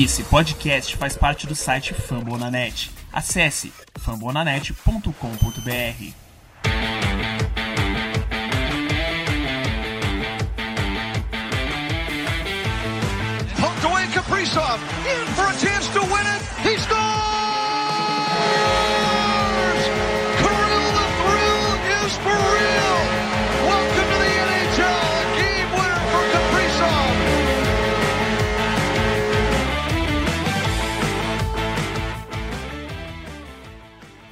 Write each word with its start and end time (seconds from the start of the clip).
Esse 0.00 0.22
podcast 0.22 0.96
faz 0.96 1.16
parte 1.16 1.44
do 1.44 1.56
site 1.56 1.92
Fambonanet. 1.92 2.88
Acesse 3.12 3.72
fambonanet.com.br. 3.98 5.10
Poked 13.60 13.84
away 13.86 14.06
Kaprizov. 14.14 14.78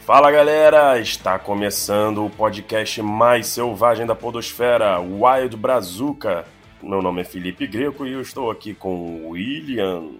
Fala 0.06 0.30
galera, 0.30 1.00
está 1.00 1.36
começando 1.36 2.24
o 2.24 2.30
podcast 2.30 3.02
mais 3.02 3.48
selvagem 3.48 4.06
da 4.06 4.14
podosfera, 4.14 5.00
Wild 5.00 5.56
Brazuca. 5.56 6.44
Meu 6.80 7.02
nome 7.02 7.22
é 7.22 7.24
Felipe 7.24 7.66
Greco 7.66 8.06
e 8.06 8.12
eu 8.12 8.20
estou 8.20 8.48
aqui 8.48 8.72
com 8.72 8.94
o 8.94 9.30
William. 9.30 10.10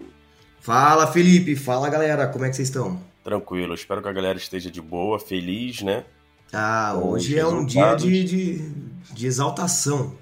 Fala 0.59 1.07
Felipe, 1.07 1.55
fala 1.55 1.89
galera, 1.89 2.27
como 2.27 2.43
é 2.43 2.49
que 2.49 2.57
vocês 2.57 2.67
estão? 2.67 3.01
Tranquilo, 3.23 3.73
espero 3.73 4.01
que 4.01 4.09
a 4.09 4.11
galera 4.11 4.37
esteja 4.37 4.69
de 4.69 4.81
boa, 4.81 5.21
feliz, 5.21 5.81
né? 5.81 6.03
Ah, 6.51 6.91
Com 6.93 7.11
hoje 7.11 7.39
é 7.39 7.47
um 7.47 7.65
dia 7.65 7.95
de, 7.95 8.25
de, 8.25 8.69
de 9.13 9.25
exaltação. 9.25 10.15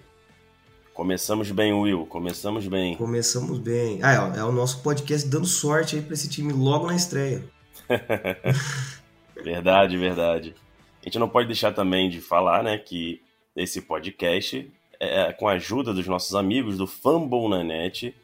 Começamos 0.93 1.49
bem, 1.49 1.73
Will, 1.73 2.05
começamos 2.05 2.67
bem. 2.67 2.95
Começamos 2.97 3.57
bem. 3.57 3.99
Ah, 4.03 4.31
é, 4.35 4.41
é 4.41 4.43
o 4.43 4.51
nosso 4.51 4.83
podcast 4.83 5.27
dando 5.27 5.47
sorte 5.47 5.95
aí 5.95 6.03
pra 6.03 6.13
esse 6.13 6.29
time 6.29 6.53
logo 6.53 6.85
na 6.85 6.95
estreia. 6.95 7.43
Verdade, 9.45 9.95
verdade. 9.95 10.55
A 11.03 11.05
gente 11.05 11.19
não 11.19 11.29
pode 11.29 11.45
deixar 11.45 11.71
também 11.71 12.09
de 12.09 12.19
falar, 12.19 12.63
né, 12.63 12.79
que 12.79 13.21
esse 13.55 13.79
podcast 13.79 14.71
é 14.99 15.31
com 15.33 15.47
a 15.47 15.51
ajuda 15.51 15.93
dos 15.93 16.07
nossos 16.07 16.33
amigos 16.33 16.79
do 16.79 16.87
Fumble 16.87 17.47
na 17.47 17.63
Net 17.63 18.15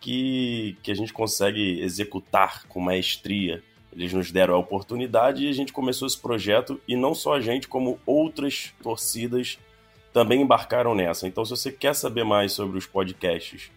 que, 0.00 0.78
que 0.82 0.90
a 0.90 0.94
gente 0.94 1.12
consegue 1.12 1.82
executar 1.82 2.66
com 2.66 2.80
maestria. 2.80 3.62
Eles 3.92 4.14
nos 4.14 4.32
deram 4.32 4.54
a 4.54 4.58
oportunidade 4.58 5.44
e 5.44 5.50
a 5.50 5.52
gente 5.52 5.70
começou 5.70 6.08
esse 6.08 6.18
projeto 6.18 6.80
e 6.88 6.96
não 6.96 7.14
só 7.14 7.34
a 7.34 7.40
gente, 7.42 7.68
como 7.68 8.00
outras 8.06 8.72
torcidas 8.82 9.58
também 10.14 10.40
embarcaram 10.40 10.94
nessa. 10.94 11.28
Então, 11.28 11.44
se 11.44 11.50
você 11.50 11.70
quer 11.70 11.94
saber 11.94 12.24
mais 12.24 12.52
sobre 12.52 12.78
os 12.78 12.86
podcasts 12.86 13.70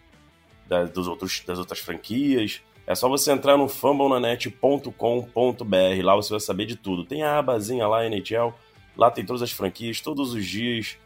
dos 0.94 1.06
outros, 1.06 1.42
das 1.44 1.58
outras 1.58 1.80
franquias, 1.80 2.62
é 2.86 2.94
só 2.94 3.08
você 3.08 3.32
entrar 3.32 3.56
no 3.56 3.68
fumblenanet.com.br. 3.68 6.02
Lá 6.02 6.14
você 6.14 6.30
vai 6.30 6.40
saber 6.40 6.66
de 6.66 6.76
tudo. 6.76 7.04
Tem 7.04 7.22
a 7.22 7.38
abazinha 7.38 7.86
lá, 7.86 8.04
NHL. 8.04 8.52
Lá 8.96 9.10
tem 9.10 9.24
todas 9.24 9.42
as 9.42 9.50
franquias, 9.50 10.00
todos 10.00 10.34
os 10.34 10.44
dias. 10.44 10.96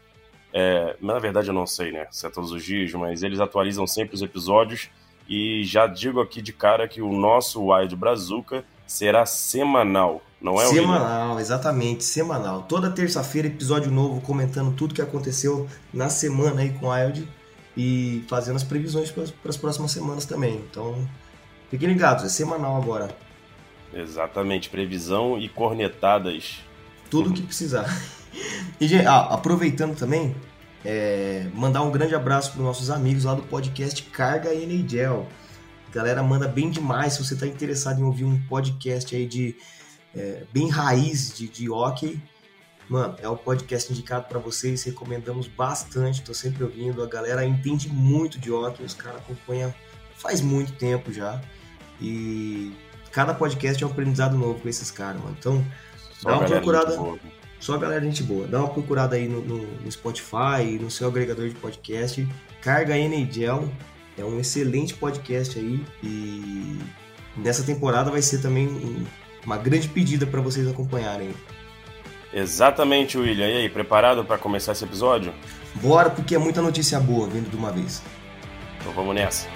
É, 0.53 0.95
na 1.01 1.17
verdade, 1.19 1.49
eu 1.49 1.53
não 1.53 1.65
sei, 1.65 1.91
né? 1.91 2.07
Se 2.11 2.27
é 2.27 2.29
todos 2.29 2.51
os 2.51 2.63
dias, 2.63 2.91
mas 2.93 3.23
eles 3.23 3.39
atualizam 3.39 3.87
sempre 3.87 4.15
os 4.15 4.21
episódios. 4.21 4.89
E 5.27 5.63
já 5.63 5.87
digo 5.87 6.19
aqui 6.19 6.41
de 6.41 6.51
cara 6.51 6.87
que 6.87 7.01
o 7.01 7.13
nosso 7.13 7.71
Wild 7.71 7.95
Brazuca 7.95 8.65
será 8.87 9.25
semanal, 9.25 10.23
não 10.41 10.59
é, 10.59 10.65
semanal, 10.65 11.39
exatamente, 11.39 12.03
semanal. 12.03 12.63
Toda 12.63 12.89
terça-feira, 12.89 13.47
episódio 13.47 13.91
novo, 13.91 14.19
comentando 14.21 14.75
tudo 14.75 14.95
que 14.95 15.01
aconteceu 15.01 15.67
na 15.93 16.09
semana 16.09 16.61
aí 16.61 16.71
com 16.71 16.87
o 16.87 16.91
Wild 16.91 17.27
e 17.77 18.25
fazendo 18.27 18.55
as 18.55 18.63
previsões 18.63 19.11
para 19.11 19.49
as 19.49 19.57
próximas 19.57 19.91
semanas 19.91 20.25
também. 20.25 20.55
Então, 20.55 21.07
fiquem 21.69 21.87
ligados, 21.87 22.23
é 22.23 22.29
semanal 22.29 22.75
agora. 22.75 23.15
Exatamente, 23.93 24.69
previsão 24.69 25.37
e 25.37 25.49
cornetadas. 25.49 26.59
tudo 27.09 27.29
o 27.29 27.33
que 27.33 27.41
precisar. 27.41 27.85
E, 28.79 28.87
gente, 28.87 29.05
ah, 29.07 29.21
aproveitando 29.31 29.97
também, 29.97 30.35
é, 30.85 31.47
mandar 31.53 31.81
um 31.81 31.91
grande 31.91 32.15
abraço 32.15 32.51
para 32.51 32.59
os 32.59 32.65
nossos 32.65 32.89
amigos 32.89 33.23
lá 33.25 33.33
do 33.33 33.41
podcast 33.43 34.01
Carga 34.03 34.53
NHL. 34.53 35.25
Galera, 35.91 36.21
manda 36.23 36.47
bem 36.47 36.69
demais. 36.69 37.13
Se 37.13 37.25
você 37.25 37.33
está 37.33 37.47
interessado 37.47 37.99
em 37.99 38.03
ouvir 38.03 38.23
um 38.23 38.39
podcast 38.47 39.13
aí 39.15 39.25
de 39.25 39.57
é, 40.15 40.43
bem 40.53 40.69
raiz 40.69 41.33
de, 41.33 41.47
de 41.49 41.69
hockey, 41.69 42.21
mano, 42.87 43.15
é 43.21 43.27
o 43.27 43.35
podcast 43.35 43.91
indicado 43.91 44.27
para 44.27 44.39
vocês. 44.39 44.83
Recomendamos 44.83 45.47
bastante. 45.47 46.21
Tô 46.21 46.33
sempre 46.33 46.63
ouvindo. 46.63 47.03
A 47.03 47.07
galera 47.07 47.43
entende 47.43 47.89
muito 47.89 48.39
de 48.39 48.51
hockey. 48.51 48.83
Os 48.83 48.93
caras 48.93 49.19
acompanham 49.19 49.73
faz 50.15 50.41
muito 50.41 50.73
tempo 50.73 51.11
já. 51.11 51.41
E 52.01 52.71
cada 53.11 53.33
podcast 53.33 53.83
é 53.83 53.87
um 53.87 53.89
aprendizado 53.89 54.37
novo 54.37 54.59
com 54.59 54.69
esses 54.69 54.89
caras, 54.91 55.21
mano. 55.21 55.35
Então, 55.39 55.65
Só 56.19 56.29
dá 56.29 56.37
uma 56.37 56.45
procurada. 56.47 56.95
boa. 56.97 57.19
Só 57.59 57.75
a 57.75 57.77
galera 57.77 58.01
gente 58.05 58.23
boa. 58.23 58.47
Dá 58.47 58.59
uma 58.59 58.69
procurada 58.69 59.15
aí 59.17 59.27
no, 59.27 59.41
no- 59.41 59.67
no 59.81 59.91
Spotify, 59.91 60.79
no 60.79 60.89
seu 60.89 61.07
agregador 61.09 61.49
de 61.49 61.55
podcast. 61.55 62.25
Carga 62.61 62.97
NHL 62.97 63.69
é 64.17 64.23
um 64.23 64.39
excelente 64.39 64.93
podcast 64.93 65.59
aí. 65.59 65.83
E 66.01 66.79
nessa 67.35 67.63
temporada 67.63 68.09
vai 68.11 68.21
ser 68.21 68.37
também 68.41 68.67
um- 68.67 69.05
uma 69.45 69.57
grande 69.57 69.89
pedida 69.89 70.25
para 70.25 70.39
vocês 70.39 70.67
acompanharem. 70.69 71.31
Exatamente, 72.31 73.17
William. 73.17 73.47
E 73.47 73.57
aí, 73.63 73.69
preparado 73.69 74.23
para 74.23 74.37
começar 74.37 74.71
esse 74.73 74.83
episódio? 74.85 75.33
Bora, 75.75 76.09
porque 76.09 76.35
é 76.35 76.37
muita 76.37 76.61
notícia 76.61 76.99
boa 76.99 77.27
vindo 77.27 77.49
de 77.49 77.57
uma 77.57 77.71
vez. 77.71 78.01
Então 78.79 78.93
vamos 78.93 79.15
nessa. 79.15 79.47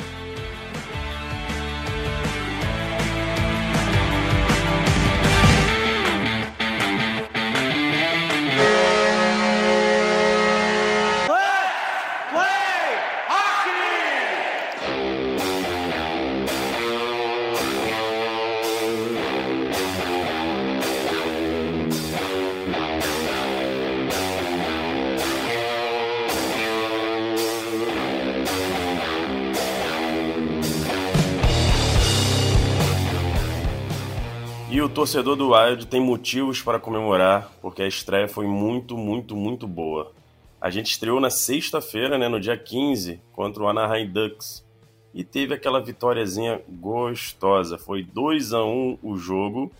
Torcedor 35.03 35.36
do 35.36 35.52
Wild 35.52 35.88
tem 35.88 36.00
motivos 36.00 36.62
para 36.62 36.80
comemorar, 36.80 37.52
porque 37.62 37.81
a 37.81 37.88
estreia 37.88 38.25
foi 38.25 38.47
muito, 38.47 38.97
muito, 38.97 39.36
muito 39.36 39.68
boa. 39.68 40.14
A 40.62 40.69
gente 40.69 40.91
estreou 40.91 41.19
na 41.19 41.30
sexta-feira, 41.30 42.18
né, 42.18 42.30
no 42.30 42.40
dia 42.40 42.56
15, 42.56 43.19
contra 43.34 43.62
o 43.62 43.68
Anaheim 43.68 44.09
Ducks. 44.09 44.66
E 45.14 45.22
teve 45.22 45.53
aquela 45.53 45.81
vitóriazinha 45.81 46.62
gostosa. 46.69 47.78
Foi 47.78 48.02
2 48.02 48.53
a 48.53 48.64
1 48.64 49.00
o 49.03 49.18
jogo. 49.18 49.74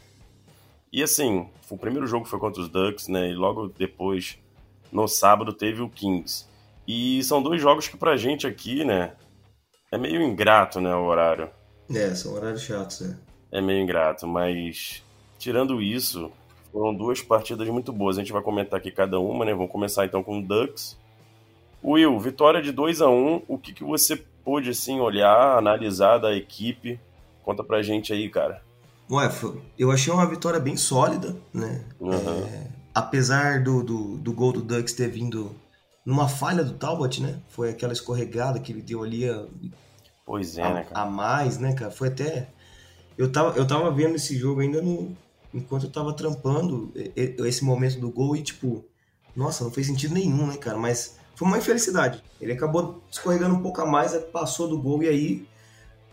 E 0.91 1.01
assim, 1.01 1.47
o 1.69 1.78
primeiro 1.78 2.05
jogo 2.05 2.25
foi 2.25 2.38
contra 2.38 2.61
os 2.61 2.67
Ducks, 2.67 3.07
né? 3.07 3.29
E 3.29 3.34
logo 3.34 3.69
depois, 3.69 4.38
no 4.91 5.07
sábado, 5.07 5.53
teve 5.53 5.81
o 5.81 5.88
Kings. 5.88 6.45
E 6.85 7.23
são 7.23 7.41
dois 7.41 7.61
jogos 7.61 7.88
que 7.88 7.95
pra 7.95 8.17
gente 8.17 8.45
aqui, 8.45 8.84
né, 8.84 9.13
é 9.90 9.97
meio 9.97 10.22
ingrato, 10.22 10.81
né, 10.81 10.94
o 10.94 11.05
horário. 11.05 11.50
É, 11.90 12.13
são 12.13 12.34
horários 12.34 12.63
chatos, 12.63 13.00
né? 13.00 13.17
É 13.50 13.61
meio 13.61 13.81
ingrato, 13.81 14.28
mas 14.28 15.01
tirando 15.43 15.81
isso, 15.81 16.31
foram 16.71 16.93
duas 16.93 17.21
partidas 17.21 17.67
muito 17.67 17.91
boas. 17.91 18.17
A 18.17 18.21
gente 18.21 18.31
vai 18.31 18.41
comentar 18.41 18.79
aqui 18.79 18.89
cada 18.89 19.19
uma, 19.19 19.43
né? 19.43 19.53
Vamos 19.53 19.71
começar 19.71 20.05
então 20.05 20.23
com 20.23 20.39
o 20.39 20.41
Ducks. 20.41 20.97
Will, 21.83 22.17
vitória 22.17 22.61
de 22.61 22.71
2 22.71 23.01
a 23.01 23.09
1 23.09 23.43
O 23.47 23.57
que, 23.57 23.73
que 23.73 23.83
você 23.83 24.15
pôde 24.15 24.69
assim 24.69 25.01
olhar, 25.01 25.57
analisar 25.57 26.17
da 26.17 26.33
equipe? 26.33 26.97
Conta 27.43 27.61
pra 27.61 27.81
gente 27.81 28.13
aí, 28.13 28.29
cara. 28.29 28.63
Ué, 29.11 29.29
eu 29.78 29.91
achei 29.91 30.13
uma 30.13 30.25
vitória 30.25 30.61
bem 30.61 30.78
sólida, 30.78 31.35
né? 31.53 31.84
Uhum. 31.99 32.13
É, 32.13 32.67
apesar 32.96 33.61
do, 33.61 33.84
do, 33.84 34.17
do 34.17 34.31
gol 34.31 34.53
do 34.53 34.61
Ducks 34.61 34.93
ter 34.93 35.09
vindo 35.09 35.53
numa 36.05 36.29
falha 36.29 36.63
do 36.63 36.73
Talbot, 36.73 37.22
né? 37.22 37.41
Foi 37.49 37.69
aquela 37.69 37.91
escorregada 37.91 38.61
que 38.61 38.72
ele 38.72 38.81
deu 38.81 39.03
ali 39.03 39.29
a, 39.29 39.46
Pois 40.25 40.57
é, 40.57 40.63
a, 40.63 40.73
né, 40.73 40.84
cara? 40.85 41.01
a 41.01 41.05
mais, 41.05 41.57
né, 41.57 41.73
cara? 41.73 41.91
Foi 41.91 42.07
até. 42.07 42.47
Eu 43.17 43.31
tava, 43.31 43.57
eu 43.57 43.67
tava 43.67 43.91
vendo 43.91 44.16
esse 44.16 44.37
jogo 44.37 44.61
ainda 44.61 44.81
no. 44.81 45.16
Enquanto 45.53 45.84
eu 45.85 45.91
tava 45.91 46.14
trampando 46.14 46.91
esse 47.16 47.64
momento 47.64 48.00
do 48.00 48.09
gol 48.09 48.35
e, 48.35 48.41
tipo, 48.41 48.84
nossa, 49.35 49.64
não 49.64 49.72
fez 49.72 49.88
sentido 49.88 50.14
nenhum, 50.14 50.47
né, 50.47 50.58
cara? 50.58 50.78
Mas 50.78 51.17
foi 51.35 51.47
uma 51.47 51.58
infelicidade. 51.58 52.23
Ele 52.41 52.53
acabou 52.53 53.03
escorregando 53.11 53.55
um 53.55 53.61
pouco 53.61 53.82
a 53.82 53.85
mais, 53.85 54.16
passou 54.32 54.67
do 54.67 54.79
gol 54.79 55.03
e 55.03 55.08
aí 55.08 55.47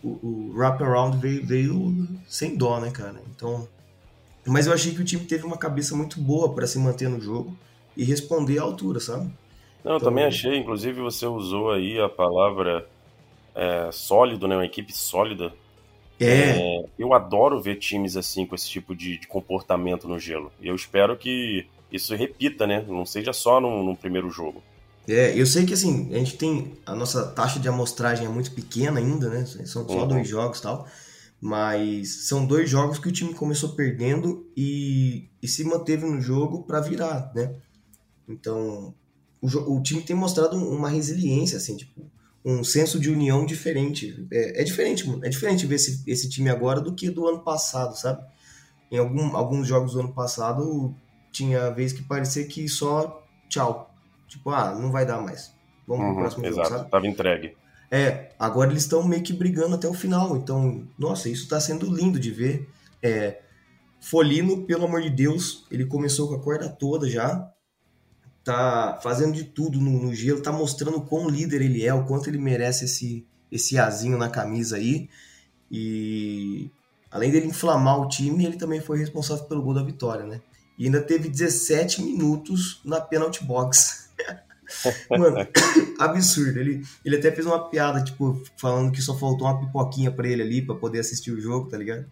o, 0.03 0.09
o 0.09 0.53
wraparound 0.55 1.17
veio, 1.19 1.47
veio 1.47 2.09
sem 2.29 2.57
dó, 2.57 2.79
né, 2.81 2.91
cara? 2.91 3.21
Então. 3.35 3.67
Mas 4.47 4.67
eu 4.67 4.73
achei 4.73 4.95
que 4.95 5.01
o 5.01 5.05
time 5.05 5.25
teve 5.25 5.45
uma 5.45 5.57
cabeça 5.59 5.95
muito 5.97 6.21
boa 6.21 6.53
pra 6.55 6.67
se 6.67 6.79
manter 6.79 7.09
no 7.09 7.21
jogo 7.21 7.57
e 7.97 8.05
responder 8.05 8.59
à 8.59 8.63
altura, 8.63 8.99
sabe? 9.01 9.25
Não, 9.85 9.93
eu 9.93 9.97
Então- 9.97 10.09
também 10.11 10.25
achei, 10.25 10.57
inclusive 10.59 11.01
você 11.01 11.27
usou 11.27 11.71
aí 11.71 11.99
a 11.99 12.09
palavra 12.09 12.87
é, 13.55 13.91
sólido, 13.93 14.47
né? 14.49 14.55
Uma 14.57 14.65
equipe 14.67 14.93
sólida. 14.97 15.53
É. 16.25 16.85
eu 16.99 17.15
adoro 17.15 17.61
ver 17.61 17.77
times 17.77 18.17
assim, 18.17 18.45
com 18.47 18.55
esse 18.55 18.69
tipo 18.69 18.95
de, 18.95 19.19
de 19.19 19.27
comportamento 19.27 20.07
no 20.09 20.19
gelo. 20.19 20.53
Eu 20.61 20.75
espero 20.75 21.17
que 21.17 21.67
isso 21.91 22.15
repita, 22.15 22.67
né? 22.67 22.85
Não 22.87 23.07
seja 23.07 23.33
só 23.33 23.61
no, 23.61 23.83
no 23.83 23.97
primeiro 23.97 24.31
jogo. 24.31 24.63
É, 25.09 25.33
eu 25.39 25.47
sei 25.47 25.65
que 25.67 25.73
assim, 25.75 26.15
a 26.15 26.19
gente 26.19 26.37
tem. 26.37 26.73
A 26.87 26.95
nossa 26.95 27.27
taxa 27.33 27.59
de 27.59 27.69
amostragem 27.69 28.27
é 28.27 28.29
muito 28.29 28.53
pequena 28.53 29.01
ainda, 29.01 29.29
né? 29.31 29.45
São 29.47 29.89
só 29.89 30.03
Uhum. 30.03 30.09
dois 30.09 30.29
jogos 30.29 30.59
e 30.59 30.63
tal. 30.63 30.87
Mas 31.41 32.29
são 32.29 32.45
dois 32.45 32.69
jogos 32.69 32.99
que 32.99 33.09
o 33.09 33.13
time 33.13 33.33
começou 33.33 33.71
perdendo 33.71 34.47
e, 34.55 35.31
e 35.43 35.49
se 35.49 35.65
manteve 35.65 36.05
no 36.05 36.21
jogo 36.21 36.65
para 36.65 36.81
virar, 36.81 37.33
né? 37.35 37.55
Então, 38.29 38.95
o, 39.41 39.47
o 39.77 39.83
time 39.83 40.03
tem 40.03 40.15
mostrado 40.15 40.57
uma 40.57 40.91
resiliência, 40.91 41.57
assim, 41.57 41.77
tipo, 41.79 42.03
um 42.45 42.65
senso 42.65 42.99
de 42.99 43.11
união 43.11 43.45
diferente. 43.47 44.27
É, 44.33 44.63
é 44.63 44.65
diferente, 44.65 45.07
mano. 45.09 45.25
É 45.25 45.29
diferente 45.29 45.67
ver 45.67 45.77
esse, 45.77 46.03
esse 46.07 46.29
time 46.29 46.51
agora 46.51 46.81
do 46.81 46.95
que 46.95 47.11
do 47.11 47.27
ano 47.29 47.41
passado, 47.41 47.97
sabe? 47.97 48.25
Em 48.91 48.99
algum, 48.99 49.37
alguns 49.37 49.67
jogos 49.69 49.93
do 49.95 50.01
ano 50.01 50.13
passado, 50.15 50.95
tinha 51.33 51.71
vez 51.71 51.93
que 51.93 52.03
parecia 52.03 52.47
que 52.47 52.69
só 52.69 53.27
tchau. 53.49 53.95
Tipo, 54.29 54.51
ah, 54.51 54.75
não 54.75 54.91
vai 54.91 55.07
dar 55.07 55.21
mais. 55.23 55.53
Vamos 55.87 56.05
pro 56.07 56.15
Uhum, 56.15 56.17
próximo 56.17 56.45
jogo, 56.47 56.65
exato, 56.65 56.67
sabe? 56.67 56.91
tava 56.91 57.07
entregue. 57.07 57.57
É, 57.91 58.33
agora 58.39 58.71
eles 58.71 58.85
estão 58.85 59.03
meio 59.07 59.23
que 59.23 59.33
brigando 59.33 59.75
até 59.75 59.89
o 59.89 59.95
final. 59.95 60.37
Então, 60.37 60.89
nossa, 60.99 61.29
isso 61.29 61.49
tá 61.49 61.61
sendo 61.61 61.87
lindo 61.93 62.19
de 62.21 62.31
ver. 62.31 62.69
É, 63.03 63.41
Folino, 64.01 64.65
pelo 64.67 64.85
amor 64.85 65.03
de 65.03 65.11
Deus, 65.11 65.67
ele 65.71 65.87
começou 65.87 66.29
com 66.29 66.35
a 66.35 66.43
corda 66.43 66.69
toda 66.69 67.09
já. 67.09 67.51
Tá 68.51 68.99
fazendo 69.01 69.33
de 69.33 69.45
tudo 69.45 69.81
no, 69.81 69.93
no 70.03 70.13
gelo, 70.13 70.43
tá 70.43 70.51
mostrando 70.51 70.97
o 70.97 71.03
quão 71.03 71.29
líder 71.29 71.63
ele 71.63 71.87
é, 71.87 71.95
o 71.95 72.05
quanto 72.05 72.29
ele 72.29 72.37
merece 72.37 72.87
esse, 72.87 73.25
esse 73.49 73.79
azinho 73.79 74.19
na 74.19 74.29
camisa 74.29 74.77
aí. 74.77 75.09
E 75.71 76.69
além 77.13 77.31
dele 77.31 77.47
inflamar 77.47 78.01
o 78.01 78.09
time, 78.09 78.45
ele 78.45 78.57
também 78.57 78.81
foi 78.81 78.99
responsável 78.99 79.45
pelo 79.45 79.63
gol 79.63 79.73
da 79.73 79.85
vitória, 79.85 80.27
né? 80.27 80.41
E 80.77 80.87
ainda 80.87 81.01
teve 81.01 81.29
17 81.29 82.03
minutos 82.03 82.81
na 82.85 83.01
penalty 83.01 83.45
box. 83.45 84.11
Mano, 85.09 85.47
absurdo. 86.01 86.59
Ele, 86.59 86.85
ele 87.05 87.19
até 87.19 87.31
fez 87.31 87.47
uma 87.47 87.69
piada, 87.69 88.03
tipo, 88.03 88.43
falando 88.57 88.91
que 88.91 89.01
só 89.01 89.17
faltou 89.17 89.47
uma 89.47 89.61
pipoquinha 89.61 90.11
pra 90.11 90.27
ele 90.27 90.43
ali 90.43 90.61
pra 90.61 90.75
poder 90.75 90.99
assistir 90.99 91.31
o 91.31 91.41
jogo, 91.41 91.69
tá 91.69 91.79
ligado? 91.79 92.05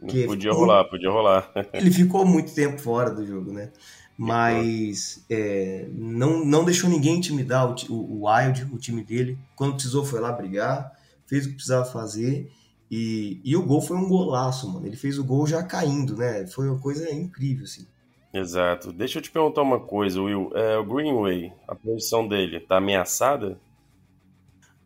Podia 0.00 0.28
ficou- 0.28 0.60
rolar, 0.60 0.84
podia 0.84 1.10
rolar. 1.10 1.52
Ele 1.72 1.90
ficou 1.90 2.26
muito 2.26 2.52
tempo 2.52 2.76
fora 2.80 3.10
do 3.10 3.24
jogo, 3.24 3.52
né? 3.52 3.70
Mas 4.16 5.24
é, 5.28 5.88
não, 5.92 6.44
não 6.44 6.64
deixou 6.64 6.88
ninguém 6.88 7.16
intimidar 7.16 7.68
o, 7.68 7.74
o, 7.92 7.94
o 7.94 8.28
Wild, 8.28 8.68
o 8.72 8.78
time 8.78 9.02
dele. 9.02 9.38
Quando 9.56 9.74
precisou, 9.74 10.04
foi 10.04 10.20
lá 10.20 10.30
brigar, 10.30 10.92
fez 11.26 11.44
o 11.44 11.48
que 11.48 11.54
precisava 11.54 11.84
fazer. 11.84 12.50
E, 12.90 13.40
e 13.42 13.56
o 13.56 13.64
gol 13.64 13.80
foi 13.80 13.96
um 13.96 14.08
golaço, 14.08 14.70
mano. 14.70 14.86
Ele 14.86 14.96
fez 14.96 15.18
o 15.18 15.24
gol 15.24 15.46
já 15.46 15.62
caindo, 15.62 16.16
né? 16.16 16.46
Foi 16.46 16.68
uma 16.68 16.78
coisa 16.78 17.10
incrível, 17.10 17.64
assim. 17.64 17.86
Exato. 18.32 18.92
Deixa 18.92 19.18
eu 19.18 19.22
te 19.22 19.30
perguntar 19.30 19.62
uma 19.62 19.80
coisa, 19.80 20.20
Will. 20.20 20.50
É, 20.54 20.76
o 20.78 20.84
Greenway, 20.84 21.52
a 21.66 21.74
posição 21.74 22.28
dele, 22.28 22.60
tá 22.60 22.76
ameaçada? 22.76 23.58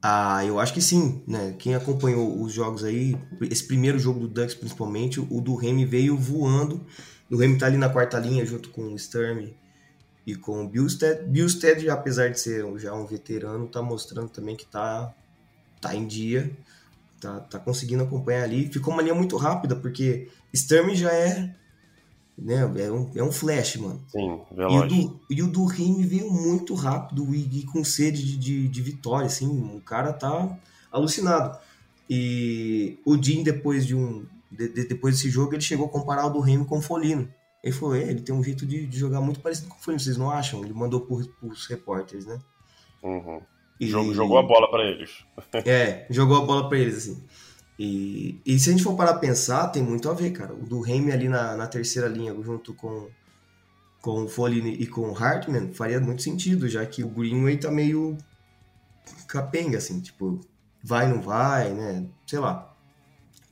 Ah, 0.03 0.45
eu 0.45 0.61
acho 0.61 0.73
que 0.73 0.81
sim, 0.81 1.23
né? 1.27 1.57
Quem 1.59 1.75
acompanhou 1.75 2.41
os 2.41 2.53
jogos 2.53 2.85
aí, 2.85 3.17
esse 3.51 3.67
primeiro 3.67 3.99
jogo 3.99 4.21
do 4.21 4.29
Ducks 4.29 4.55
principalmente, 4.55 5.19
o 5.19 5.41
do 5.41 5.57
Remy 5.57 5.85
veio 5.85 6.17
voando. 6.17 6.87
O 7.31 7.37
Remy 7.37 7.59
tá 7.59 7.67
ali 7.67 7.77
na 7.77 7.89
quarta 7.89 8.19
linha 8.19 8.45
junto 8.47 8.71
com 8.71 8.93
o 8.93 8.99
Sturm 8.99 9.49
e 10.27 10.35
com 10.35 10.65
o 10.65 10.69
Billstead. 10.69 11.25
Billstead, 11.25 11.89
apesar 11.91 12.31
de 12.31 12.39
ser 12.41 12.65
já 12.79 12.95
um 12.95 13.07
veterano, 13.07 13.67
tá 13.69 13.83
mostrando 13.83 14.29
também 14.29 14.57
que 14.57 14.67
tá, 14.67 15.15
tá 15.81 15.95
em 15.95 16.07
dia, 16.07 16.57
tá, 17.21 17.41
tá 17.41 17.59
conseguindo 17.59 18.03
acompanhar 18.05 18.45
ali. 18.45 18.69
Ficou 18.73 18.93
uma 18.93 19.03
linha 19.03 19.15
muito 19.15 19.37
rápida, 19.37 19.75
porque 19.77 20.29
Sturm 20.55 20.95
já 20.95 21.13
é, 21.13 21.55
né, 22.39 22.61
é 22.77 22.91
um, 22.91 23.11
é 23.15 23.23
um 23.23 23.33
flash, 23.33 23.77
mano. 23.77 24.05
Sim, 24.09 24.41
E 24.69 24.79
o, 24.79 24.85
veloz. 24.85 24.89
do, 24.89 25.21
e 25.31 25.43
o 25.43 25.47
do 25.49 25.65
Remy 25.65 26.05
veio 26.05 26.31
muito 26.31 26.75
rápido 26.75 27.35
e, 27.35 27.61
e 27.61 27.65
com 27.65 27.83
sede 27.85 28.23
de, 28.25 28.37
de, 28.37 28.69
de 28.69 28.83
vitória, 28.83 29.27
assim, 29.27 29.47
o 29.75 29.81
cara 29.81 30.13
tá 30.13 30.57
alucinado. 30.93 31.59
E 32.09 32.99
o 33.05 33.21
Jim, 33.21 33.43
depois 33.43 33.87
de 33.87 33.95
um. 33.95 34.27
De- 34.51 34.69
de- 34.69 34.87
depois 34.89 35.15
desse 35.17 35.29
jogo, 35.31 35.55
ele 35.55 35.61
chegou 35.63 35.87
a 35.87 35.91
comparar 35.91 36.27
o 36.27 36.31
do 36.31 36.41
Remy 36.41 36.65
com 36.65 36.79
o 36.79 36.83
Folino. 36.83 37.29
Ele 37.63 37.73
falou, 37.75 37.95
é, 37.97 38.03
ele 38.03 38.21
tem 38.21 38.35
um 38.35 38.43
jeito 38.45 38.65
de, 38.65 38.87
de 38.87 38.97
jogar 38.99 39.21
muito 39.21 39.41
parecido 39.41 39.69
com 39.69 39.77
o 39.77 39.81
Folino, 39.81 40.01
vocês 40.01 40.17
não 40.17 40.31
acham? 40.31 40.63
Ele 40.65 40.73
mandou 40.73 41.01
por, 41.01 41.27
pros 41.41 41.67
repórteres, 41.67 42.25
né? 42.27 42.39
Uhum. 43.03 43.41
E- 43.81 43.87
Jogou, 43.89 44.15
jogou 44.15 44.39
a 44.39 44.43
bola 44.43 44.71
pra 44.71 44.85
eles. 44.85 45.25
É, 45.67 46.07
jogou 46.11 46.37
a 46.37 46.45
bola 46.47 46.69
pra 46.69 46.79
eles, 46.79 46.97
assim. 46.97 47.23
E, 47.79 48.41
e 48.47 48.59
se 48.59 48.71
a 48.71 48.73
gente 48.73 48.83
for 48.85 48.97
parar 48.97 49.11
a 49.13 49.19
pensar, 49.19 49.69
tem 49.69 49.83
muito 49.83 50.09
a 50.09 50.15
ver, 50.15 50.31
cara. 50.31 50.55
O 50.55 50.65
do 50.65 50.81
Remy 50.81 51.13
ali 51.13 51.29
na, 51.29 51.57
na 51.57 51.67
terceira 51.67 52.09
linha, 52.09 52.35
junto 52.43 52.73
com, 52.73 53.09
com 54.01 54.25
o 54.25 54.29
Foley 54.29 54.61
e 54.81 54.87
com 54.87 55.11
o 55.11 55.15
Hartman, 55.17 55.73
faria 55.75 56.01
muito 56.01 56.23
sentido, 56.23 56.69
já 56.69 56.87
que 56.87 57.03
o 57.05 57.09
Greenway 57.09 57.59
tá 57.59 57.71
meio 57.71 58.17
capenga, 59.29 59.79
assim, 59.79 60.01
tipo, 60.01 60.41
vai, 60.83 61.09
não 61.09 61.21
vai, 61.21 61.73
né? 61.75 62.07
Sei 62.27 62.39
lá. 62.39 62.75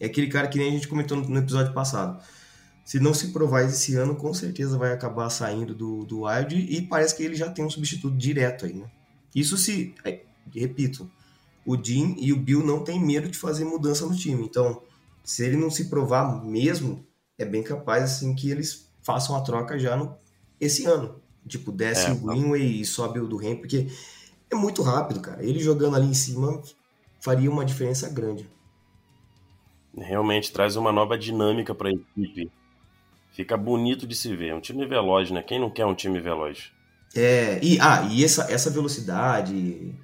É 0.04 0.06
aquele 0.06 0.28
cara 0.28 0.46
que 0.48 0.58
nem 0.58 0.68
a 0.68 0.72
gente 0.72 0.86
comentou 0.86 1.16
no, 1.16 1.38
episódio 1.38 1.72
passado. 1.72 2.22
Se 2.84 3.00
não 3.00 3.14
se 3.14 3.28
provar 3.28 3.62
esse 3.62 3.94
ano, 3.94 4.14
com 4.14 4.34
certeza 4.34 4.76
vai 4.76 4.92
acabar 4.92 5.30
saindo 5.30 5.74
do, 5.74 6.04
do 6.04 6.24
Wild 6.26 6.54
e 6.54 6.82
parece 6.82 7.16
que 7.16 7.22
ele 7.22 7.34
já 7.34 7.48
tem 7.48 7.64
um 7.64 7.70
substituto 7.70 8.14
direto 8.14 8.66
aí, 8.66 8.74
né? 8.74 8.86
Isso 9.34 9.56
se, 9.56 9.94
é, 10.04 10.20
repito, 10.54 11.10
o 11.64 11.82
Jim 11.82 12.14
e 12.18 12.34
o 12.34 12.36
Bill 12.36 12.62
não 12.62 12.84
têm 12.84 13.00
medo 13.00 13.30
de 13.30 13.38
fazer 13.38 13.64
mudança 13.64 14.04
no 14.04 14.14
time. 14.14 14.44
Então, 14.44 14.82
se 15.24 15.42
ele 15.42 15.56
não 15.56 15.70
se 15.70 15.86
provar 15.86 16.44
mesmo, 16.44 17.06
é 17.38 17.46
bem 17.46 17.62
capaz 17.62 18.04
assim 18.04 18.34
que 18.34 18.50
eles 18.50 18.86
façam 19.02 19.34
a 19.34 19.40
troca 19.40 19.78
já 19.78 19.96
no, 19.96 20.14
esse 20.60 20.84
ano. 20.84 21.18
Tipo, 21.48 21.72
desce 21.72 22.08
É, 22.08 22.12
o 22.12 22.16
Greenway 22.16 22.82
e 22.82 22.84
sobe 22.84 23.20
o 23.20 23.26
do 23.26 23.38
Ren, 23.38 23.56
porque 23.56 23.88
é 24.50 24.54
muito 24.54 24.82
rápido, 24.82 25.20
cara. 25.20 25.42
Ele 25.42 25.58
jogando 25.60 25.96
ali 25.96 26.06
em 26.06 26.14
cima 26.14 26.62
faria 27.18 27.50
uma 27.50 27.64
diferença 27.64 28.06
grande. 28.10 28.46
Realmente 29.96 30.52
traz 30.52 30.76
uma 30.76 30.92
nova 30.92 31.16
dinâmica 31.16 31.74
pra 31.74 31.90
equipe. 31.90 32.50
Fica 33.32 33.56
bonito 33.56 34.06
de 34.06 34.14
se 34.14 34.34
ver. 34.34 34.54
Um 34.54 34.60
time 34.60 34.86
veloz, 34.86 35.30
né? 35.30 35.42
Quem 35.42 35.60
não 35.60 35.70
quer 35.70 35.86
um 35.86 35.94
time 35.94 36.20
veloz? 36.20 36.70
É, 37.14 37.58
e, 37.62 37.78
ah, 37.80 38.08
e 38.10 38.24
essa, 38.24 38.50
essa 38.50 38.70
velocidade, 38.70 39.94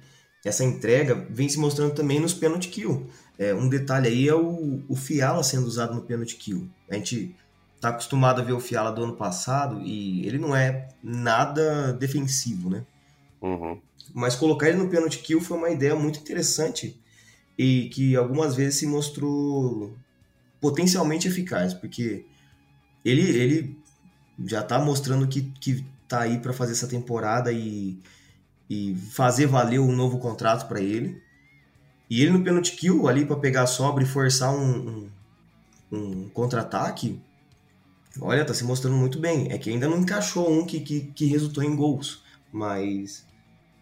essa 0.45 0.63
entrega 0.63 1.27
vem 1.29 1.49
se 1.49 1.59
mostrando 1.59 1.93
também 1.93 2.19
nos 2.19 2.33
penalty 2.33 2.69
kill. 2.69 3.07
É, 3.37 3.53
um 3.53 3.67
detalhe 3.67 4.07
aí 4.07 4.27
é 4.27 4.35
o, 4.35 4.81
o 4.87 4.95
Fiala 4.95 5.43
sendo 5.43 5.65
usado 5.65 5.93
no 5.93 6.01
penalty 6.01 6.35
kill. 6.35 6.69
A 6.89 6.95
gente 6.95 7.35
tá 7.81 7.89
acostumado 7.89 8.39
a 8.39 8.43
ver 8.43 8.53
o 8.53 8.59
Fiala 8.59 8.91
do 8.91 9.03
ano 9.03 9.15
passado 9.15 9.81
e 9.81 10.25
ele 10.25 10.37
não 10.37 10.55
é 10.55 10.89
nada 11.03 11.91
defensivo, 11.93 12.69
né? 12.69 12.85
Uhum. 13.41 13.81
Mas 14.13 14.35
colocar 14.35 14.69
ele 14.69 14.77
no 14.77 14.89
penalty 14.89 15.19
kill 15.19 15.41
foi 15.41 15.57
uma 15.57 15.69
ideia 15.69 15.95
muito 15.95 16.19
interessante 16.19 17.00
e 17.61 17.89
que 17.89 18.15
algumas 18.15 18.55
vezes 18.55 18.79
se 18.79 18.87
mostrou 18.87 19.95
potencialmente 20.59 21.27
eficaz, 21.27 21.75
porque 21.75 22.25
ele, 23.05 23.21
ele 23.21 23.77
já 24.45 24.63
tá 24.63 24.79
mostrando 24.79 25.27
que, 25.27 25.43
que 25.59 25.85
tá 26.07 26.21
aí 26.21 26.39
para 26.39 26.53
fazer 26.53 26.71
essa 26.71 26.87
temporada 26.87 27.51
e, 27.51 27.99
e 28.67 28.95
fazer 29.11 29.45
valer 29.45 29.79
um 29.79 29.91
novo 29.91 30.17
contrato 30.17 30.67
para 30.67 30.81
ele. 30.81 31.21
E 32.09 32.23
ele 32.23 32.31
no 32.31 32.43
penalty 32.43 32.71
kill 32.71 33.07
ali 33.07 33.25
para 33.25 33.35
pegar 33.35 33.61
a 33.61 33.67
sobra 33.67 34.03
e 34.03 34.07
forçar 34.07 34.51
um, 34.51 35.07
um, 35.91 35.95
um 35.97 36.29
contra-ataque, 36.29 37.21
olha, 38.19 38.43
tá 38.43 38.55
se 38.55 38.63
mostrando 38.63 38.97
muito 38.97 39.19
bem. 39.19 39.51
É 39.51 39.59
que 39.59 39.69
ainda 39.69 39.87
não 39.87 39.99
encaixou 39.99 40.51
um 40.51 40.65
que, 40.65 40.79
que, 40.79 41.01
que 41.01 41.25
resultou 41.27 41.63
em 41.63 41.75
gols, 41.75 42.23
mas 42.51 43.23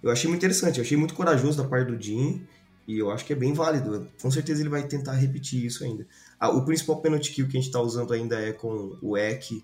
eu 0.04 0.12
achei 0.12 0.30
muito 0.30 0.42
interessante, 0.42 0.80
eu 0.80 0.84
achei 0.84 0.98
muito 0.98 1.14
corajoso 1.14 1.64
da 1.64 1.68
parte 1.68 1.88
do 1.88 2.02
Jim 2.02 2.46
e 2.90 2.98
eu 2.98 3.12
acho 3.12 3.24
que 3.24 3.34
é 3.34 3.36
bem 3.36 3.54
válido. 3.54 4.10
Com 4.20 4.32
certeza 4.32 4.64
ele 4.64 4.70
vai 4.70 4.82
tentar 4.82 5.14
repetir 5.14 5.64
isso 5.64 5.84
ainda. 5.84 6.08
Ah, 6.40 6.50
o 6.50 6.66
principal 6.66 7.00
penalty 7.00 7.32
kill 7.32 7.48
que 7.48 7.56
a 7.56 7.60
gente 7.60 7.68
está 7.68 7.80
usando 7.80 8.12
ainda 8.12 8.42
é 8.42 8.52
com 8.52 8.98
o 9.00 9.16
Eck 9.16 9.64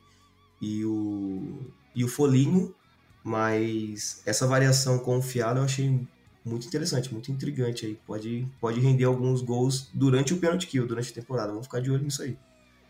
e 0.62 0.86
o, 0.86 1.58
e 1.96 2.04
o 2.04 2.08
Folinho, 2.08 2.76
mas 3.24 4.22
essa 4.28 4.46
variação 4.46 5.00
com 5.00 5.18
o 5.18 5.24
Fiala 5.24 5.58
eu 5.58 5.64
achei 5.64 6.08
muito 6.46 6.68
interessante, 6.68 7.12
muito 7.12 7.32
intrigante 7.32 7.88
aí. 7.88 7.96
Pode, 8.06 8.48
pode 8.62 8.80
render 8.80 9.06
alguns 9.06 9.42
gols 9.42 9.90
durante 9.92 10.32
o 10.32 10.38
penalty 10.38 10.68
kill, 10.68 10.86
durante 10.86 11.10
a 11.10 11.16
temporada. 11.16 11.48
Vamos 11.48 11.66
ficar 11.66 11.82
de 11.82 11.90
olho 11.90 12.04
nisso 12.04 12.22
aí. 12.22 12.38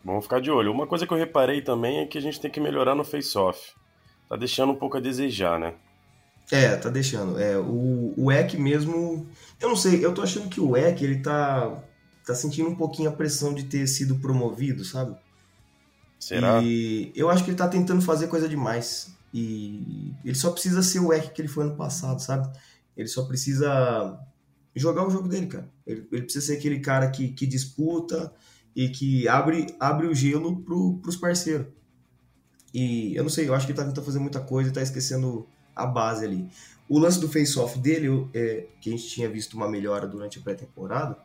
Vamos 0.04 0.24
ficar 0.24 0.42
de 0.42 0.50
olho. 0.50 0.70
Uma 0.70 0.86
coisa 0.86 1.06
que 1.06 1.14
eu 1.14 1.16
reparei 1.16 1.62
também 1.62 2.00
é 2.00 2.06
que 2.06 2.18
a 2.18 2.20
gente 2.20 2.38
tem 2.38 2.50
que 2.50 2.60
melhorar 2.60 2.94
no 2.94 3.04
face-off. 3.04 3.72
Tá 4.28 4.36
deixando 4.36 4.72
um 4.72 4.76
pouco 4.76 4.98
a 4.98 5.00
desejar, 5.00 5.58
né? 5.58 5.72
É, 6.50 6.76
tá 6.76 6.88
deixando. 6.88 7.38
É, 7.40 7.58
o, 7.58 8.14
o 8.16 8.30
Eck 8.30 8.56
mesmo. 8.56 9.26
Eu 9.60 9.68
não 9.68 9.76
sei, 9.76 10.04
eu 10.04 10.12
tô 10.12 10.22
achando 10.22 10.48
que 10.48 10.60
o 10.60 10.76
Eck, 10.76 11.02
ele 11.02 11.20
tá, 11.20 11.82
tá 12.24 12.34
sentindo 12.34 12.68
um 12.68 12.74
pouquinho 12.74 13.08
a 13.08 13.12
pressão 13.12 13.54
de 13.54 13.64
ter 13.64 13.86
sido 13.86 14.16
promovido, 14.16 14.84
sabe? 14.84 15.16
Será? 16.18 16.62
E 16.62 17.12
eu 17.14 17.30
acho 17.30 17.44
que 17.44 17.50
ele 17.50 17.56
tá 17.56 17.68
tentando 17.68 18.02
fazer 18.02 18.26
coisa 18.26 18.48
demais. 18.48 19.14
E 19.32 20.14
ele 20.24 20.34
só 20.34 20.50
precisa 20.50 20.82
ser 20.82 21.00
o 21.00 21.12
Eck 21.12 21.30
que 21.30 21.40
ele 21.40 21.48
foi 21.48 21.64
ano 21.64 21.76
passado, 21.76 22.20
sabe? 22.20 22.48
Ele 22.96 23.08
só 23.08 23.24
precisa 23.24 24.18
jogar 24.74 25.06
o 25.06 25.10
jogo 25.10 25.28
dele, 25.28 25.46
cara. 25.46 25.68
Ele, 25.86 26.06
ele 26.12 26.22
precisa 26.22 26.46
ser 26.46 26.58
aquele 26.58 26.80
cara 26.80 27.10
que, 27.10 27.28
que 27.28 27.46
disputa, 27.46 28.32
e 28.76 28.90
que 28.90 29.26
abre, 29.26 29.74
abre 29.80 30.06
o 30.06 30.14
gelo 30.14 30.60
pro, 30.60 30.98
pros 30.98 31.16
parceiros. 31.16 31.66
E 32.74 33.16
eu 33.16 33.22
não 33.22 33.30
sei, 33.30 33.48
eu 33.48 33.54
acho 33.54 33.64
que 33.64 33.72
ele 33.72 33.78
tá 33.78 33.86
tentando 33.86 34.04
fazer 34.04 34.18
muita 34.18 34.38
coisa 34.38 34.68
e 34.68 34.72
tá 34.72 34.82
esquecendo 34.82 35.48
a 35.74 35.86
base 35.86 36.26
ali. 36.26 36.46
O 36.88 36.98
lance 36.98 37.20
do 37.20 37.28
face-off 37.28 37.78
dele, 37.78 38.28
é, 38.32 38.66
que 38.80 38.88
a 38.88 38.92
gente 38.92 39.08
tinha 39.08 39.28
visto 39.28 39.54
uma 39.54 39.68
melhora 39.68 40.06
durante 40.06 40.38
a 40.38 40.42
pré-temporada, 40.42 41.18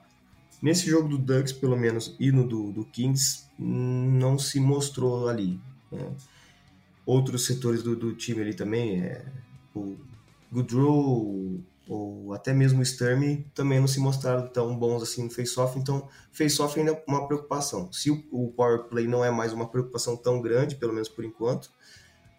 nesse 0.62 0.89
jogo 0.89 1.08
do 1.08 1.18
Ducks, 1.18 1.53
pelo 1.53 1.77
menos, 1.77 2.15
e 2.20 2.32
no 2.32 2.48
do, 2.48 2.72
do 2.72 2.86
Kings, 2.86 3.46
não 3.58 4.39
se 4.39 4.60
mostrou 4.60 5.27
ali. 5.27 5.60
né? 5.91 6.12
Outros 7.06 7.46
setores 7.46 7.84
do, 7.84 7.96
do 7.96 8.13
time 8.13 8.41
ali 8.41 8.53
também, 8.53 9.01
é, 9.01 9.25
o 9.75 9.98
Goodrow, 10.51 11.62
ou 11.88 12.34
até 12.34 12.53
mesmo 12.53 12.82
o 12.82 12.86
Sturm, 12.86 13.44
também 13.53 13.80
não 13.80 13.88
se 13.88 14.00
mostraram 14.00 14.48
tão 14.48 14.75
bons 14.77 15.03
assim 15.03 15.24
no 15.24 15.30
face-off, 15.30 15.77
então 15.77 16.08
face-off 16.32 16.80
ainda 16.80 16.91
é 16.91 17.03
uma 17.08 17.27
preocupação. 17.27 17.91
Se 17.91 18.10
o, 18.10 18.24
o 18.32 18.51
power 18.51 18.86
play 18.86 19.08
não 19.08 19.25
é 19.25 19.30
mais 19.30 19.51
uma 19.51 19.68
preocupação 19.68 20.15
tão 20.15 20.41
grande, 20.41 20.75
pelo 20.75 20.94
menos 20.94 21.10
por 21.10 21.25
enquanto, 21.25 21.70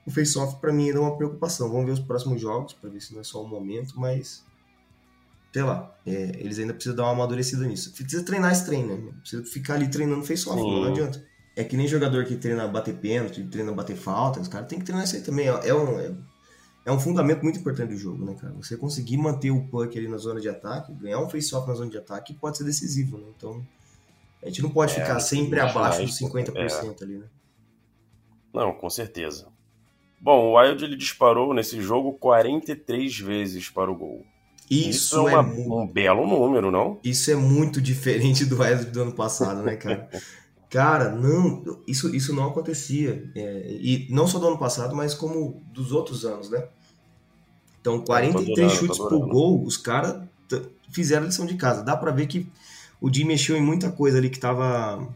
o 0.07 0.11
face-off 0.11 0.61
para 0.61 0.73
mim 0.73 0.87
ainda 0.87 0.99
é 0.99 1.01
uma 1.01 1.17
preocupação. 1.17 1.71
Vamos 1.71 1.87
ver 1.87 1.93
os 1.93 2.01
próximos 2.01 2.41
jogos 2.41 2.73
para 2.73 2.91
ver 2.91 3.01
se 3.01 3.13
não 3.13 3.21
é 3.21 3.25
só 3.25 3.43
um 3.43 3.49
momento, 3.49 3.99
mas 3.99 4.45
sei 5.53 5.63
lá, 5.63 5.95
é, 6.07 6.33
eles 6.39 6.59
ainda 6.59 6.73
precisam 6.73 6.97
dar 6.97 7.05
uma 7.05 7.13
amadurecida 7.13 7.67
nisso. 7.67 7.93
Precisa 7.93 8.25
treinar 8.25 8.53
esse 8.53 8.65
treino, 8.65 8.97
né? 8.97 9.13
Precisa 9.21 9.45
ficar 9.45 9.75
ali 9.75 9.89
treinando 9.89 10.25
face-off, 10.25 10.61
não 10.61 10.85
adianta. 10.85 11.23
É 11.55 11.63
que 11.63 11.77
nem 11.77 11.87
jogador 11.87 12.25
que 12.25 12.37
treina 12.37 12.67
bater 12.67 12.95
pênalti, 12.97 13.45
treina 13.45 13.71
bater 13.73 13.95
falta, 13.95 14.41
os 14.41 14.49
caras 14.49 14.67
tem 14.67 14.79
que 14.79 14.87
treinar 14.87 15.05
isso 15.05 15.17
aí 15.17 15.23
também. 15.23 15.47
É 15.47 15.75
um, 15.75 16.01
é, 16.01 16.15
é 16.87 16.91
um 16.91 16.99
fundamento 16.99 17.43
muito 17.43 17.59
importante 17.59 17.91
do 17.91 17.97
jogo, 17.97 18.25
né, 18.25 18.35
cara? 18.35 18.55
Você 18.55 18.77
conseguir 18.79 19.19
manter 19.19 19.51
o 19.51 19.69
puck 19.69 19.97
ali 19.97 20.09
na 20.09 20.17
zona 20.17 20.41
de 20.41 20.49
ataque, 20.49 20.95
ganhar 20.95 21.21
um 21.21 21.29
face-off 21.29 21.69
na 21.69 21.75
zona 21.75 21.91
de 21.91 21.99
ataque 21.99 22.33
pode 22.33 22.57
ser 22.57 22.65
decisivo, 22.65 23.19
né? 23.19 23.27
Então, 23.37 23.63
a 24.43 24.47
gente 24.47 24.63
não 24.63 24.71
pode 24.71 24.93
É, 24.93 24.95
ficar 24.95 25.21
sempre 25.21 25.61
abaixo 25.61 26.01
dos 26.03 26.19
50% 26.19 27.03
ali, 27.03 27.19
né? 27.19 27.27
Não, 28.55 28.73
com 28.73 28.89
certeza. 28.89 29.52
Bom, 30.23 30.53
o 30.53 30.59
Wild 30.59 30.85
ele 30.85 30.97
disparou 30.97 31.53
nesse 31.53 31.83
jogo 31.83 32.13
43 32.13 33.19
vezes 33.19 33.69
para 33.69 33.91
o 33.91 33.95
gol. 33.97 34.25
Isso, 34.71 35.29
é 35.29 35.33
é, 35.33 35.37
uma- 35.39 35.43
mu- 35.43 35.83
um 35.83 35.87
belo 35.87 36.27
número, 36.27 36.71
não? 36.71 36.99
isso 37.03 37.31
é 37.31 37.35
muito 37.35 37.81
diferente 37.81 38.45
do 38.45 38.63
Wild 38.63 38.85
do 38.87 39.03
ano 39.03 39.13
passado, 39.13 39.63
né, 39.63 39.75
cara? 39.77 40.09
Cara, 40.71 41.11
não, 41.11 41.63
isso, 41.87 42.15
isso 42.15 42.35
não 42.35 42.47
acontecia. 42.47 43.31
É, 43.35 43.67
e 43.69 44.07
não 44.11 44.27
só 44.27 44.39
do 44.39 44.47
ano 44.47 44.57
passado, 44.59 44.95
mas 44.95 45.13
como 45.13 45.61
dos 45.75 45.93
outros 45.93 46.25
anos, 46.25 46.49
né? 46.49 46.65
Então, 47.81 48.01
43 48.01 48.49
adorando, 48.49 48.71
chutes 48.79 48.99
por 48.99 49.07
adorando. 49.09 49.33
gol, 49.33 49.63
os 49.65 49.77
caras 49.77 50.23
fizeram 50.91 51.25
a 51.25 51.27
lição 51.27 51.45
de 51.45 51.57
casa. 51.57 51.83
Dá 51.83 51.97
pra 51.97 52.13
ver 52.13 52.27
que 52.27 52.47
o 53.01 53.13
Jim 53.13 53.25
mexeu 53.25 53.57
em 53.57 53.61
muita 53.61 53.91
coisa 53.91 54.17
ali 54.19 54.31
que 54.31 54.39
tava, 54.39 55.07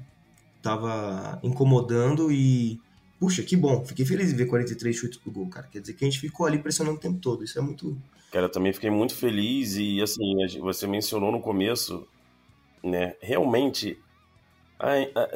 tava 0.61 1.39
incomodando 1.43 2.31
e. 2.33 2.81
Puxa, 3.19 3.43
que 3.43 3.57
bom. 3.57 3.85
Fiquei 3.85 4.05
feliz 4.05 4.29
de 4.29 4.35
ver 4.35 4.47
43 4.47 4.95
chutes 4.95 5.19
por 5.19 5.33
gol, 5.33 5.49
cara. 5.49 5.67
Quer 5.71 5.81
dizer 5.81 5.95
que 5.95 6.05
a 6.05 6.09
gente 6.09 6.21
ficou 6.21 6.47
ali 6.47 6.59
pressionando 6.59 6.97
o 6.97 7.01
tempo 7.01 7.19
todo. 7.19 7.43
Isso 7.45 7.59
é 7.59 7.63
muito. 7.63 7.97
Cara, 8.31 8.47
eu 8.47 8.51
também 8.51 8.73
fiquei 8.73 8.91
muito 8.91 9.15
feliz 9.15 9.77
e 9.77 10.03
assim, 10.03 10.35
você 10.61 10.87
mencionou 10.87 11.33
no 11.33 11.41
começo, 11.41 12.07
né? 12.83 13.15
Realmente, 13.21 13.99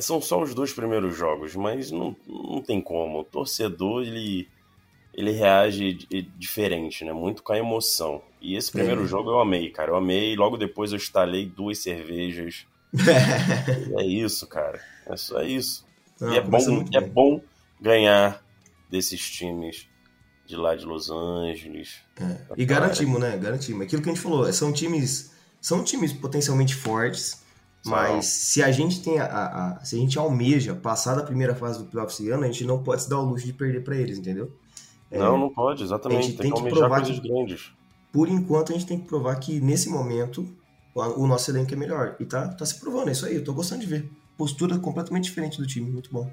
são 0.00 0.20
só 0.20 0.42
os 0.42 0.54
dois 0.54 0.72
primeiros 0.72 1.16
jogos, 1.16 1.54
mas 1.56 1.90
não, 1.90 2.14
não 2.28 2.60
tem 2.60 2.80
como. 2.80 3.20
O 3.20 3.24
torcedor, 3.24 4.02
ele, 4.02 4.46
ele 5.14 5.30
reage 5.30 5.94
di- 5.94 6.22
diferente, 6.36 7.04
né? 7.04 7.12
Muito 7.12 7.42
com 7.42 7.52
a 7.52 7.58
emoção. 7.58 8.20
E 8.42 8.56
esse 8.56 8.70
primeiro 8.70 9.04
É. 9.04 9.06
jogo 9.06 9.30
eu 9.30 9.40
amei, 9.40 9.70
cara. 9.70 9.92
Eu 9.92 9.96
amei. 9.96 10.36
Logo 10.36 10.56
depois 10.58 10.92
eu 10.92 10.98
estalei 10.98 11.46
duas 11.46 11.78
cervejas. 11.78 12.66
É 13.98 14.04
isso, 14.04 14.46
cara. 14.46 14.80
É 15.06 15.16
só 15.16 15.42
isso. 15.42 15.86
Não, 16.20 16.32
e 16.32 16.36
é 16.36 16.40
bom, 16.42 16.70
muito 16.70 16.96
é 16.96 17.00
bem. 17.00 17.10
bom 17.10 17.40
ganhar 17.80 18.42
desses 18.90 19.20
times 19.30 19.88
de 20.46 20.56
lá 20.56 20.74
de 20.74 20.84
Los 20.84 21.10
Angeles. 21.10 21.96
E 22.56 22.64
garantimos, 22.64 23.20
né? 23.20 23.36
Garantimos. 23.38 23.82
Aquilo 23.82 24.02
que 24.02 24.08
a 24.10 24.12
gente 24.12 24.22
falou, 24.22 24.52
são 24.52 24.72
times, 24.72 25.32
são 25.60 25.84
times 25.84 26.12
potencialmente 26.12 26.74
fortes, 26.74 27.42
mas 27.84 28.26
se 28.26 28.62
a 28.62 28.70
gente 28.72 29.00
tem 29.02 29.18
a, 29.18 29.24
a- 29.26 29.68
a- 29.78 29.84
se 29.84 29.96
a 29.96 29.98
gente 29.98 30.18
almeja 30.18 30.74
passar 30.74 31.14
da 31.14 31.22
primeira 31.22 31.54
fase 31.54 31.78
do 31.78 31.84
playoff 31.86 32.12
esse 32.12 32.28
ano, 32.30 32.42
a 32.44 32.46
gente 32.46 32.64
não 32.64 32.82
pode 32.82 33.02
se 33.02 33.08
dar 33.10 33.18
o 33.20 33.24
luxo 33.24 33.46
de 33.46 33.52
perder 33.52 33.82
pra 33.84 33.96
eles, 33.96 34.18
entendeu? 34.18 34.52
É, 35.10 35.18
Não, 35.18 35.38
não 35.38 35.48
pode, 35.52 35.82
a 35.82 35.86
exatamente. 35.86 36.26
gente 36.26 36.36
Tem 36.38 36.52
tem 36.52 36.64
que 36.64 36.68
provar 36.70 37.02
que- 37.02 37.20
grandes. 37.20 37.72
Por 38.12 38.28
enquanto 38.28 38.70
a 38.70 38.74
gente 38.74 38.86
tem 38.86 38.98
que 39.00 39.06
provar 39.06 39.36
que 39.36 39.60
nesse 39.60 39.88
momento 39.88 40.46
o, 40.94 41.00
o 41.22 41.26
nosso 41.28 41.48
elenco 41.50 41.72
é 41.72 41.76
melhor 41.76 42.16
e 42.18 42.24
tá, 42.24 42.48
tá 42.48 42.66
se 42.66 42.78
provando, 42.80 43.08
é 43.08 43.12
isso 43.12 43.24
aí, 43.24 43.36
eu 43.36 43.44
tô 43.44 43.52
gostando 43.54 43.80
de 43.82 43.86
ver. 43.86 44.10
Postura 44.36 44.78
completamente 44.78 45.24
diferente 45.24 45.58
do 45.58 45.66
time, 45.66 45.88
muito 45.90 46.10
bom. 46.12 46.30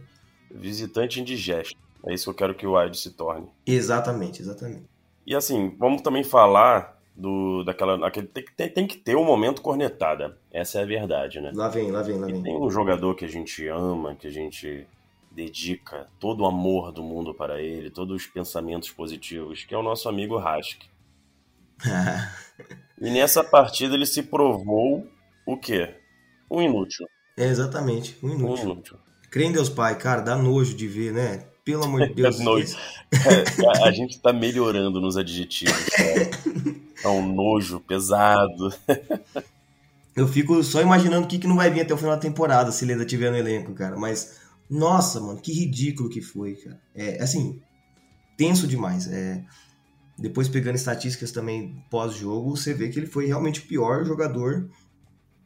Visitante 0.59 1.19
indigesto. 1.21 1.75
É 2.05 2.13
isso 2.13 2.25
que 2.25 2.29
eu 2.29 2.35
quero 2.35 2.55
que 2.55 2.65
o 2.67 2.77
Wild 2.77 2.97
se 2.97 3.11
torne. 3.11 3.47
Exatamente, 3.65 4.41
exatamente. 4.41 4.85
E 5.25 5.35
assim, 5.35 5.75
vamos 5.77 6.01
também 6.01 6.23
falar 6.23 6.97
do 7.15 7.63
daquela. 7.63 8.07
Aquele, 8.07 8.27
tem, 8.27 8.43
que- 8.45 8.53
tem, 8.55 8.69
tem 8.69 8.87
que 8.87 8.97
ter 8.97 9.15
um 9.17 9.25
momento 9.25 9.61
cornetada. 9.61 10.37
Essa 10.51 10.79
é 10.79 10.83
a 10.83 10.85
verdade, 10.85 11.41
né? 11.41 11.51
Lá 11.53 11.67
vem, 11.67 11.91
lá 11.91 12.01
vem, 12.01 12.17
lá 12.19 12.29
E 12.29 12.33
vem. 12.33 12.43
tem 12.43 12.55
um 12.59 12.69
jogador 12.69 13.15
que 13.15 13.25
a 13.25 13.27
gente 13.27 13.67
ama, 13.67 14.15
que 14.15 14.27
a 14.27 14.31
gente 14.31 14.87
dedica 15.31 16.07
todo 16.19 16.41
o 16.41 16.45
amor 16.47 16.91
do 16.91 17.03
mundo 17.03 17.33
para 17.33 17.61
ele, 17.61 17.91
todos 17.91 18.15
os 18.15 18.25
pensamentos 18.27 18.89
positivos, 18.89 19.63
que 19.63 19.75
é 19.75 19.77
o 19.77 19.83
nosso 19.83 20.07
amigo 20.09 20.37
Rask. 20.37 20.81
E 22.99 23.09
nessa 23.11 23.43
partida 23.43 23.93
ele 23.93 24.05
se 24.07 24.23
provou 24.23 25.07
o 25.45 25.55
quê? 25.57 25.95
Um 26.49 26.61
inútil. 26.61 27.05
é 27.37 27.45
exatamente, 27.45 28.17
um 28.23 28.29
Um 28.29 28.55
inútil. 28.57 28.97
Crê 29.37 29.45
em 29.45 29.51
Deus 29.51 29.69
Pai, 29.69 29.95
cara, 29.95 30.21
dá 30.21 30.35
nojo 30.35 30.73
de 30.73 30.87
ver, 30.87 31.13
né? 31.13 31.43
Pelo 31.63 31.83
amor 31.83 32.07
de 32.07 32.13
Deus. 32.15 32.39
Nojo. 32.39 32.75
É, 33.11 33.83
a, 33.83 33.89
a 33.89 33.91
gente 33.91 34.19
tá 34.19 34.33
melhorando 34.33 34.99
nos 34.99 35.15
adjetivos, 35.15 35.85
cara. 35.89 36.31
É 37.03 37.07
um 37.07 37.31
nojo 37.31 37.79
pesado. 37.79 38.73
Eu 40.15 40.27
fico 40.27 40.63
só 40.63 40.81
imaginando 40.81 41.25
o 41.25 41.29
que, 41.29 41.37
que 41.37 41.45
não 41.45 41.55
vai 41.55 41.69
vir 41.69 41.81
até 41.81 41.93
o 41.93 41.97
final 41.97 42.15
da 42.15 42.19
temporada 42.19 42.71
se 42.71 42.83
ele 42.83 42.93
ainda 42.93 43.05
tiver 43.05 43.29
no 43.29 43.37
elenco, 43.37 43.71
cara. 43.75 43.95
Mas, 43.95 44.39
nossa, 44.67 45.21
mano, 45.21 45.39
que 45.39 45.53
ridículo 45.53 46.09
que 46.09 46.19
foi, 46.19 46.55
cara. 46.55 46.81
É, 46.95 47.21
assim, 47.21 47.61
tenso 48.35 48.65
demais. 48.65 49.07
É, 49.07 49.43
depois 50.17 50.49
pegando 50.49 50.77
estatísticas 50.77 51.31
também 51.31 51.85
pós-jogo, 51.91 52.57
você 52.57 52.73
vê 52.73 52.89
que 52.89 52.97
ele 52.97 53.05
foi 53.05 53.27
realmente 53.27 53.59
o 53.59 53.67
pior 53.67 54.03
jogador 54.03 54.67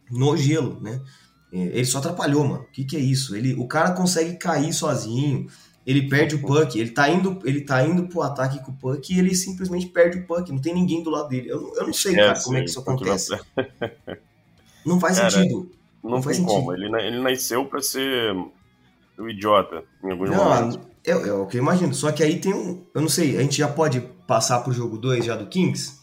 no 0.09 0.37
gelo, 0.37 0.79
né? 0.79 1.01
É, 1.51 1.57
ele 1.57 1.85
só 1.85 1.97
atrapalhou, 1.99 2.43
mano. 2.45 2.63
O 2.63 2.71
que, 2.71 2.83
que 2.83 2.95
é 2.95 2.99
isso? 2.99 3.35
Ele, 3.35 3.53
o 3.55 3.67
cara 3.67 3.91
consegue 3.91 4.37
cair 4.37 4.71
sozinho, 4.73 5.47
ele 5.85 6.07
perde 6.07 6.35
o 6.35 6.41
puck, 6.41 6.79
ele 6.79 6.91
tá 6.91 7.09
indo, 7.09 7.39
ele 7.43 7.61
tá 7.61 7.83
indo 7.85 8.07
pro 8.07 8.21
ataque 8.21 8.63
com 8.63 8.71
o 8.71 8.75
puck 8.75 9.13
e 9.13 9.19
ele 9.19 9.35
simplesmente 9.35 9.87
perde 9.87 10.19
o 10.19 10.25
puck, 10.27 10.49
não 10.51 10.59
tem 10.61 10.73
ninguém 10.73 11.03
do 11.03 11.09
lado 11.09 11.27
dele. 11.29 11.49
Eu, 11.49 11.59
não- 11.61 11.75
eu 11.75 11.85
não 11.87 11.93
sei, 11.93 12.15
cara, 12.15 12.39
como 12.41 12.57
é 12.57 12.61
que 12.61 12.69
isso 12.69 12.79
acontece. 12.79 13.37
Não 14.85 14.99
faz 14.99 15.17
Cara, 15.17 15.29
sentido. 15.29 15.71
Não, 16.03 16.11
Não 16.11 16.21
faz 16.23 16.37
tem 16.37 16.45
sentido. 16.47 16.59
como. 16.65 16.73
Ele, 16.73 16.85
ele 17.05 17.19
nasceu 17.21 17.65
pra 17.65 17.81
ser 17.81 18.33
o 19.17 19.29
idiota 19.29 19.83
em 20.03 20.11
alguns 20.11 20.29
Não, 20.31 20.43
momentos. 20.43 20.79
é, 21.05 21.11
é 21.11 21.33
o 21.33 21.45
que 21.45 21.57
eu 21.57 21.61
imagino. 21.61 21.93
Só 21.93 22.11
que 22.11 22.23
aí 22.23 22.39
tem 22.39 22.53
um. 22.53 22.83
Eu 22.93 23.01
não 23.01 23.09
sei, 23.09 23.37
a 23.37 23.41
gente 23.41 23.57
já 23.57 23.67
pode 23.67 24.01
passar 24.25 24.59
pro 24.61 24.73
jogo 24.73 24.97
2 24.97 25.23
já 25.25 25.35
do 25.35 25.45
Kings? 25.45 25.99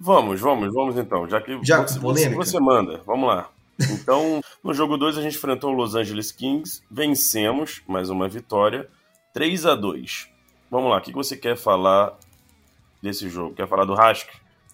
Vamos, 0.00 0.40
vamos, 0.40 0.72
vamos 0.74 0.96
então. 0.96 1.28
Já 1.28 1.40
que 1.40 1.58
Já 1.62 1.82
você, 1.82 1.98
polêmica? 2.00 2.44
você 2.44 2.58
manda, 2.58 3.00
vamos 3.06 3.28
lá. 3.28 3.48
Então, 3.86 4.40
no 4.62 4.74
jogo 4.74 4.96
2 4.96 5.18
a 5.18 5.22
gente 5.22 5.36
enfrentou 5.36 5.70
o 5.72 5.76
Los 5.76 5.94
Angeles 5.94 6.32
Kings, 6.32 6.82
vencemos, 6.90 7.82
mais 7.86 8.10
uma 8.10 8.28
vitória, 8.28 8.88
3 9.32 9.66
a 9.66 9.74
2 9.74 10.28
Vamos 10.70 10.90
lá, 10.90 10.98
o 10.98 11.00
que 11.00 11.12
você 11.12 11.36
quer 11.36 11.56
falar 11.56 12.18
desse 13.02 13.28
jogo? 13.28 13.54
Quer 13.54 13.68
falar 13.68 13.84
do 13.84 13.94
Rask? 13.94 14.28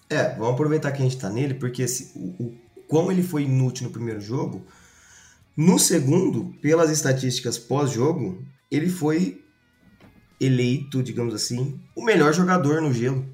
É, 0.09 0.35
vamos 0.35 0.53
aproveitar 0.53 0.91
que 0.91 0.99
a 1.01 1.01
gente 1.05 1.17
tá 1.17 1.29
nele, 1.29 1.53
porque 1.55 1.81
esse, 1.81 2.11
o, 2.15 2.43
o 2.43 2.59
quão 2.87 3.11
ele 3.11 3.23
foi 3.23 3.43
inútil 3.43 3.85
no 3.87 3.93
primeiro 3.93 4.19
jogo, 4.21 4.65
no 5.55 5.79
segundo, 5.79 6.53
pelas 6.61 6.91
estatísticas 6.91 7.57
pós-jogo, 7.57 8.43
ele 8.69 8.89
foi 8.89 9.41
eleito, 10.39 11.01
digamos 11.01 11.33
assim, 11.33 11.79
o 11.95 12.03
melhor 12.03 12.33
jogador 12.33 12.81
no 12.81 12.93
gelo. 12.93 13.25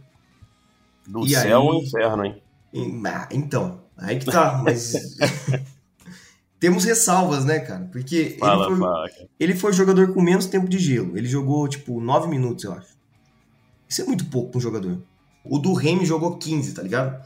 Do 1.08 1.26
E 1.26 1.30
céu 1.30 1.62
aí? 1.62 1.68
ao 1.68 1.76
inferno, 1.76 2.26
hein? 2.26 2.42
Ah, 3.06 3.28
Então, 3.32 3.81
aí 4.02 4.20
que 4.20 4.26
tá, 4.26 4.62
mas. 4.66 4.94
Temos 6.60 6.84
ressalvas, 6.84 7.44
né, 7.44 7.60
cara? 7.60 7.90
Porque 7.92 8.36
Fala, 8.40 8.66
ele 8.68 8.76
foi, 8.76 8.80
fala. 8.80 9.10
ele 9.40 9.56
foi 9.56 9.72
o 9.72 9.74
jogador 9.74 10.14
com 10.14 10.22
menos 10.22 10.46
tempo 10.46 10.70
de 10.70 10.78
gelo. 10.78 11.18
Ele 11.18 11.28
jogou, 11.28 11.68
tipo, 11.68 12.00
9 12.00 12.28
minutos, 12.28 12.64
eu 12.66 12.74
acho. 12.74 12.96
Isso 13.90 14.02
é 14.02 14.06
muito 14.06 14.26
pouco 14.26 14.52
pra 14.52 14.60
um 14.60 14.62
jogador. 14.62 15.02
O 15.44 15.58
do 15.58 15.74
Remy 15.74 16.06
jogou 16.06 16.38
15, 16.38 16.74
tá 16.74 16.84
ligado? 16.84 17.20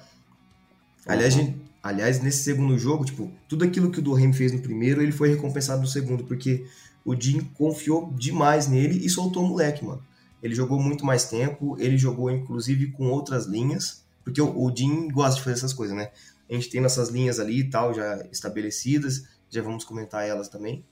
Aliás, 1.06 1.36
Uhum. 1.36 1.42
gente- 1.42 1.58
aliás, 1.84 2.22
nesse 2.24 2.44
segundo 2.44 2.78
jogo, 2.80 3.04
tipo, 3.04 3.30
tudo 3.50 3.66
aquilo 3.66 3.92
que 3.92 4.00
o 4.00 4.02
do 4.02 4.14
Remy 4.14 4.34
fez 4.34 4.54
no 4.54 4.60
primeiro, 4.62 5.02
ele 5.02 5.12
foi 5.12 5.30
recompensado 5.30 5.82
no 5.82 5.88
segundo, 5.88 6.24
porque 6.24 6.66
o 7.04 7.14
Jim 7.14 7.42
confiou 7.56 8.14
demais 8.18 8.68
nele 8.70 9.06
e 9.06 9.10
soltou 9.10 9.44
o 9.44 9.48
moleque, 9.50 9.84
mano. 9.86 10.02
Ele 10.42 10.56
jogou 10.56 10.80
muito 10.82 11.06
mais 11.06 11.26
tempo, 11.26 11.76
ele 11.78 11.98
jogou 11.98 12.32
inclusive 12.32 12.88
com 12.92 13.08
outras 13.10 13.46
linhas, 13.48 14.04
porque 14.24 14.42
o, 14.42 14.48
o 14.64 14.74
Jim 14.76 15.10
gosta 15.10 15.36
de 15.36 15.44
fazer 15.44 15.58
essas 15.58 15.74
coisas, 15.74 15.96
né? 15.96 16.10
A 16.50 16.54
gente 16.54 16.70
tem 16.70 16.80
nossas 16.82 17.10
linhas 17.10 17.40
ali 17.40 17.62
e 17.62 17.70
tal, 17.70 17.94
já 17.94 18.24
estabelecidas, 18.32 19.26
já 19.50 19.62
vamos 19.62 19.84
comentar 19.84 20.28
elas 20.28 20.48
também. 20.48 20.86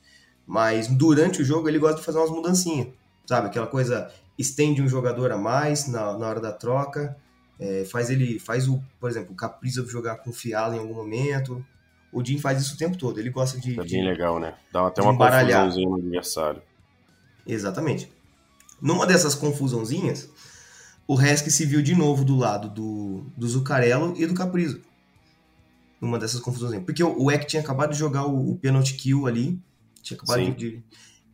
Mas 0.45 0.87
durante 0.87 1.41
o 1.41 1.45
jogo 1.45 1.69
ele 1.69 1.79
gosta 1.79 1.97
de 1.99 2.05
fazer 2.05 2.17
umas 2.17 2.31
mudancinhas, 2.31 2.87
sabe? 3.25 3.47
Aquela 3.47 3.67
coisa 3.67 4.11
estende 4.37 4.81
um 4.81 4.87
jogador 4.87 5.31
a 5.31 5.37
mais 5.37 5.87
na, 5.87 6.17
na 6.17 6.27
hora 6.27 6.41
da 6.41 6.51
troca, 6.51 7.15
é, 7.59 7.85
faz 7.85 8.09
ele, 8.09 8.39
faz 8.39 8.67
o, 8.67 8.81
por 8.99 9.09
exemplo, 9.09 9.31
o 9.31 9.35
Capriza 9.35 9.85
jogar 9.85 10.17
com 10.17 10.31
o 10.31 10.33
Fiala 10.33 10.75
em 10.75 10.79
algum 10.79 10.95
momento. 10.95 11.63
O 12.11 12.23
Jim 12.23 12.37
faz 12.39 12.61
isso 12.61 12.75
o 12.75 12.77
tempo 12.77 12.97
todo, 12.97 13.19
ele 13.19 13.29
gosta 13.29 13.59
de. 13.59 13.79
É 13.79 13.83
de- 13.83 13.91
bem 13.91 14.05
legal, 14.05 14.39
né? 14.39 14.55
Dá 14.71 14.87
até 14.87 15.01
de 15.01 15.07
uma 15.07 15.17
confusãozinha 15.17 15.89
no 15.89 15.95
adversário. 15.97 16.61
Exatamente. 17.45 18.11
Numa 18.81 19.05
dessas 19.05 19.33
confusãozinhas, 19.35 20.29
o 21.07 21.15
Resk 21.15 21.49
se 21.49 21.65
viu 21.65 21.81
de 21.81 21.95
novo 21.95 22.23
do 22.23 22.35
lado 22.35 22.69
do, 22.69 23.25
do 23.37 23.47
Zuccarello 23.47 24.13
e 24.17 24.25
do 24.25 24.33
Caprizo. 24.33 24.81
Numa 26.03 26.19
dessas 26.19 26.41
confusãozinhas. 26.41 26.83
Porque 26.85 27.01
o, 27.01 27.17
o 27.17 27.31
Eck 27.31 27.47
tinha 27.47 27.61
acabado 27.61 27.91
de 27.91 27.97
jogar 27.97 28.25
o, 28.25 28.51
o 28.51 28.57
penalty 28.57 28.95
kill 28.95 29.25
ali. 29.25 29.61
Tinha 30.01 30.17
acabado 30.17 30.43
Sim. 30.43 30.51
de. 30.51 30.83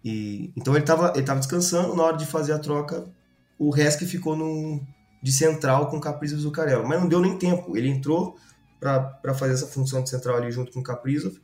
E, 0.06 0.54
então 0.56 0.74
ele 0.74 0.84
estava 0.84 1.12
ele 1.16 1.26
tava 1.26 1.40
descansando. 1.40 1.96
Na 1.96 2.04
hora 2.04 2.18
de 2.18 2.26
fazer 2.26 2.54
a 2.54 2.60
troca, 2.60 3.12
o 3.58 3.72
Resk 3.72 4.04
ficou 4.04 4.36
no, 4.36 4.80
de 5.24 5.32
central 5.32 5.88
com 5.88 5.98
o 5.98 6.02
Caprizo 6.02 6.36
e 6.36 6.38
o 6.38 6.42
Zuccarello. 6.42 6.88
Mas 6.88 7.00
não 7.00 7.08
deu 7.08 7.20
nem 7.20 7.38
tempo. 7.38 7.76
Ele 7.76 7.90
entrou 7.90 8.38
para 8.80 9.34
fazer 9.34 9.54
essa 9.54 9.68
função 9.68 10.04
de 10.04 10.10
central 10.10 10.38
ali 10.38 10.52
junto 10.52 10.72
com 10.72 10.80
o 10.80 10.84
Kaprizov. 10.84 11.36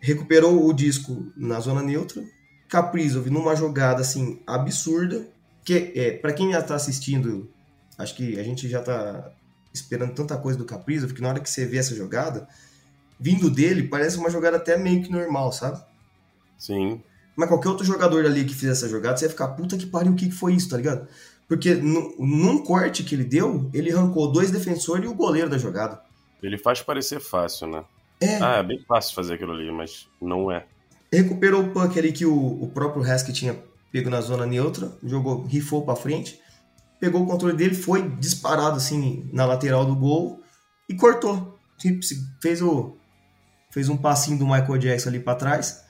Recuperou 0.00 0.66
o 0.66 0.72
disco 0.72 1.32
na 1.36 1.60
zona 1.60 1.82
neutra. 1.82 2.22
Kaprizov 2.68 3.30
numa 3.30 3.54
jogada 3.54 4.00
assim 4.00 4.42
absurda. 4.46 5.28
Que 5.64 5.92
é, 5.96 6.10
para 6.12 6.32
quem 6.32 6.52
já 6.52 6.62
tá 6.62 6.74
assistindo, 6.74 7.50
acho 7.98 8.14
que 8.14 8.38
a 8.38 8.42
gente 8.42 8.68
já 8.68 8.82
tá 8.82 9.32
esperando 9.76 10.14
tanta 10.14 10.36
coisa 10.36 10.58
do 10.58 10.64
Kaprizov 10.64 11.12
que 11.12 11.20
na 11.22 11.28
hora 11.28 11.40
que 11.40 11.48
você 11.50 11.64
vê 11.66 11.78
essa 11.78 11.94
jogada, 11.94 12.48
vindo 13.18 13.50
dele, 13.50 13.84
parece 13.88 14.16
uma 14.18 14.30
jogada 14.30 14.56
até 14.56 14.76
meio 14.76 15.02
que 15.02 15.10
normal, 15.10 15.52
sabe? 15.52 15.80
Sim. 16.58 17.00
Mas 17.34 17.48
qualquer 17.48 17.68
outro 17.68 17.84
jogador 17.84 18.24
ali 18.24 18.44
que 18.44 18.54
fizesse 18.54 18.84
essa 18.84 18.88
jogada, 18.88 19.16
você 19.16 19.26
ia 19.26 19.30
ficar, 19.30 19.48
puta 19.48 19.76
que 19.76 19.86
pariu, 19.86 20.12
o 20.12 20.16
que 20.16 20.30
foi 20.30 20.54
isso, 20.54 20.70
tá 20.70 20.76
ligado? 20.76 21.06
Porque 21.48 21.74
nu- 21.74 22.14
num 22.18 22.62
corte 22.64 23.04
que 23.04 23.14
ele 23.14 23.24
deu, 23.24 23.70
ele 23.72 23.92
arrancou 23.92 24.32
dois 24.32 24.50
defensores 24.50 25.04
e 25.04 25.08
o 25.08 25.14
goleiro 25.14 25.48
da 25.50 25.58
jogada. 25.58 26.00
Ele 26.42 26.58
faz 26.58 26.80
parecer 26.82 27.20
fácil, 27.20 27.68
né? 27.68 27.84
É, 28.20 28.38
Ah, 28.42 28.56
é 28.56 28.62
bem 28.62 28.82
fácil 28.88 29.14
fazer 29.14 29.34
aquilo 29.34 29.52
ali, 29.52 29.70
mas 29.70 30.08
não 30.20 30.50
é. 30.50 30.64
recuperou 31.12 31.62
o 31.62 31.70
puck 31.72 31.98
ali 31.98 32.12
que 32.12 32.24
o, 32.26 32.34
o 32.62 32.68
próprio 32.70 33.02
Hask 33.04 33.28
tinha 33.32 33.56
pego 33.92 34.10
na 34.10 34.20
zona 34.20 34.44
neutra, 34.46 34.92
jogou, 35.04 35.44
rifou 35.44 35.84
pra 35.84 35.94
frente, 35.94 36.40
pegou 37.00 37.22
o 37.22 37.26
controle 37.26 37.56
dele, 37.56 37.74
foi 37.74 38.08
disparado 38.16 38.76
assim 38.76 39.28
na 39.32 39.44
lateral 39.44 39.84
do 39.84 39.94
gol 39.94 40.42
e 40.88 40.94
cortou. 40.94 41.58
Fez 42.40 42.62
o 42.62 42.96
fez 43.70 43.90
um 43.90 43.96
passinho 43.96 44.38
do 44.38 44.46
Michael 44.46 44.78
Jackson 44.78 45.10
ali 45.10 45.20
pra 45.20 45.34
trás. 45.34 45.84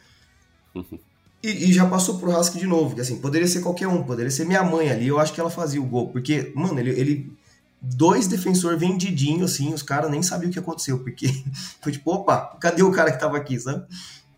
E, 1.42 1.68
e 1.68 1.72
já 1.72 1.86
passou 1.86 2.18
pro 2.18 2.36
Hask 2.36 2.56
de 2.56 2.66
novo, 2.66 2.96
que 2.96 3.00
assim, 3.00 3.20
poderia 3.20 3.46
ser 3.46 3.60
qualquer 3.60 3.86
um, 3.86 4.02
poderia 4.02 4.30
ser 4.30 4.44
minha 4.44 4.64
mãe 4.64 4.90
ali, 4.90 5.06
eu 5.06 5.20
acho 5.20 5.32
que 5.32 5.40
ela 5.40 5.50
fazia 5.50 5.80
o 5.80 5.86
gol, 5.86 6.08
porque, 6.08 6.52
mano, 6.56 6.80
ele, 6.80 6.90
ele 6.90 7.32
dois 7.80 8.26
defensores 8.26 8.80
vendidinho 8.80 9.44
assim, 9.44 9.72
os 9.72 9.82
caras 9.82 10.10
nem 10.10 10.22
sabiam 10.22 10.50
o 10.50 10.52
que 10.52 10.58
aconteceu, 10.58 10.98
porque 10.98 11.28
foi 11.80 11.92
tipo, 11.92 12.12
opa, 12.12 12.56
cadê 12.60 12.82
o 12.82 12.90
cara 12.90 13.12
que 13.12 13.20
tava 13.20 13.36
aqui, 13.36 13.60
sabe? 13.60 13.86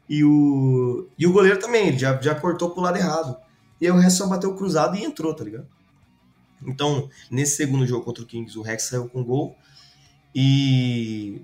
E 0.08 0.22
o, 0.24 1.08
e 1.18 1.26
o 1.26 1.32
goleiro 1.32 1.58
também, 1.58 1.88
ele 1.88 1.98
já, 1.98 2.20
já 2.20 2.34
cortou 2.34 2.70
pro 2.70 2.82
lado 2.82 2.98
errado. 2.98 3.36
E 3.80 3.86
aí 3.86 3.92
o 3.92 3.96
Rex 3.96 4.14
só 4.14 4.26
bateu 4.26 4.54
cruzado 4.54 4.96
e 4.96 5.04
entrou, 5.04 5.32
tá 5.34 5.44
ligado? 5.44 5.66
Então, 6.66 7.08
nesse 7.30 7.56
segundo 7.56 7.86
jogo 7.86 8.04
contra 8.04 8.22
o 8.22 8.26
Kings, 8.26 8.58
o 8.58 8.62
Rex 8.62 8.84
saiu 8.84 9.08
com 9.08 9.22
gol. 9.24 9.56
E 10.34 11.40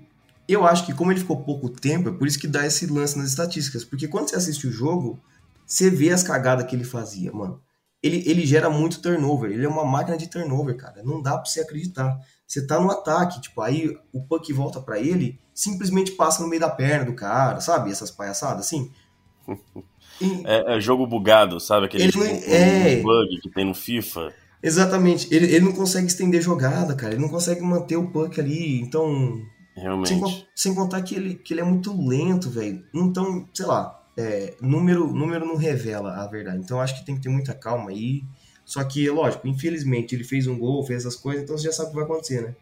eu 0.47 0.65
acho 0.65 0.85
que 0.85 0.93
como 0.93 1.11
ele 1.11 1.19
ficou 1.19 1.41
pouco 1.43 1.69
tempo, 1.69 2.09
é 2.09 2.11
por 2.11 2.27
isso 2.27 2.39
que 2.39 2.47
dá 2.47 2.65
esse 2.65 2.85
lance 2.85 3.17
nas 3.17 3.29
estatísticas. 3.29 3.83
Porque 3.83 4.07
quando 4.07 4.29
você 4.29 4.35
assiste 4.35 4.67
o 4.67 4.71
jogo, 4.71 5.19
você 5.65 5.89
vê 5.89 6.11
as 6.11 6.23
cagadas 6.23 6.65
que 6.67 6.75
ele 6.75 6.83
fazia, 6.83 7.31
mano. 7.31 7.61
Ele, 8.03 8.23
ele 8.29 8.45
gera 8.45 8.69
muito 8.69 9.01
turnover, 9.01 9.51
ele 9.51 9.65
é 9.65 9.67
uma 9.69 9.83
máquina 9.83 10.15
de 10.15 10.27
turnover, 10.29 10.77
cara. 10.77 11.01
Não 11.03 11.21
dá 11.21 11.37
pra 11.37 11.45
você 11.49 11.61
acreditar. 11.61 12.15
Você 12.45 12.65
tá 12.67 12.79
no 12.79 12.91
ataque, 12.91 13.41
tipo, 13.41 13.59
aí 13.61 13.97
o 14.13 14.21
puck 14.21 14.53
volta 14.53 14.79
pra 14.79 14.99
ele, 14.99 15.39
simplesmente 15.53 16.11
passa 16.11 16.43
no 16.43 16.47
meio 16.47 16.61
da 16.61 16.69
perna 16.69 17.05
do 17.05 17.15
cara, 17.15 17.59
sabe? 17.59 17.89
Essas 17.91 18.11
palhaçadas 18.11 18.65
assim. 18.67 18.91
E- 20.21 20.43
É, 20.45 20.77
é 20.77 20.79
jogo 20.79 21.05
bugado, 21.05 21.59
sabe? 21.59 21.87
Aquele 21.87 22.03
Ele 22.03 22.11
jogo, 22.13 22.25
não- 22.25 22.33
é. 22.47 23.01
bug 23.01 23.41
que 23.41 23.49
tem 23.49 23.65
no 23.65 23.73
FIFA. 23.73 24.31
Exatamente. 24.65 25.27
Ele, 25.33 25.45
ele 25.45 25.65
não 25.65 25.71
consegue 25.73 26.07
estender 26.07 26.41
jogada, 26.41 26.95
cara. 26.95 27.13
Ele 27.13 27.21
não 27.21 27.29
consegue 27.29 27.61
manter 27.61 27.95
o 27.97 28.07
puck 28.09 28.39
ali. 28.39 28.79
Então, 28.81 29.41
Realmente. 29.75 30.09
sem, 30.09 30.45
sem 30.55 30.75
contar 30.75 31.01
que 31.03 31.15
ele, 31.15 31.35
que 31.35 31.53
ele 31.53 31.61
é 31.61 31.63
muito 31.63 31.95
lento, 32.07 32.49
velho. 32.49 32.83
Então, 32.93 33.47
sei 33.53 33.65
lá, 33.65 34.01
é, 34.17 34.55
número, 34.61 35.07
número 35.13 35.45
não 35.45 35.55
revela 35.55 36.13
a 36.23 36.27
verdade. 36.27 36.57
Então, 36.57 36.81
acho 36.81 36.97
que 36.99 37.05
tem 37.05 37.15
que 37.15 37.21
ter 37.21 37.29
muita 37.29 37.53
calma 37.53 37.91
aí. 37.91 38.23
Só 38.65 38.83
que, 38.83 39.07
lógico, 39.09 39.47
infelizmente, 39.47 40.15
ele 40.15 40.23
fez 40.23 40.47
um 40.47 40.57
gol, 40.57 40.83
fez 40.83 41.01
essas 41.05 41.15
coisas, 41.15 41.43
então 41.43 41.55
você 41.55 41.65
já 41.65 41.71
sabe 41.71 41.89
o 41.89 41.91
que 41.91 41.95
vai 41.97 42.05
acontecer, 42.05 42.41
né? 42.41 42.55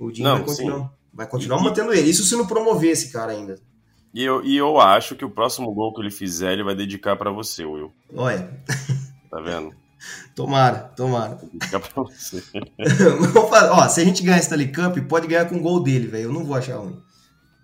O 0.00 0.10
Dinho 0.10 0.28
vai 0.28 0.42
continuar, 0.44 0.78
sim. 0.80 0.88
vai 1.12 1.26
continuar 1.28 1.60
E- 1.60 1.62
mantendo 1.62 1.92
ele. 1.92 2.10
Isso 2.10 2.24
se 2.24 2.34
não 2.34 2.44
promover 2.44 2.90
esse 2.90 3.12
cara 3.12 3.30
ainda. 3.30 3.56
E 4.12 4.24
eu, 4.24 4.44
e 4.44 4.56
eu 4.56 4.80
acho 4.80 5.14
que 5.14 5.24
o 5.24 5.30
próximo 5.30 5.72
gol 5.72 5.94
que 5.94 6.00
ele 6.00 6.10
fizer, 6.10 6.52
ele 6.52 6.64
vai 6.64 6.74
dedicar 6.74 7.14
pra 7.16 7.30
você, 7.30 7.64
Will. 7.64 7.92
Olha, 8.16 8.50
Tá 9.30 9.40
vendo? 9.40 9.72
tomara, 10.34 10.78
tomara. 10.96 11.38
Pra 11.70 12.02
você. 12.02 12.42
Ó, 13.72 13.88
se 13.88 14.00
a 14.00 14.04
gente 14.04 14.22
ganhar 14.22 14.38
esse 14.38 14.46
Stanley 14.46 14.72
Cup, 14.72 14.98
pode 15.08 15.26
ganhar 15.26 15.46
com 15.46 15.56
o 15.56 15.60
gol 15.60 15.82
dele, 15.82 16.06
velho. 16.06 16.24
Eu 16.24 16.32
não 16.32 16.44
vou 16.44 16.56
achar 16.56 16.76
ruim. 16.76 17.00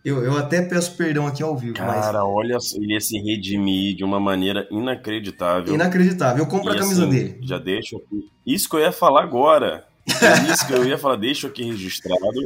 Eu, 0.04 0.24
eu 0.24 0.36
até 0.38 0.62
peço 0.62 0.96
perdão 0.96 1.26
aqui 1.26 1.42
ao 1.42 1.54
vivo, 1.54 1.74
Cara, 1.74 2.24
olha 2.24 2.58
só, 2.58 2.78
ele 2.78 2.94
ia 2.94 3.00
se 3.00 3.18
redimir 3.18 3.94
de 3.94 4.02
uma 4.02 4.18
maneira 4.18 4.66
mas 4.70 4.80
inacreditável. 4.80 5.74
inacreditável. 5.74 6.42
Eu 6.42 6.48
compro 6.48 6.72
E, 6.72 6.76
a 6.76 6.78
camisa 6.80 7.02
assim, 7.02 7.10
dele. 7.10 7.38
Já 7.42 7.58
deixo 7.58 7.96
aqui. 7.96 8.30
Isso 8.46 8.68
que 8.68 8.76
eu 8.76 8.80
ia 8.80 8.92
falar 8.92 9.22
agora. 9.22 9.84
É 10.08 10.50
isso 10.52 10.66
que 10.66 10.72
eu 10.72 10.84
ia 10.86 10.96
falar. 10.96 11.16
Deixo 11.16 11.46
aqui 11.46 11.62
registrado 11.64 12.40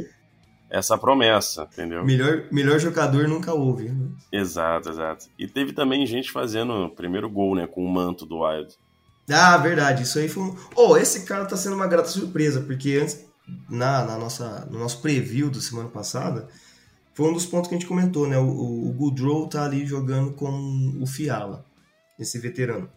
essa 0.69 0.97
promessa, 0.97 1.67
entendeu? 1.71 2.03
Melhor, 2.03 2.43
melhor 2.51 2.77
jogador 2.77 3.27
nunca 3.29 3.53
houve. 3.53 3.89
Exato, 4.33 4.89
exato. 4.89 5.25
E 5.39 5.47
teve 5.47 5.71
também 5.71 6.05
gente 6.05 6.31
fazendo 6.31 6.73
o 6.73 6.89
primeiro 6.89 7.29
gol, 7.29 7.55
né? 7.55 7.65
Com 7.65 7.85
o 7.85 7.89
manto 7.89 8.25
do 8.25 8.39
Wild. 8.43 8.73
Ah, 9.29 9.57
verdade. 9.57 10.03
Isso 10.03 10.19
aí 10.19 10.27
foi 10.27 10.43
um. 10.43 10.55
Oh, 10.75 10.97
esse 10.97 11.21
cara 11.23 11.45
tá 11.45 11.57
sendo 11.57 11.75
uma 11.75 11.87
grata 11.87 12.09
surpresa, 12.09 12.61
porque 12.61 12.99
antes, 13.01 13.25
na, 13.69 14.03
na 14.05 14.17
nossa, 14.17 14.67
no 14.69 14.79
nosso 14.79 15.01
preview 15.01 15.49
da 15.49 15.59
semana 15.59 15.89
passada, 15.89 16.47
foi 17.13 17.29
um 17.29 17.33
dos 17.33 17.45
pontos 17.45 17.69
que 17.69 17.75
a 17.75 17.77
gente 17.77 17.87
comentou, 17.87 18.27
né? 18.27 18.37
O, 18.37 18.45
o, 18.45 18.89
o 18.89 18.93
Goodrow 18.93 19.47
tá 19.47 19.63
ali 19.63 19.85
jogando 19.85 20.33
com 20.33 20.97
o 21.01 21.07
Fiala, 21.07 21.65
esse 22.19 22.37
veterano. 22.39 22.89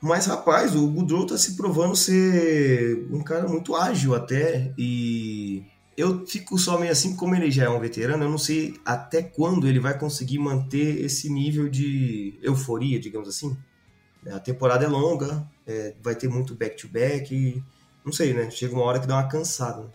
Mas, 0.00 0.26
rapaz, 0.26 0.76
o 0.76 0.86
Goodrow 0.88 1.26
tá 1.26 1.36
se 1.36 1.56
provando 1.56 1.96
ser 1.96 3.06
um 3.10 3.22
cara 3.22 3.48
muito 3.48 3.74
ágil 3.74 4.14
até. 4.14 4.72
E 4.78 5.64
eu 5.96 6.24
fico 6.24 6.56
só 6.56 6.78
meio 6.78 6.92
assim, 6.92 7.16
como 7.16 7.34
ele 7.34 7.50
já 7.50 7.64
é 7.64 7.68
um 7.68 7.80
veterano, 7.80 8.22
eu 8.22 8.30
não 8.30 8.38
sei 8.38 8.74
até 8.84 9.22
quando 9.22 9.66
ele 9.66 9.80
vai 9.80 9.98
conseguir 9.98 10.38
manter 10.38 11.04
esse 11.04 11.28
nível 11.28 11.68
de 11.68 12.38
euforia, 12.42 13.00
digamos 13.00 13.28
assim. 13.28 13.56
A 14.30 14.40
temporada 14.40 14.84
é 14.84 14.88
longa, 14.88 15.46
é, 15.66 15.94
vai 16.02 16.14
ter 16.14 16.28
muito 16.28 16.54
back-to-back, 16.54 17.34
e 17.34 17.62
não 18.04 18.12
sei, 18.12 18.34
né? 18.34 18.50
Chega 18.50 18.74
uma 18.74 18.84
hora 18.84 19.00
que 19.00 19.06
dá 19.06 19.14
uma 19.16 19.28
cansada. 19.28 19.92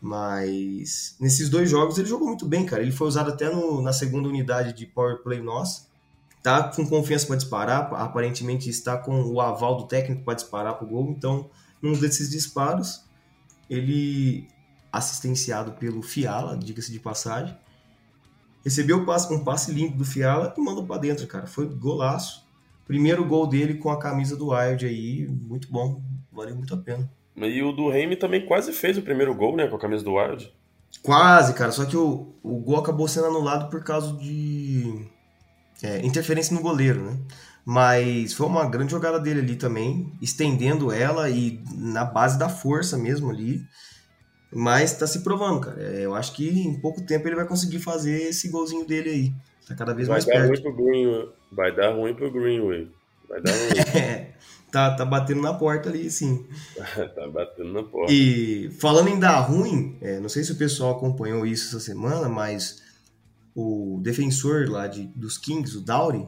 Mas 0.00 1.16
nesses 1.18 1.48
dois 1.48 1.68
jogos 1.68 1.98
ele 1.98 2.08
jogou 2.08 2.28
muito 2.28 2.46
bem, 2.46 2.64
cara. 2.64 2.82
Ele 2.82 2.92
foi 2.92 3.08
usado 3.08 3.30
até 3.30 3.50
no- 3.50 3.82
na 3.82 3.92
segunda 3.92 4.28
unidade 4.28 4.72
de 4.72 4.86
power 4.86 5.22
play 5.22 5.40
nossa. 5.42 5.88
Tá 6.42 6.62
com 6.68 6.86
confiança 6.86 7.26
para 7.26 7.36
disparar, 7.36 7.92
aparentemente 7.94 8.70
está 8.70 8.96
com 8.96 9.22
o 9.24 9.40
aval 9.40 9.76
do 9.76 9.88
técnico 9.88 10.22
para 10.22 10.34
disparar 10.34 10.74
pro 10.78 10.86
gol. 10.86 11.10
Então, 11.10 11.50
num 11.82 11.98
desses 11.98 12.30
disparos, 12.30 13.04
ele 13.68 14.46
assistenciado 14.92 15.72
pelo 15.72 16.00
Fiala, 16.00 16.56
diga-se 16.56 16.92
de 16.92 17.00
passagem, 17.00 17.56
recebeu 18.64 18.98
um 18.98 19.44
passe 19.44 19.72
limpo 19.72 19.96
do 19.96 20.04
Fiala 20.04 20.54
e 20.56 20.60
mandou 20.60 20.86
para 20.86 21.00
dentro, 21.00 21.26
cara. 21.26 21.46
Foi 21.46 21.66
golaço. 21.66 22.46
Primeiro 22.88 23.22
gol 23.24 23.46
dele 23.46 23.74
com 23.74 23.90
a 23.90 23.98
camisa 23.98 24.34
do 24.34 24.48
Wild 24.48 24.86
aí, 24.86 25.28
muito 25.28 25.70
bom, 25.70 26.02
valeu 26.32 26.56
muito 26.56 26.74
a 26.74 26.78
pena. 26.78 27.08
E 27.36 27.62
o 27.62 27.70
do 27.70 27.90
Reime 27.90 28.16
também 28.16 28.46
quase 28.46 28.72
fez 28.72 28.96
o 28.96 29.02
primeiro 29.02 29.34
gol, 29.34 29.54
né? 29.54 29.68
Com 29.68 29.76
a 29.76 29.78
camisa 29.78 30.02
do 30.02 30.14
Wild. 30.14 30.50
Quase, 31.02 31.52
cara, 31.52 31.70
só 31.70 31.84
que 31.84 31.96
o, 31.96 32.34
o 32.42 32.58
gol 32.60 32.78
acabou 32.78 33.06
sendo 33.06 33.26
anulado 33.26 33.68
por 33.68 33.84
causa 33.84 34.16
de 34.16 35.06
é, 35.82 36.04
interferência 36.04 36.56
no 36.56 36.62
goleiro, 36.62 37.02
né? 37.04 37.18
Mas 37.62 38.32
foi 38.32 38.46
uma 38.46 38.66
grande 38.66 38.92
jogada 38.92 39.20
dele 39.20 39.40
ali 39.40 39.54
também, 39.54 40.10
estendendo 40.22 40.90
ela 40.90 41.28
e 41.28 41.62
na 41.76 42.06
base 42.06 42.38
da 42.38 42.48
força 42.48 42.96
mesmo 42.96 43.28
ali. 43.30 43.62
Mas 44.50 44.94
tá 44.94 45.06
se 45.06 45.20
provando, 45.20 45.60
cara. 45.60 45.78
É, 45.78 46.06
Eu 46.06 46.14
acho 46.14 46.32
que 46.32 46.48
em 46.48 46.80
pouco 46.80 47.02
tempo 47.02 47.28
ele 47.28 47.36
vai 47.36 47.46
conseguir 47.46 47.80
fazer 47.80 48.30
esse 48.30 48.48
golzinho 48.48 48.86
dele 48.86 49.10
aí. 49.10 49.34
Tá 49.68 49.74
cada 49.74 49.94
vez 49.94 50.08
Vai 50.08 50.16
mais 50.16 50.24
dar 50.24 50.32
perto. 50.32 50.48
ruim 50.48 50.62
pro 50.62 50.72
Greenway. 50.76 51.28
Vai 51.52 51.76
dar 51.76 51.94
ruim 51.94 52.14
pro 52.14 52.30
Greenway. 52.30 52.90
Vai 53.28 53.42
dar 53.42 53.52
ruim. 53.52 54.00
É, 54.00 54.32
tá, 54.72 54.94
tá 54.96 55.04
batendo 55.04 55.42
na 55.42 55.52
porta 55.54 55.90
ali, 55.90 56.10
sim. 56.10 56.46
tá 57.14 57.28
batendo 57.28 57.72
na 57.72 57.82
porta. 57.82 58.12
E 58.12 58.70
falando 58.80 59.08
em 59.08 59.18
dar 59.18 59.40
ruim, 59.40 59.96
é, 60.00 60.18
não 60.20 60.28
sei 60.28 60.42
se 60.42 60.52
o 60.52 60.56
pessoal 60.56 60.96
acompanhou 60.96 61.44
isso 61.46 61.68
essa 61.68 61.80
semana, 61.80 62.28
mas 62.28 62.82
o 63.54 64.00
defensor 64.02 64.70
lá 64.70 64.86
de, 64.86 65.04
dos 65.08 65.36
Kings, 65.36 65.76
o 65.76 65.80
Dowry, 65.80 66.26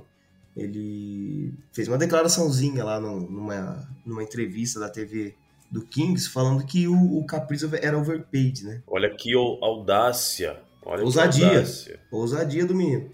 ele 0.57 1.55
fez 1.73 1.89
uma 1.89 1.97
declaraçãozinha 1.97 2.85
lá 2.85 3.01
no, 3.01 3.21
numa, 3.21 3.89
numa 4.05 4.23
entrevista 4.23 4.79
da 4.79 4.89
TV 4.89 5.35
do 5.71 5.83
Kings 5.83 6.29
falando 6.29 6.67
que 6.67 6.89
o, 6.89 7.19
o 7.19 7.25
Kaprizov 7.25 7.75
era 7.81 7.97
overpaid, 7.97 8.65
né? 8.65 8.83
Olha 8.87 9.09
que 9.15 9.33
audácia. 9.35 10.59
Olha 10.83 11.05
ousadia. 11.05 11.49
Que 11.49 11.55
audácia. 11.55 12.01
Ousadia 12.11 12.67
do 12.67 12.75
menino. 12.75 13.11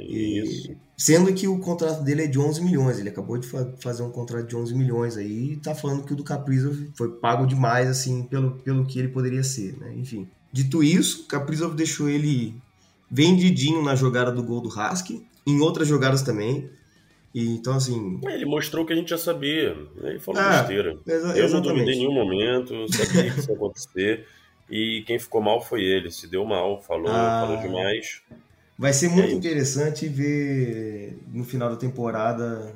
Isso. 0.00 0.72
E, 0.72 0.76
sendo 0.96 1.32
que 1.34 1.46
o 1.48 1.58
contrato 1.58 2.02
dele 2.02 2.22
é 2.24 2.26
de 2.26 2.38
11 2.38 2.62
milhões. 2.62 2.98
Ele 2.98 3.08
acabou 3.08 3.36
de 3.38 3.46
fa 3.46 3.72
fazer 3.80 4.02
um 4.02 4.10
contrato 4.10 4.46
de 4.46 4.56
11 4.56 4.74
milhões 4.74 5.16
aí 5.16 5.52
e 5.52 5.56
tá 5.56 5.74
falando 5.74 6.04
que 6.04 6.12
o 6.12 6.16
do 6.16 6.24
Kaprizov 6.24 6.76
foi 6.94 7.10
pago 7.12 7.46
demais, 7.46 7.88
assim, 7.88 8.22
pelo, 8.24 8.52
pelo 8.58 8.86
que 8.86 8.98
ele 8.98 9.08
poderia 9.08 9.42
ser, 9.42 9.76
né? 9.78 9.92
Enfim. 9.96 10.28
Dito 10.52 10.82
isso, 10.82 11.26
Kaprizov 11.26 11.74
deixou 11.74 12.08
ele 12.08 12.54
vendidinho 13.10 13.82
na 13.82 13.94
jogada 13.94 14.30
do 14.32 14.42
gol 14.42 14.60
do 14.60 14.68
Husky, 14.68 15.26
em 15.46 15.60
outras 15.60 15.86
jogadas 15.88 16.22
também. 16.22 16.68
E, 17.34 17.48
então, 17.48 17.74
assim. 17.74 18.20
Ele 18.28 18.44
mostrou 18.44 18.86
que 18.86 18.92
a 18.92 18.96
gente 18.96 19.10
já 19.10 19.18
sabia. 19.18 19.76
Ele 20.02 20.20
falou 20.20 20.40
Ah, 20.40 20.58
besteira. 20.58 20.96
exa- 21.06 21.36
Eu 21.36 21.48
não 21.50 21.60
duvidei 21.60 21.94
em 21.94 21.98
nenhum 21.98 22.12
momento, 22.14 22.72
sabia 22.92 23.30
que 23.32 23.40
isso 23.40 23.50
ia 23.50 23.56
acontecer. 23.56 24.26
E 24.70 25.02
quem 25.06 25.18
ficou 25.18 25.42
mal 25.42 25.60
foi 25.60 25.82
ele. 25.82 26.10
Se 26.10 26.28
deu 26.28 26.44
mal, 26.44 26.80
falou, 26.80 27.08
Ah. 27.08 27.44
falou 27.46 27.60
demais. 27.60 28.22
Vai 28.78 28.92
ser 28.92 29.08
muito 29.08 29.28
É 29.28 29.32
interessante 29.32 30.08
ver 30.08 31.22
no 31.32 31.44
final 31.44 31.70
da 31.70 31.76
temporada 31.76 32.74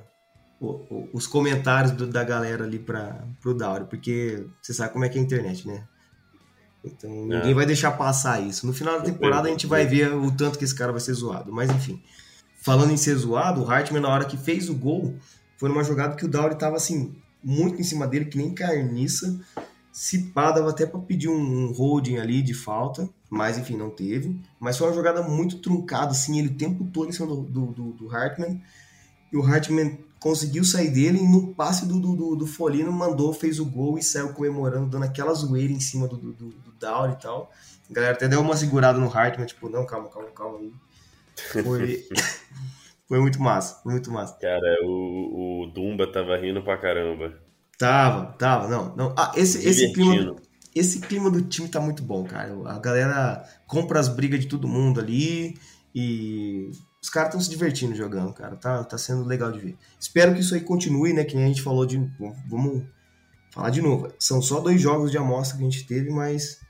o- 0.61 0.67
o- 0.91 1.09
os 1.13 1.27
comentários 1.27 1.93
do- 1.93 2.07
da 2.07 2.23
galera 2.23 2.65
ali 2.65 2.79
para 2.79 3.25
pro 3.41 3.55
Dauri, 3.55 3.85
porque 3.87 4.45
você 4.63 4.73
sabe 4.73 4.93
como 4.93 5.05
é 5.05 5.09
que 5.09 5.19
é 5.19 5.21
a 5.21 5.25
internet, 5.25 5.67
né? 5.67 5.85
Então 6.85 7.11
ninguém 7.11 7.51
É. 7.51 7.55
vai 7.55 7.67
deixar 7.67 7.93
passar 7.93 8.41
isso. 8.41 8.67
No 8.67 8.73
final 8.73 8.99
da 8.99 9.05
temporada 9.05 9.49
a 9.49 9.51
gente 9.51 9.67
vai 9.67 9.85
ver 9.87 10.13
o 10.15 10.31
tanto 10.31 10.59
que 10.59 10.65
esse 10.65 10.75
cara 10.75 10.93
vai 10.93 11.01
ser 11.01 11.13
zoado. 11.15 11.53
Mas 11.53 11.69
enfim, 11.71 12.01
falando 12.63 12.93
em 12.93 12.97
ser 12.97 13.15
zoado, 13.17 13.63
o 13.63 13.69
Hartman 13.71 14.01
na 14.01 14.09
hora 14.09 14.25
que 14.25 14.37
fez 14.37 14.69
o 14.69 14.75
gol 14.75 15.17
foi 15.59 15.69
numa 15.69 15.83
jogada 15.83 16.15
que 16.15 16.25
o 16.25 16.29
Dauri 16.29 16.55
tava 16.57 16.77
assim 16.77 17.17
muito 17.43 17.81
em 17.81 17.85
cima 17.85 18.07
dele, 18.07 18.27
que 18.27 18.39
nem 18.39 18.55
carniça. 18.55 19.39
Se 19.93 20.31
pá, 20.31 20.53
dava 20.53 20.71
até 20.71 20.87
pra 20.87 21.01
pedir 21.01 21.29
um, 21.29 21.41
um 21.41 21.73
holding 21.73 22.19
ali 22.19 22.41
de 22.43 22.55
falta, 22.55 23.09
mas 23.31 23.59
enfim, 23.59 23.77
não 23.77 23.91
teve. 23.91 24.41
Mas 24.61 24.79
foi 24.79 24.87
uma 24.89 24.95
jogada 24.95 25.23
muito 25.23 25.59
truncada, 25.59 26.13
assim, 26.13 26.39
ele 26.39 26.49
o 26.49 26.55
tempo 26.57 26.85
todo 26.93 27.09
em 27.09 27.13
cima 27.13 27.27
do, 27.27 27.43
do, 27.43 27.67
do- 27.73 27.93
do 27.93 28.11
Hartman. 28.17 28.61
E 29.33 29.37
o 29.37 29.43
Hartman 29.45 29.99
conseguiu 30.21 30.65
sair 30.65 30.91
dele 30.91 31.19
e 31.21 31.29
no 31.29 31.55
passe 31.55 31.87
do, 31.87 32.01
do, 32.01 32.37
do, 32.37 32.47
Folino 32.47 32.91
mandou, 32.93 33.33
fez 33.33 33.61
o 33.61 33.65
gol 33.67 33.99
e 33.99 34.03
saiu 34.03 34.33
comemorando, 34.33 34.89
dando 34.89 35.05
aquela 35.05 35.33
zoeira 35.35 35.73
em 35.73 35.81
cima 35.81 36.09
do, 36.09 36.17
do, 36.17 36.33
do, 36.33 36.49
do 36.49 36.73
e 37.13 37.17
tal. 37.17 37.51
A 37.91 37.93
galera 37.95 38.15
até 38.15 38.29
deu 38.29 38.41
uma 38.41 38.57
segurada 38.57 38.99
no 38.99 39.09
Hartman, 39.13 39.47
tipo, 39.47 39.69
não, 39.69 39.87
calma, 39.87 40.09
calma, 40.09 40.31
calma 40.31 40.59
aí. 40.59 40.73
Foi, 41.63 42.07
foi 43.09 43.21
muito 43.21 43.41
massa, 43.41 43.81
foi 43.83 43.93
muito 43.93 44.11
massa. 44.11 44.37
Cara, 44.41 44.79
o, 44.85 45.63
o 45.65 45.67
Dumba 45.67 46.11
tava 46.13 46.37
rindo 46.37 46.63
pra 46.63 46.77
caramba. 46.79 47.41
Tava, 47.79 48.33
tava, 48.33 48.69
não, 48.69 48.95
não. 48.97 49.15
Ah, 49.17 49.33
esse, 49.37 49.67
esse 49.69 49.93
clima. 49.93 50.37
Esse 50.75 51.01
clima 51.01 51.31
do 51.31 51.43
time 51.43 51.69
tá 51.69 51.81
muito 51.81 52.03
bom, 52.03 52.25
cara. 52.25 52.55
A 52.67 52.79
galera 52.79 53.45
compra 53.67 53.99
as 53.99 54.09
brigas 54.09 54.41
de 54.41 54.47
todo 54.47 54.69
mundo 54.69 55.01
ali 55.01 55.59
e 55.95 56.71
os 57.03 57.09
caras 57.09 57.29
estão 57.29 57.41
se 57.41 57.51
divertindo 57.51 57.95
jogando, 57.95 58.33
cara. 58.33 58.57
Tá, 58.57 58.85
tá 58.85 58.99
sendo 58.99 59.25
legal 59.25 59.51
de 59.53 59.59
ver. 59.59 59.77
Espero 59.99 60.35
que 60.35 60.41
isso 60.41 60.55
aí 60.55 60.61
continue, 60.61 61.13
né? 61.13 61.25
Que 61.25 61.35
nem 61.35 61.45
a 61.45 61.49
gente 61.49 61.63
falou 61.63 61.87
de. 61.87 61.97
Vamos 62.49 62.85
falar 63.51 63.71
de 63.71 63.81
novo. 63.81 64.13
São 64.19 64.43
só 64.43 64.61
dois 64.61 64.81
jogos 64.81 65.11
de 65.11 65.19
amostra 65.19 65.59
que 65.59 65.65
a 65.65 65.71
gente 65.71 65.87
teve, 65.87 66.11
mas, 66.11 66.61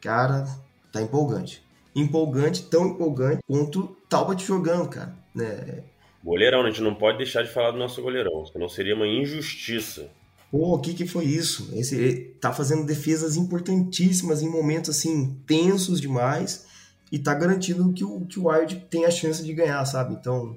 cara, 0.00 0.46
tá 0.92 1.00
empolgante. 1.02 1.62
Empolgante, 1.94 2.62
tão 2.64 2.88
empolgante 2.88 3.42
quanto 3.46 3.96
Talbot 4.08 4.44
jogando, 4.44 4.88
cara. 4.88 5.14
Né? 5.34 5.82
Goleirão, 6.24 6.62
a 6.62 6.70
gente 6.70 6.82
não 6.82 6.94
pode 6.94 7.18
deixar 7.18 7.42
de 7.42 7.50
falar 7.50 7.70
do 7.70 7.78
nosso 7.78 8.02
goleirão, 8.02 8.44
senão 8.46 8.68
seria 8.68 8.94
uma 8.94 9.06
injustiça. 9.06 10.10
Pô, 10.50 10.74
o 10.74 10.80
que 10.80 10.94
que 10.94 11.06
foi 11.06 11.26
isso? 11.26 11.68
Esse, 11.74 11.94
ele 11.94 12.24
tá 12.40 12.52
fazendo 12.52 12.86
defesas 12.86 13.36
importantíssimas 13.36 14.42
em 14.42 14.48
momentos 14.48 14.90
assim 14.90 15.38
tensos 15.46 16.00
demais 16.00 16.66
e 17.12 17.18
tá 17.18 17.34
garantindo 17.34 17.92
que 17.92 18.04
o 18.04 18.24
que 18.26 18.38
o 18.38 18.48
Wild 18.48 18.86
tem 18.90 19.04
a 19.04 19.10
chance 19.10 19.44
de 19.44 19.52
ganhar, 19.52 19.84
sabe? 19.84 20.14
Então 20.14 20.56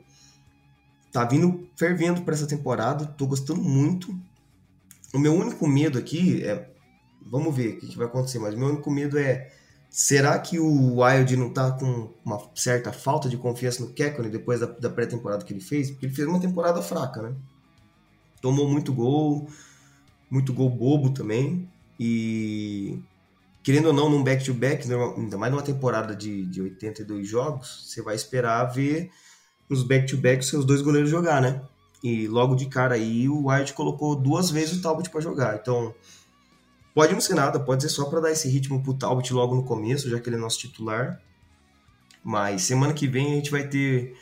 tá 1.11 1.25
vindo 1.25 1.67
fervendo 1.75 2.21
para 2.21 2.33
essa 2.33 2.47
temporada, 2.47 3.05
tô 3.05 3.27
gostando 3.27 3.61
muito. 3.61 4.17
O 5.13 5.19
meu 5.19 5.33
único 5.33 5.67
medo 5.67 5.97
aqui 5.97 6.41
é 6.43 6.69
vamos 7.29 7.53
ver 7.55 7.75
o 7.75 7.79
que, 7.79 7.87
que 7.87 7.97
vai 7.97 8.07
acontecer, 8.07 8.39
mas 8.39 8.53
o 8.53 8.57
meu 8.57 8.69
único 8.69 8.89
medo 8.89 9.17
é 9.19 9.51
será 9.89 10.39
que 10.39 10.57
o 10.57 11.01
Wild 11.01 11.35
não 11.35 11.51
tá 11.51 11.69
com 11.71 12.13
uma 12.23 12.39
certa 12.55 12.93
falta 12.93 13.27
de 13.27 13.35
confiança 13.35 13.83
no 13.83 13.91
Kekkonen 13.91 14.31
depois 14.31 14.61
da, 14.61 14.67
da 14.67 14.89
pré-temporada 14.89 15.43
que 15.43 15.51
ele 15.51 15.59
fez? 15.59 15.91
Porque 15.91 16.05
ele 16.05 16.15
fez 16.15 16.27
uma 16.27 16.39
temporada 16.39 16.81
fraca, 16.81 17.21
né? 17.21 17.35
Tomou 18.41 18.67
muito 18.67 18.93
gol, 18.93 19.49
muito 20.31 20.53
gol 20.53 20.69
bobo 20.69 21.11
também. 21.11 21.69
E 21.99 22.97
querendo 23.61 23.87
ou 23.87 23.93
não, 23.93 24.09
num 24.09 24.23
back-to-back, 24.23 24.87
normal- 24.87 25.15
ainda 25.17 25.37
mais 25.37 25.51
numa 25.51 25.61
temporada 25.61 26.15
de, 26.15 26.45
de 26.47 26.61
82 26.61 27.27
jogos, 27.27 27.85
você 27.87 28.01
vai 28.01 28.15
esperar 28.15 28.63
ver 28.65 29.11
nos 29.69 29.83
back-to-back 29.83 30.43
seus 30.43 30.65
dois 30.65 30.81
goleiros 30.81 31.09
jogar, 31.09 31.41
né? 31.41 31.61
E 32.03 32.27
logo 32.27 32.55
de 32.55 32.65
cara 32.65 32.95
aí 32.95 33.29
o 33.29 33.49
White 33.49 33.73
colocou 33.73 34.15
duas 34.15 34.49
vezes 34.49 34.79
o 34.79 34.81
Talbot 34.81 35.07
para 35.09 35.21
jogar. 35.21 35.57
Então, 35.61 35.93
pode 36.95 37.13
não 37.13 37.21
ser 37.21 37.35
nada, 37.35 37.59
pode 37.59 37.83
ser 37.83 37.89
só 37.89 38.05
para 38.05 38.21
dar 38.21 38.31
esse 38.31 38.49
ritmo 38.49 38.81
pro 38.81 38.95
Talbot 38.95 39.31
logo 39.33 39.55
no 39.55 39.63
começo, 39.63 40.09
já 40.09 40.19
que 40.19 40.27
ele 40.27 40.37
é 40.37 40.39
nosso 40.39 40.57
titular. 40.57 41.21
Mas 42.23 42.63
semana 42.63 42.93
que 42.93 43.07
vem 43.07 43.33
a 43.33 43.35
gente 43.35 43.51
vai 43.51 43.67
ter 43.67 44.15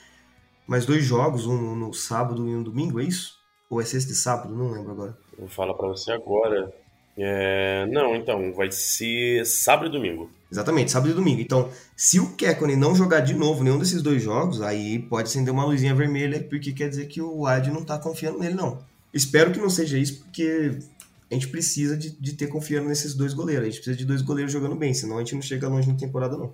mais 0.68 0.86
dois 0.86 1.04
jogos, 1.04 1.46
um 1.48 1.76
no 1.76 1.94
sábado 1.94 2.48
e 2.48 2.56
um 2.56 2.62
domingo, 2.62 3.00
é 3.00 3.04
isso? 3.06 3.40
Ou 3.70 3.80
é 3.82 3.86
sexta 3.86 4.12
e 4.12 4.16
sábado? 4.16 4.54
Não 4.56 4.72
lembro 4.72 4.92
agora. 4.92 5.18
Vou 5.40 5.48
falar 5.48 5.74
pra 5.74 5.88
você 5.88 6.12
agora. 6.12 6.72
É, 7.18 7.86
Não, 7.88 8.16
então, 8.16 8.54
vai 8.54 8.72
ser 8.72 9.46
sábado 9.46 9.88
e 9.88 9.92
domingo. 9.92 10.30
Exatamente, 10.52 10.92
sábado 10.92 11.12
e 11.12 11.14
domingo. 11.14 11.42
Então, 11.42 11.70
se 11.96 12.20
o 12.20 12.36
Kekkonen 12.36 12.76
não 12.76 12.96
jogar 12.96 13.22
de 13.22 13.34
novo 13.34 13.64
nenhum 13.64 13.80
desses 13.80 14.02
dois 14.02 14.22
jogos, 14.22 14.62
aí 14.62 15.00
pode 15.00 15.30
acender 15.30 15.54
uma 15.54 15.66
luzinha 15.66 15.96
vermelha, 15.96 16.44
porque 16.44 16.74
quer 16.74 16.90
dizer 16.90 17.08
que 17.08 17.22
o 17.22 17.42
Wade 17.42 17.72
não 17.72 17.84
tá 17.84 17.98
confiando 17.98 18.40
nele, 18.40 18.56
não. 18.56 18.84
Espero 19.14 19.52
que 19.52 19.60
não 19.60 19.70
seja 19.70 19.98
isso, 19.98 20.24
porque 20.24 20.78
a 21.30 21.34
gente 21.34 21.48
precisa 21.48 21.96
de, 21.96 22.10
de 22.10 22.34
ter 22.34 22.48
confiança 22.48 22.88
nesses 22.88 23.14
dois 23.14 23.34
goleiros. 23.34 23.64
A 23.64 23.70
gente 23.70 23.78
precisa 23.78 23.98
de 23.98 24.06
dois 24.06 24.22
goleiros 24.22 24.52
jogando 24.52 24.76
bem, 24.76 24.94
senão 24.94 25.18
a 25.18 25.20
gente 25.20 25.36
não 25.36 25.42
chega 25.42 25.68
longe 25.68 25.88
na 25.88 25.96
temporada, 25.96 26.36
não. 26.36 26.54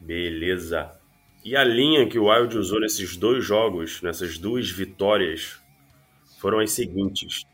Beleza. 0.00 0.90
E 1.44 1.54
a 1.56 1.62
linha 1.62 2.08
que 2.08 2.18
o 2.18 2.30
Wild 2.30 2.56
usou 2.56 2.80
nesses 2.80 3.16
dois 3.16 3.44
jogos, 3.44 4.00
nessas 4.02 4.38
duas 4.38 4.70
vitórias, 4.70 5.60
foram 6.38 6.60
as 6.60 6.72
seguintes: 6.72 7.44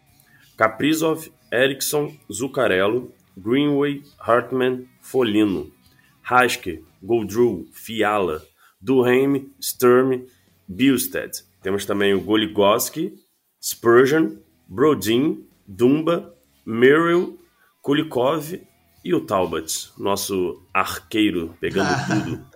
Kaprizov, 0.56 1.28
Eriksson, 1.52 2.16
Zuccarello, 2.32 3.12
Greenway, 3.36 4.02
Hartman, 4.18 4.86
Folino, 5.00 5.70
Haske, 6.22 6.84
Goldrew, 7.02 7.68
Fiala, 7.72 8.42
Duhaime, 8.80 9.52
Sturm, 9.60 10.26
Billstead. 10.68 11.44
Temos 11.62 11.84
também 11.84 12.14
o 12.14 12.20
Goligoski, 12.20 13.14
Spurgeon, 13.60 14.36
Brodin, 14.66 15.46
Dumba, 15.66 16.34
Merrill, 16.64 17.38
Kulikov 17.80 18.60
e 19.04 19.14
o 19.14 19.20
Talbot, 19.20 19.92
nosso 19.98 20.62
arqueiro 20.72 21.56
pegando 21.60 21.90
tudo. 22.06 22.46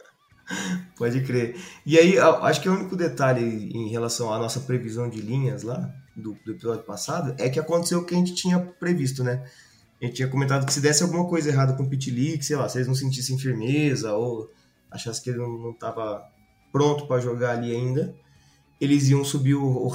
Pode 0.96 1.22
crer. 1.22 1.56
E 1.84 1.98
aí, 1.98 2.18
acho 2.18 2.60
que 2.60 2.68
o 2.68 2.72
único 2.72 2.96
detalhe 2.96 3.70
em 3.72 3.88
relação 3.88 4.32
à 4.32 4.38
nossa 4.38 4.60
previsão 4.60 5.08
de 5.08 5.20
linhas 5.20 5.62
lá, 5.62 5.92
do, 6.16 6.36
do 6.44 6.52
episódio 6.52 6.82
passado, 6.84 7.34
é 7.38 7.48
que 7.48 7.60
aconteceu 7.60 7.98
o 8.00 8.04
que 8.04 8.14
a 8.14 8.18
gente 8.18 8.34
tinha 8.34 8.58
previsto, 8.58 9.22
né? 9.22 9.44
A 10.00 10.04
gente 10.04 10.16
tinha 10.16 10.28
comentado 10.28 10.66
que 10.66 10.72
se 10.72 10.80
desse 10.80 11.02
alguma 11.02 11.26
coisa 11.28 11.48
errada 11.48 11.72
com 11.74 11.82
o 11.82 11.88
Pitlick, 11.88 12.44
sei 12.44 12.56
lá, 12.56 12.68
se 12.68 12.78
eles 12.78 12.88
não 12.88 12.94
sentissem 12.94 13.38
firmeza 13.38 14.12
ou 14.14 14.50
achassem 14.90 15.22
que 15.22 15.30
ele 15.30 15.38
não, 15.38 15.58
não 15.58 15.72
tava 15.72 16.22
pronto 16.72 17.06
para 17.06 17.20
jogar 17.20 17.52
ali 17.52 17.74
ainda, 17.74 18.14
eles 18.80 19.08
iam 19.08 19.24
subir 19.24 19.54
o, 19.54 19.64
o 19.64 19.90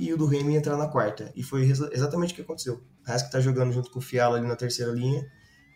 e 0.00 0.12
o 0.12 0.16
do 0.16 0.26
Remy 0.26 0.56
entrar 0.56 0.76
na 0.76 0.88
quarta. 0.88 1.32
E 1.36 1.42
foi 1.42 1.62
exa- 1.62 1.88
exatamente 1.92 2.32
o 2.32 2.36
que 2.36 2.42
aconteceu. 2.42 2.82
O 3.06 3.12
Husky 3.12 3.30
tá 3.30 3.40
jogando 3.40 3.72
junto 3.72 3.90
com 3.90 4.00
o 4.00 4.02
Fiala 4.02 4.38
ali 4.38 4.46
na 4.46 4.56
terceira 4.56 4.90
linha 4.90 5.24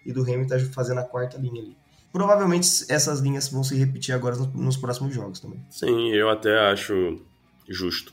e 0.05 0.13
do 0.13 0.23
Remy 0.23 0.47
tá 0.49 0.59
fazendo 0.73 0.99
a 0.99 1.05
quarta 1.05 1.39
linha 1.39 1.63
ali. 1.63 1.77
Provavelmente 2.13 2.69
essas 2.89 3.21
linhas 3.21 3.49
vão 3.49 3.63
se 3.63 3.77
repetir 3.77 4.13
agora 4.15 4.35
no- 4.35 4.47
nos 4.55 4.77
próximos 4.77 5.15
jogos 5.15 5.39
também. 5.39 5.65
Sim, 5.71 6.09
eu 6.11 6.29
até 6.29 6.59
acho 6.71 7.21
justo. 7.69 8.13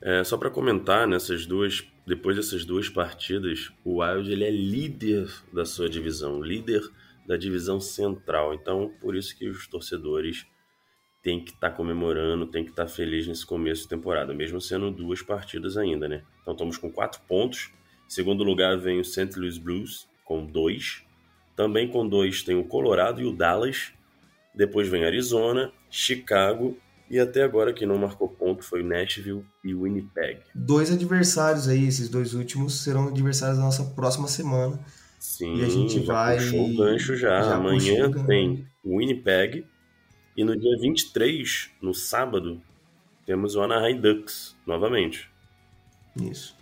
É, 0.00 0.22
só 0.22 0.36
para 0.36 0.50
comentar, 0.50 1.08
nessas 1.08 1.44
duas, 1.44 1.84
depois 2.06 2.36
dessas 2.36 2.64
duas 2.64 2.88
partidas, 2.88 3.72
o 3.84 4.00
Wild 4.00 4.30
ele 4.30 4.44
é 4.44 4.50
líder 4.50 5.28
da 5.52 5.64
sua 5.64 5.88
divisão, 5.88 6.40
líder 6.40 6.82
da 7.26 7.36
divisão 7.36 7.80
central. 7.80 8.54
Então, 8.54 8.94
por 9.00 9.16
isso 9.16 9.36
que 9.36 9.48
os 9.48 9.66
torcedores 9.66 10.46
têm 11.20 11.44
que 11.44 11.50
estar 11.50 11.70
comemorando, 11.70 12.46
têm 12.46 12.64
que 12.64 12.70
estar 12.70 12.86
felizes 12.86 13.28
nesse 13.28 13.44
começo 13.44 13.82
de 13.82 13.88
temporada, 13.88 14.32
mesmo 14.32 14.60
sendo 14.60 14.90
duas 14.90 15.20
partidas 15.20 15.76
ainda, 15.76 16.08
né? 16.08 16.22
Então, 16.40 16.52
estamos 16.52 16.78
com 16.78 16.90
quatro 16.90 17.20
pontos. 17.22 17.70
Em 18.06 18.10
segundo 18.10 18.44
lugar 18.44 18.78
vem 18.78 19.00
o 19.00 19.04
St. 19.04 19.36
Louis 19.36 19.58
Blues 19.58 20.08
com 20.24 20.46
dois. 20.46 21.04
Também 21.56 21.88
com 21.88 22.08
dois 22.08 22.42
tem 22.44 22.56
o 22.56 22.64
Colorado 22.64 23.20
e 23.20 23.24
o 23.24 23.32
Dallas. 23.32 23.92
depois 24.54 24.88
vem 24.88 25.04
Arizona, 25.04 25.72
Chicago 25.90 26.78
e 27.10 27.18
até 27.18 27.42
agora 27.42 27.72
quem 27.72 27.86
não 27.86 27.96
marcou 27.98 28.28
ponto 28.28 28.62
foi 28.64 28.82
Nashville 28.82 29.44
e 29.64 29.74
Winnipeg. 29.74 30.40
Dois 30.54 30.90
adversários 30.92 31.68
aí, 31.68 31.86
esses 31.86 32.08
dois 32.08 32.34
últimos 32.34 32.82
serão 32.82 33.08
adversários 33.08 33.58
da 33.58 33.64
nossa 33.64 33.84
próxima 33.84 34.28
semana. 34.28 34.78
Sim, 35.18 35.56
E 35.56 35.64
a 35.64 35.68
gente 35.68 35.98
vai- 36.00 36.36
puxou 36.36 36.70
o 36.70 36.76
gancho 36.76 37.16
já. 37.16 37.42
já 37.42 37.54
Amanhã 37.56 38.08
puxou 38.10 38.26
tem 38.26 38.66
Winnipeg 38.84 39.64
e 40.36 40.44
no 40.44 40.56
dia 40.58 40.78
23, 40.80 41.70
no 41.82 41.92
sábado, 41.92 42.62
temos 43.26 43.56
o 43.56 43.62
Anaheim 43.62 44.00
Ducks 44.00 44.56
novamente. 44.66 45.28
Isso. 46.20 46.56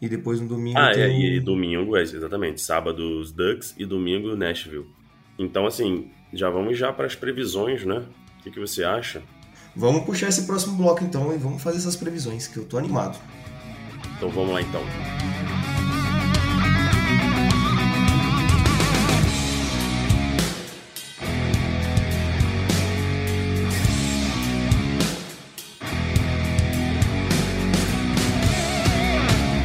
E 0.00 0.08
depois 0.08 0.40
no 0.40 0.46
domingo 0.48 0.78
Ah, 0.78 0.90
é, 0.90 0.94
tem 1.08 1.22
e 1.22 1.38
o- 1.38 1.44
domingo, 1.44 1.96
é, 1.96 2.02
exatamente. 2.02 2.60
Sábado 2.60 3.18
os 3.18 3.32
Ducks 3.32 3.74
e 3.78 3.86
domingo 3.86 4.36
Nashville. 4.36 4.86
Então, 5.38 5.66
assim, 5.66 6.10
já 6.32 6.50
vamos 6.50 6.76
já 6.76 6.92
para 6.92 7.06
as 7.06 7.14
previsões, 7.14 7.84
né? 7.84 8.04
O 8.38 8.42
que, 8.42 8.50
que 8.50 8.60
você 8.60 8.84
acha? 8.84 9.22
Vamos 9.78 10.04
puxar 10.04 10.28
esse 10.28 10.44
próximo 10.44 10.74
bloco 10.74 11.04
então 11.04 11.34
e 11.34 11.36
vamos 11.36 11.62
fazer 11.62 11.76
essas 11.76 11.94
previsões, 11.94 12.46
que 12.46 12.56
eu 12.56 12.64
tô 12.64 12.78
animado. 12.78 13.18
Então 14.16 14.30
vamos 14.30 14.54
lá 14.54 14.62
então. 14.62 14.80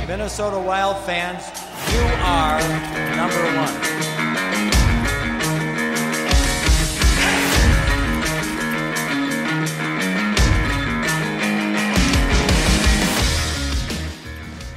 Minnesota 0.10 0.58
Wild 0.58 1.00
fans, 1.06 1.46
you 1.94 2.04
are 2.26 2.62
number 3.16 3.46
one. 3.58 4.11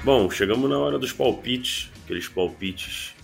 Bom, 0.05 0.29
chegamos 0.31 0.69
na 0.69 0.79
hora 0.79 0.99
dos 0.99 1.13
palpites, 1.13 1.91
aqueles 2.05 2.29
palpites 2.29 3.15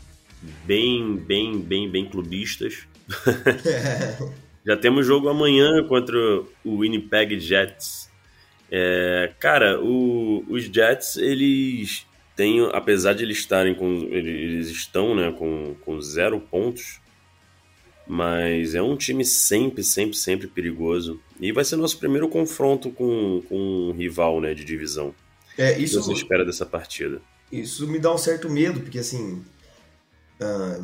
bem, 0.64 1.14
bem, 1.16 1.60
bem, 1.60 1.88
bem 1.90 2.08
clubistas. 2.08 2.86
Já 4.64 4.76
temos 4.76 5.06
jogo 5.06 5.28
amanhã 5.28 5.82
contra 5.86 6.16
o 6.64 6.78
Winnipeg 6.78 7.38
Jets. 7.38 8.10
É, 8.70 9.32
cara, 9.38 9.80
o- 9.80 10.44
os 10.48 10.64
Jets, 10.64 11.16
eles 11.16 12.06
têm, 12.36 12.66
apesar 12.72 13.14
de 13.14 13.24
eles 13.24 13.38
estarem 13.38 13.74
com. 13.74 14.08
Eles 14.10 14.68
estão 14.68 15.14
né, 15.14 15.32
com, 15.32 15.74
com 15.82 16.00
zero 16.00 16.40
pontos, 16.40 17.00
mas 18.06 18.74
é 18.74 18.82
um 18.82 18.96
time 18.96 19.24
sempre, 19.24 19.82
sempre, 19.82 20.16
sempre 20.16 20.46
perigoso. 20.46 21.20
E 21.40 21.52
vai 21.52 21.64
ser 21.64 21.76
nosso 21.76 21.98
primeiro 21.98 22.28
confronto 22.28 22.90
com, 22.90 23.42
com 23.48 23.56
um 23.90 23.92
rival 23.92 24.40
né, 24.40 24.54
de 24.54 24.64
divisão. 24.64 25.14
É, 25.56 25.78
O 25.78 25.84
que 25.84 25.84
isso, 25.84 26.02
você 26.02 26.12
espera 26.12 26.44
dessa 26.44 26.66
partida? 26.66 27.22
isso 27.50 27.86
me 27.88 27.98
dá 27.98 28.12
um 28.12 28.18
certo 28.18 28.48
medo, 28.48 28.80
porque 28.80 28.98
assim. 28.98 29.44
ah, 30.40 30.80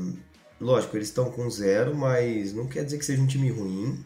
lógico, 0.61 0.97
eles 0.97 1.09
estão 1.09 1.31
com 1.31 1.49
zero, 1.51 1.95
mas 1.97 2.53
não 2.53 2.67
quer 2.69 2.85
dizer 2.85 2.99
que 2.99 3.05
seja 3.05 3.23
um 3.23 3.27
time 3.27 3.51
ruim. 3.51 4.05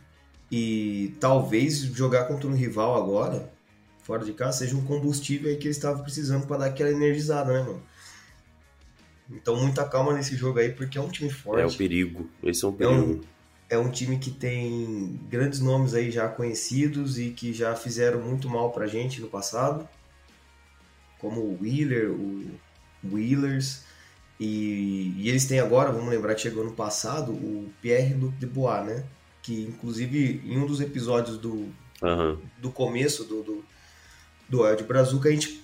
E 0.50 1.16
talvez 1.20 1.78
jogar 1.80 2.26
contra 2.26 2.48
um 2.48 2.54
rival 2.54 2.96
agora, 2.96 3.52
fora 4.04 4.24
de 4.24 4.32
casa, 4.34 4.58
seja 4.58 4.76
um 4.76 4.84
combustível 4.84 5.50
aí 5.50 5.56
que 5.58 5.66
eles 5.68 5.76
estavam 5.76 6.02
precisando 6.02 6.46
para 6.46 6.58
dar 6.58 6.66
aquela 6.66 6.90
energizada, 6.90 7.52
né, 7.52 7.60
mano? 7.62 7.82
Então, 9.30 9.56
muita 9.56 9.88
calma 9.88 10.12
nesse 10.12 10.36
jogo 10.36 10.58
aí, 10.58 10.72
porque 10.72 10.98
é 10.98 11.00
um 11.00 11.10
time 11.10 11.30
forte. 11.30 11.62
É 11.62 11.66
o 11.66 11.72
perigo. 11.72 12.28
Esse 12.42 12.64
é 12.64 12.68
um 12.68 12.76
É 12.78 12.86
perigo. 12.86 13.20
um, 13.20 13.20
é 13.68 13.78
um 13.78 13.90
time 13.90 14.18
que 14.18 14.30
tem 14.30 15.20
grandes 15.28 15.60
nomes 15.60 15.94
aí 15.94 16.10
já 16.10 16.28
conhecidos 16.28 17.18
e 17.18 17.30
que 17.30 17.52
já 17.52 17.76
fizeram 17.76 18.20
muito 18.22 18.48
mal 18.48 18.72
pra 18.72 18.86
gente 18.86 19.20
no 19.20 19.28
passado, 19.28 19.88
como 21.20 21.40
o 21.40 21.58
Wheeler, 21.60 22.10
o 22.10 22.58
Wheelers, 23.04 23.82
e, 24.40 25.12
e 25.18 25.28
eles 25.28 25.46
têm 25.46 25.60
agora, 25.60 25.92
vamos 25.92 26.08
lembrar 26.08 26.34
que 26.34 26.40
chegou 26.40 26.64
no 26.64 26.72
passado, 26.72 27.32
o 27.32 27.70
Pierre-Luc 27.82 28.34
Dubois, 28.36 28.86
né? 28.86 29.04
Que 29.42 29.62
inclusive 29.62 30.42
em 30.44 30.58
um 30.58 30.66
dos 30.66 30.80
episódios 30.80 31.36
do, 31.36 31.68
Aham. 32.02 32.38
do 32.58 32.70
começo 32.70 33.24
do, 33.24 33.42
do, 33.42 33.64
do 34.48 34.62
Wild 34.62 34.82
Brazuca, 34.84 35.28
a 35.28 35.32
gente 35.32 35.62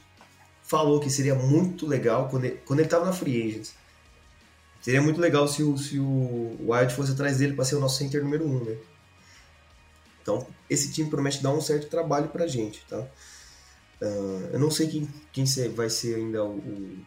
falou 0.63 1.01
que 1.01 1.09
seria 1.09 1.35
muito 1.35 1.87
legal 1.87 2.29
quando 2.29 2.45
ele, 2.45 2.57
quando 2.67 2.81
ele 2.81 2.89
tava 2.89 3.07
na 3.07 3.13
Free 3.13 3.49
Agents. 3.49 3.75
Seria 4.83 5.01
muito 5.01 5.21
legal 5.21 5.49
se 5.49 5.63
o, 5.63 5.77
se 5.79 5.99
o 5.99 6.57
Wild 6.61 6.95
fosse 6.95 7.13
atrás 7.13 7.39
dele 7.39 7.55
para 7.55 7.65
ser 7.65 7.77
o 7.77 7.81
nosso 7.81 7.99
center 7.99 8.23
número 8.23 8.47
um, 8.47 8.63
né? 8.63 8.77
Então, 10.21 10.47
esse 10.69 10.93
time 10.93 11.09
promete 11.09 11.43
dar 11.43 11.53
um 11.53 11.61
certo 11.61 11.89
trabalho 11.89 12.29
pra 12.29 12.47
gente, 12.47 12.85
tá? 12.89 13.07
Ah, 14.01 14.51
eu 14.53 14.59
não 14.59 14.71
sei 14.71 14.89
quem, 14.89 15.09
quem 15.33 15.45
vai 15.75 15.89
ser 15.89 16.17
ainda 16.17 16.45
o, 16.45 16.99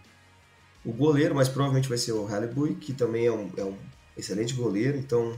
o, 0.85 0.91
goleiro, 0.91 1.35
mas 1.35 1.49
provavelmente 1.49 1.89
vai 1.89 1.97
ser 1.97 2.13
o 2.13 2.25
Halliburton, 2.25 2.75
que 2.75 2.93
também 2.93 3.27
é 3.27 3.31
um, 3.31 3.51
é 3.57 3.63
um 3.63 3.77
excelente 4.17 4.53
goleiro. 4.53 4.97
Então, 4.97 5.37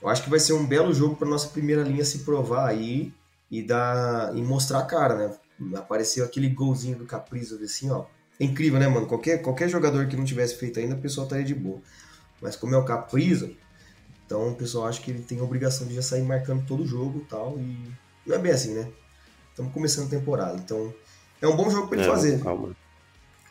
eu 0.00 0.08
acho 0.08 0.22
que 0.22 0.30
vai 0.30 0.40
ser 0.40 0.52
um 0.52 0.66
belo 0.66 0.92
jogo 0.92 1.16
para 1.16 1.28
nossa 1.28 1.48
primeira 1.48 1.82
linha 1.82 2.04
se 2.04 2.20
provar 2.20 2.68
aí 2.68 3.12
e 3.50 3.62
dar 3.62 4.36
e 4.36 4.42
mostrar 4.42 4.80
a 4.80 4.86
cara, 4.86 5.14
né? 5.16 5.36
Apareceu 5.76 6.24
aquele 6.24 6.48
golzinho 6.48 6.96
do 6.96 7.04
Caprizov 7.04 7.62
assim, 7.62 7.90
ó. 7.90 8.06
É 8.38 8.44
incrível, 8.44 8.80
né, 8.80 8.88
mano? 8.88 9.06
Qualquer, 9.06 9.42
qualquer 9.42 9.68
jogador 9.68 10.06
que 10.08 10.16
não 10.16 10.24
tivesse 10.24 10.56
feito 10.56 10.80
ainda, 10.80 10.94
o 10.94 11.00
pessoal 11.00 11.26
estaria 11.26 11.44
de 11.44 11.54
boa. 11.54 11.82
Mas 12.40 12.56
como 12.56 12.74
é 12.74 12.78
o 12.78 12.84
Caprizov, 12.84 13.54
então 14.24 14.52
o 14.52 14.54
pessoal 14.54 14.86
acha 14.86 15.02
que 15.02 15.10
ele 15.10 15.22
tem 15.22 15.40
a 15.40 15.42
obrigação 15.42 15.86
de 15.86 15.94
já 15.94 16.00
sair 16.00 16.22
marcando 16.22 16.64
todo 16.64 16.84
o 16.84 16.86
jogo 16.86 17.26
tal. 17.28 17.58
E 17.58 17.92
não 18.24 18.36
é 18.36 18.38
bem 18.38 18.52
assim, 18.52 18.72
né? 18.74 18.90
Estamos 19.50 19.72
começando 19.72 20.06
a 20.06 20.10
temporada, 20.10 20.56
então 20.58 20.92
é 21.40 21.46
um 21.46 21.56
bom 21.56 21.70
jogo 21.70 21.88
para 21.88 21.98
ele 21.98 22.06
É, 22.06 22.10
fazer. 22.10 22.42
Calma. 22.42 22.76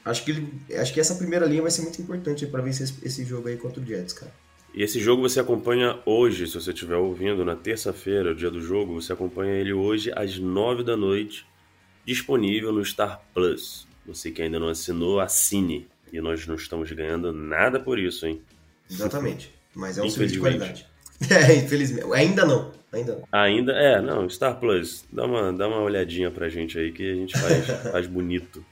Acho 0.06 0.24
que, 0.24 0.32
ele, 0.32 0.52
acho 0.80 0.94
que 0.94 1.00
essa 1.00 1.16
primeira 1.16 1.46
linha 1.46 1.62
vai 1.62 1.70
ser 1.72 1.82
muito 1.82 2.02
importante 2.02 2.46
para 2.48 2.62
ver 2.62 2.70
esse, 2.72 2.96
esse 3.04 3.26
jogo 3.26 3.48
aí 3.48 3.58
contra 3.58 3.82
o 3.82 3.86
Jets, 3.86 4.14
cara. 4.14 4.32
E 4.74 4.82
esse 4.84 5.00
jogo 5.00 5.22
você 5.22 5.40
acompanha 5.40 6.00
hoje, 6.06 6.48
se 6.48 6.54
você 6.54 6.72
estiver 6.72 6.96
ouvindo, 6.96 7.44
na 7.44 7.56
terça-feira, 7.56 8.32
o 8.32 8.36
dia 8.36 8.50
do 8.50 8.62
jogo, 8.62 9.02
você 9.02 9.12
acompanha 9.14 9.54
ele 9.54 9.74
hoje 9.74 10.12
às 10.16 10.38
nove 10.40 10.84
da 10.84 10.96
noite, 10.96 11.46
disponível 12.06 12.72
no 12.72 12.84
Star 12.86 13.22
Plus. 13.34 13.88
Você 14.06 14.32
que 14.32 14.42
ainda 14.42 14.60
não 14.60 14.70
assinou, 14.70 15.20
assine. 15.20 15.88
E 16.12 16.20
nós 16.22 16.48
não 16.48 16.56
estamos 16.56 16.92
ganhando 16.92 17.32
nada 17.32 17.80
por 17.80 18.00
isso, 18.00 18.26
hein? 18.26 18.42
Exatamente. 18.90 19.54
Mas 19.76 19.98
é 19.98 20.04
um 20.04 20.10
serviço 20.10 20.34
de 20.34 20.40
qualidade. 20.40 20.88
É, 21.30 21.54
infelizmente. 21.56 22.14
Ainda 22.14 22.46
não. 22.46 22.72
Ainda 22.92 23.16
não. 23.16 23.28
Ainda, 23.32 23.72
é, 23.74 24.02
não, 24.02 24.28
Star 24.30 24.60
Plus, 24.60 25.06
dá 25.12 25.26
uma, 25.26 25.54
dá 25.54 25.68
uma 25.68 25.82
olhadinha 25.82 26.32
pra 26.32 26.50
gente 26.50 26.78
aí 26.78 26.92
que 26.92 27.12
a 27.12 27.16
gente 27.16 27.38
faz, 27.38 27.66
faz 27.92 28.08
bonito. 28.08 28.66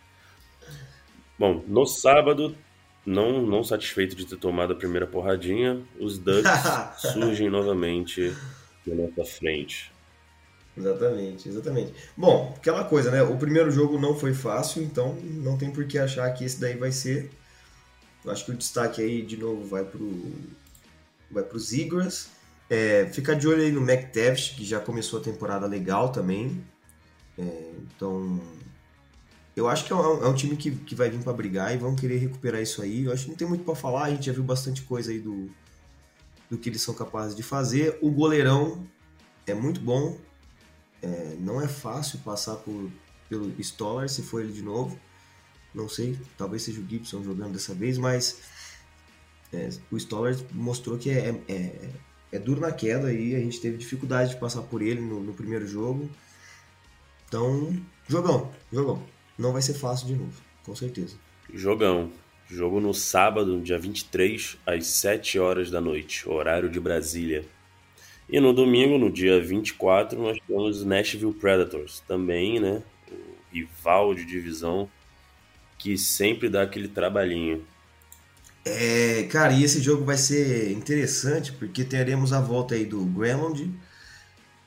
Bom, 1.38 1.63
no 1.67 1.86
sábado, 1.86 2.56
não, 3.06 3.41
não 3.43 3.63
satisfeito 3.63 4.15
de 4.15 4.25
ter 4.25 4.38
tomado 4.38 4.73
a 4.73 4.75
primeira 4.75 5.06
porradinha, 5.06 5.82
os 5.99 6.17
Ducks 6.17 6.49
surgem 7.13 7.49
novamente 7.49 8.36
na 8.86 8.95
nossa 8.95 9.23
frente. 9.23 9.91
Exatamente, 10.75 11.49
exatamente. 11.49 11.93
Bom, 12.15 12.53
aquela 12.56 12.84
coisa, 12.84 13.10
né? 13.10 13.23
O 13.23 13.38
primeiro 13.38 13.71
jogo 13.71 13.99
não 13.99 14.15
foi 14.15 14.34
fácil, 14.34 14.84
então 14.84 15.15
não 15.23 15.58
tem 15.58 15.71
por 15.71 15.86
que 15.86 15.97
achar 15.97 16.30
que 16.34 16.43
esse 16.43 16.60
daí 16.60 16.75
vai 16.75 16.91
ser. 16.91 17.32
Acho 18.27 18.45
que 18.45 18.51
o 18.51 18.56
destaque 18.56 19.01
aí, 19.01 19.21
de 19.21 19.38
novo, 19.38 19.63
vai 19.65 19.84
pro, 19.84 20.32
vai 21.32 21.43
pro 21.43 21.58
Zigras. 21.58 22.30
É, 22.69 23.06
fica 23.13 23.36
de 23.36 23.47
olho 23.47 23.62
aí 23.62 23.71
no 23.71 23.82
McTavish, 23.82 24.49
que 24.49 24.65
já 24.65 24.80
começou 24.80 25.19
a 25.19 25.23
temporada 25.23 25.65
legal 25.65 26.12
também. 26.12 26.63
É, 27.38 27.71
então, 27.82 28.41
eu 29.56 29.67
acho 29.67 29.86
que 29.86 29.93
é 29.93 29.95
um, 29.95 30.23
é 30.23 30.27
um 30.27 30.36
time 30.36 30.56
que, 30.56 30.71
que 30.71 30.93
vai 30.93 31.10
vir 31.10 31.23
para 31.23 31.34
brigar 31.34 31.73
e 31.73 31.77
vão 31.77 31.95
querer 31.95 32.17
recuperar 32.17 32.62
isso 32.62 32.82
aí. 32.82 33.06
Eu 33.06 33.13
acho 33.13 33.23
que 33.25 33.30
não 33.30 33.38
tem 33.38 33.47
muito 33.47 33.63
para 33.63 33.75
falar, 33.75 34.03
a 34.03 34.10
gente 34.10 34.25
já 34.25 34.34
viu 34.34 34.43
bastante 34.43 34.82
coisa 34.84 35.12
aí 35.12 35.19
do, 35.19 35.49
do 36.49 36.58
que 36.58 36.69
eles 36.69 36.82
são 36.82 36.93
capazes 36.93 37.36
de 37.36 37.43
fazer. 37.43 37.97
O 38.01 38.12
goleirão 38.12 38.86
é 39.45 39.53
muito 39.53 39.80
bom, 39.80 40.17
é, 41.01 41.36
não 41.39 41.62
é 41.62 41.67
fácil 41.67 42.19
passar 42.19 42.58
por, 42.58 42.91
pelo 43.30 43.49
Stoller, 43.62 44.10
se 44.10 44.21
for 44.21 44.41
ele 44.41 44.51
de 44.51 44.62
novo. 44.62 44.99
Não 45.73 45.88
sei, 45.88 46.19
talvez 46.38 46.63
seja 46.63 46.82
o 46.82 46.88
Gibson 46.88 47.23
jogando 47.23 47.53
dessa 47.53 47.73
vez, 47.73 47.97
mas 47.97 48.39
é, 49.53 49.69
o 49.91 49.97
Stoller 49.97 50.38
mostrou 50.51 50.97
que 50.97 51.10
é, 51.10 51.30
é, 51.47 51.89
é 52.32 52.40
duro 52.40 52.62
na 52.62 52.72
queda 52.72 53.12
e 53.12 53.36
a 53.36 53.40
gente 53.40 53.60
teve 53.60 53.78
dificuldade 53.78 54.32
de 54.32 54.40
passar 54.40 54.62
por 54.63 54.82
ele 54.82 55.02
no, 55.02 55.22
no 55.22 55.34
primeiro 55.34 55.68
jogo. 55.68 56.10
Então, 57.28 57.76
jogão, 58.08 58.52
jogão. 58.72 59.04
Não 59.38 59.54
vai 59.54 59.62
ser 59.62 59.74
fácil 59.74 60.08
de 60.08 60.16
novo, 60.16 60.42
com 60.63 60.76
certeza. 60.76 61.16
Jogão. 61.54 62.12
Jogo 62.50 62.80
no 62.80 62.94
sábado, 62.94 63.60
dia 63.60 63.78
23, 63.78 64.58
às 64.66 64.88
7 64.88 65.38
horas 65.38 65.70
da 65.70 65.82
noite, 65.82 66.28
horário 66.30 66.70
de 66.70 66.80
Brasília. 66.80 67.46
E 68.30 68.40
no 68.40 68.54
domingo, 68.54 68.98
no 68.98 69.12
dia 69.12 69.42
24, 69.42 70.22
nós 70.22 70.38
temos 70.48 70.84
Nashville 70.84 71.34
Predators, 71.34 72.02
também, 72.08 72.60
né? 72.60 72.82
O 73.12 73.54
rival 73.54 74.13
de 74.13 74.26
divisão 74.26 74.90
que 75.78 75.98
sempre 75.98 76.50
dá 76.50 76.63
aquele 76.63 76.88
trabalhinho. 76.88 77.66
É, 78.67 79.23
cara, 79.23 79.53
e 79.53 79.63
esse 79.63 79.82
jogo 79.82 80.03
vai 80.06 80.17
ser 80.17 80.71
interessante 80.71 81.51
porque 81.51 81.84
teremos 81.84 82.34
a 82.34 82.41
volta 82.41 82.75
aí 82.75 82.86
do 82.86 83.03
Gremlund 83.06 83.71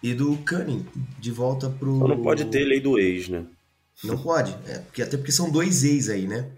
e 0.03 0.15
do 0.15 0.37
Cunning 0.39 0.87
de 1.19 1.31
volta 1.31 1.69
pro. 1.69 1.99
Só 1.99 2.09
não 2.09 2.23
pode 2.23 2.45
ter 2.47 2.65
lei 2.65 2.81
do 2.81 2.99
ex, 2.99 3.29
né? 3.29 3.45
Não 4.03 4.17
pode, 4.17 4.57
é, 4.67 4.79
porque, 4.79 5.03
até 5.03 5.17
porque 5.17 5.33
são 5.33 5.51
dois 5.51 5.85
ex 5.85 6.09
aí, 6.09 6.27
né? 6.27 6.51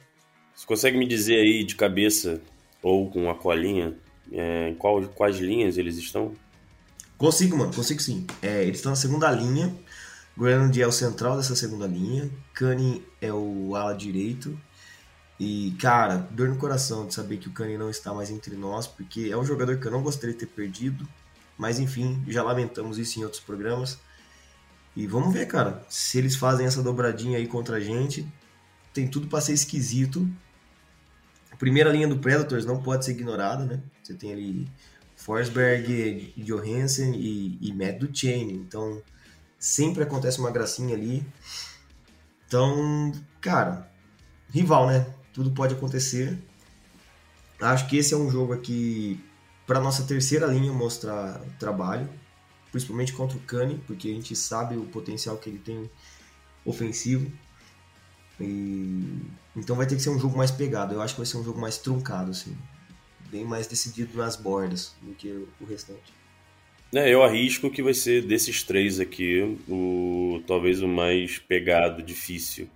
Você 0.55 0.67
consegue 0.67 0.97
me 0.97 1.07
dizer 1.07 1.37
aí 1.37 1.65
de 1.65 1.75
cabeça 1.75 2.41
ou 2.81 3.11
com 3.11 3.29
a 3.29 3.35
colinha 3.35 3.97
é, 4.31 4.69
em 4.69 4.75
qual, 4.75 5.03
quais 5.09 5.39
linhas 5.39 5.77
eles 5.77 5.97
estão? 5.97 6.35
Consigo, 7.19 7.57
mano, 7.57 7.73
consigo 7.75 8.01
sim. 8.01 8.27
É, 8.41 8.63
eles 8.63 8.79
estão 8.79 8.91
na 8.91 8.97
segunda 8.97 9.31
linha. 9.31 9.75
Gremlund 10.37 10.81
é 10.81 10.87
o 10.87 10.93
central 10.93 11.37
dessa 11.37 11.55
segunda 11.55 11.87
linha. 11.87 12.31
Cunning 12.57 13.03
é 13.21 13.33
o 13.33 13.75
ala 13.77 13.95
direito. 13.95 14.59
E, 15.39 15.77
cara, 15.81 16.17
dor 16.31 16.49
no 16.49 16.57
coração 16.57 17.07
de 17.07 17.15
saber 17.15 17.39
que 17.39 17.49
o 17.49 17.53
Cunning 17.53 17.77
não 17.77 17.91
está 17.91 18.13
mais 18.15 18.31
entre 18.31 18.55
nós, 18.55 18.87
porque 18.87 19.29
é 19.31 19.37
um 19.37 19.45
jogador 19.45 19.79
que 19.79 19.87
eu 19.87 19.91
não 19.91 20.03
gostaria 20.03 20.33
de 20.33 20.41
ter 20.41 20.47
perdido. 20.47 21.09
Mas, 21.59 21.79
enfim, 21.79 22.23
já 22.29 22.43
lamentamos 22.43 22.99
isso 22.99 23.19
em 23.19 23.25
outros 23.25 23.43
programas. 23.43 23.99
E 24.95 25.07
vamos 25.07 25.33
ver, 25.33 25.47
cara, 25.47 25.85
se 25.89 26.19
eles 26.19 26.37
fazem 26.37 26.67
essa 26.67 26.83
dobradinha 26.83 27.39
aí 27.39 27.47
contra 27.47 27.77
a 27.77 27.81
gente, 27.81 28.31
tem 28.93 29.09
tudo 29.09 29.27
para 29.27 29.41
ser 29.41 29.53
esquisito. 29.53 30.29
A 31.51 31.57
primeira 31.57 31.91
linha 31.91 32.07
do 32.07 32.19
Predators 32.19 32.65
não 32.65 32.83
pode 32.83 33.05
ser 33.05 33.13
ignorada, 33.13 33.65
né? 33.65 33.81
Você 34.03 34.15
tem 34.15 34.33
ali 34.33 34.71
Forsberg, 35.17 36.35
Johansen 36.37 37.15
e, 37.15 37.59
e 37.61 37.73
Matt 37.73 37.99
Duchene. 37.99 38.55
Então, 38.55 39.03
sempre 39.59 40.03
acontece 40.03 40.39
uma 40.39 40.51
gracinha 40.51 40.95
ali. 40.95 41.25
Então, 42.47 43.13
cara, 43.41 43.91
rival, 44.51 44.87
né? 44.89 45.07
Tudo 45.33 45.51
pode 45.51 45.75
acontecer. 45.75 46.39
Acho 47.61 47.89
que 47.89 47.97
esse 47.97 48.13
é 48.13 48.17
um 48.17 48.31
jogo 48.31 48.53
aqui 48.53 49.21
para 49.67 49.81
nossa 49.81 50.05
terceira 50.05 50.47
linha 50.47 50.73
mostrar 50.73 51.41
trabalho, 51.59 52.09
principalmente 52.71 53.13
contra 53.13 53.37
o 53.37 53.41
Kane, 53.41 53.81
porque 53.87 54.09
a 54.09 54.13
gente 54.13 54.35
sabe 54.35 54.77
o 54.77 54.85
potencial 54.85 55.37
que 55.37 55.49
ele 55.49 55.59
tem 55.59 55.91
ofensivo. 56.65 57.31
E... 58.41 59.21
Então 59.57 59.77
vai 59.77 59.87
ter 59.87 59.95
que 59.95 60.03
ser 60.03 60.11
um 60.11 60.19
jogo 60.19 60.37
mais 60.37 60.51
pegado. 60.51 60.95
Eu 60.95 61.03
acho 61.03 61.15
que 61.15 61.21
vai 61.21 61.27
ser 61.27 61.37
um 61.37 61.45
jogo 61.45 61.61
mais 61.61 61.79
truncado, 61.79 62.31
assim. 62.31 62.57
Bem 63.31 63.45
mais 63.45 63.67
decidido 63.67 64.17
nas 64.19 64.37
bordas 64.37 64.95
do 65.01 65.15
que 65.15 65.29
o 65.61 65.65
restante. 65.65 66.13
É, 66.95 67.09
eu 67.09 67.23
arrisco 67.23 67.71
que 67.71 67.83
vai 67.83 67.95
ser 67.95 68.27
desses 68.27 68.63
três 68.63 69.01
aqui, 69.01 69.59
o 69.67 70.43
talvez 70.47 70.83
o 70.83 70.89
mais 70.89 71.39
pegado, 71.39 72.03
difícil. 72.03 72.69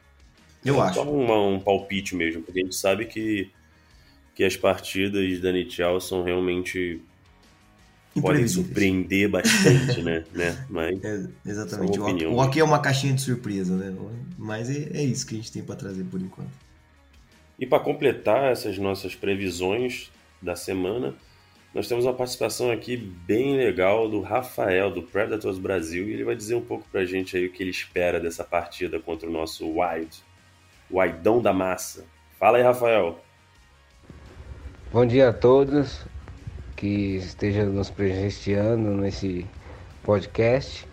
Eu 0.66 0.80
acho. 0.82 0.94
Só 0.94 1.04
um, 1.04 1.54
um 1.54 1.60
palpite 1.60 2.14
mesmo, 2.14 2.42
porque 2.42 2.60
a 2.60 2.62
gente 2.64 2.76
sabe 2.76 3.06
que, 3.06 3.50
que 4.34 4.44
as 4.44 4.56
partidas 4.56 5.40
da 5.40 5.50
NHL 5.50 6.00
são 6.00 6.22
realmente 6.22 7.00
podem 8.20 8.46
surpreender 8.48 9.28
bastante, 9.28 10.02
né? 10.02 10.24
né? 10.32 10.66
Mas 10.68 11.04
É, 11.04 11.26
exatamente. 11.44 11.98
O 11.98 12.32
o 12.32 12.38
hockey 12.38 12.60
é 12.60 12.64
uma 12.64 12.78
caixinha 12.78 13.12
de 13.12 13.20
surpresa, 13.20 13.76
né? 13.76 13.94
Mas 14.38 14.70
é, 14.70 14.88
é 14.92 15.02
isso 15.02 15.26
que 15.26 15.34
a 15.34 15.38
gente 15.38 15.52
tem 15.52 15.62
para 15.62 15.76
trazer 15.76 16.04
por 16.04 16.20
enquanto. 16.20 16.50
E 17.58 17.66
para 17.66 17.80
completar 17.80 18.52
essas 18.52 18.78
nossas 18.78 19.14
previsões 19.14 20.10
da 20.42 20.54
semana, 20.54 21.14
nós 21.74 21.88
temos 21.88 22.04
uma 22.04 22.14
participação 22.14 22.70
aqui 22.70 22.96
bem 22.96 23.56
legal 23.56 24.08
do 24.08 24.20
Rafael, 24.20 24.90
do 24.90 25.02
Predators 25.02 25.58
Brasil, 25.58 26.08
e 26.08 26.12
ele 26.12 26.24
vai 26.24 26.34
dizer 26.34 26.54
um 26.54 26.60
pouco 26.60 26.86
pra 26.90 27.04
gente 27.04 27.36
aí 27.36 27.46
o 27.46 27.52
que 27.52 27.62
ele 27.62 27.70
espera 27.70 28.20
dessa 28.20 28.44
partida 28.44 29.00
contra 29.00 29.28
o 29.28 29.32
nosso 29.32 29.66
Wild, 29.66 30.22
o 30.90 30.98
Wildão 30.98 31.40
da 31.40 31.52
Massa. 31.52 32.04
Fala 32.38 32.58
aí, 32.58 32.62
Rafael. 32.62 33.18
Bom 34.92 35.06
dia 35.06 35.30
a 35.30 35.32
todos 35.32 36.04
que 36.76 37.16
estejam 37.16 37.66
nos 37.66 37.90
prestigiando 37.90 38.90
nesse 38.90 39.46
podcast. 40.02 40.86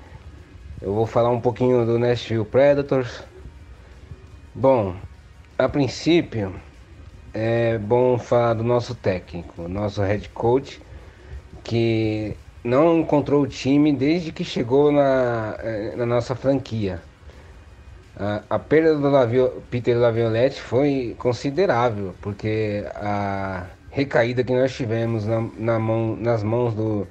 Eu 0.82 0.94
vou 0.94 1.06
falar 1.06 1.30
um 1.30 1.40
pouquinho 1.40 1.86
do 1.86 2.00
Nashville 2.00 2.46
Predators. 2.46 3.24
Bom, 4.56 4.96
a 5.58 5.70
princípio 5.70 6.56
é 7.34 7.78
bom 7.78 8.18
falar 8.18 8.54
do 8.54 8.64
nosso 8.64 8.96
técnico, 8.96 9.68
nosso 9.68 10.02
head 10.02 10.30
coach, 10.30 10.82
que 11.64 12.36
não 12.64 13.00
encontrou 13.00 13.44
o 13.44 13.48
time 13.48 13.94
desde 13.94 14.32
que 14.32 14.44
chegou 14.44 14.92
na, 14.92 15.56
eh, 15.60 15.94
na 15.96 16.06
nossa 16.06 16.36
franquia. 16.36 17.02
A, 18.16 18.60
perda 18.60 18.96
do 18.96 19.62
Peter 19.72 19.98
Laviolette 19.98 20.62
foi 20.62 21.16
considerável, 21.18 22.14
porque 22.22 22.86
a 22.96 23.66
recaída 23.90 24.44
que 24.44 24.54
nós 24.54 24.76
tivemos 24.76 25.26
na, 25.26 25.42
na 25.58 25.80
mão, 25.80 26.16
nas 26.16 26.44
mãos 26.44 26.76
do, 26.76 27.08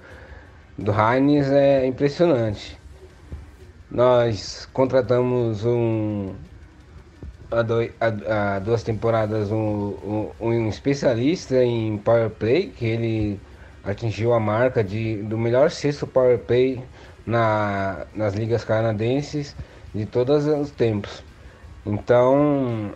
do 0.79 0.93
Heinz 0.93 1.51
é 1.51 1.85
impressionante. 1.87 2.79
Nós 3.91 4.69
contratamos 4.73 5.65
um 5.65 6.35
há 7.51 8.59
duas 8.61 8.83
temporadas 8.85 9.51
um, 9.51 9.59
um, 9.61 10.31
um 10.41 10.69
especialista 10.69 11.63
em 11.63 11.99
power 11.99 12.31
play, 12.31 12.69
que 12.69 12.87
ele 12.87 13.41
atingiu 13.85 14.33
a 14.33 14.41
marca 14.41 14.85
de, 14.85 15.17
do 15.25 15.37
melhor 15.37 15.71
sexto 15.71 16.07
power 16.07 16.39
play 16.39 16.83
na, 17.27 18.07
nas 18.15 18.35
ligas 18.35 18.65
canadenses 18.65 19.55
de 19.95 20.07
todos 20.07 20.47
os 20.47 20.71
tempos. 20.71 21.23
Então, 21.85 22.93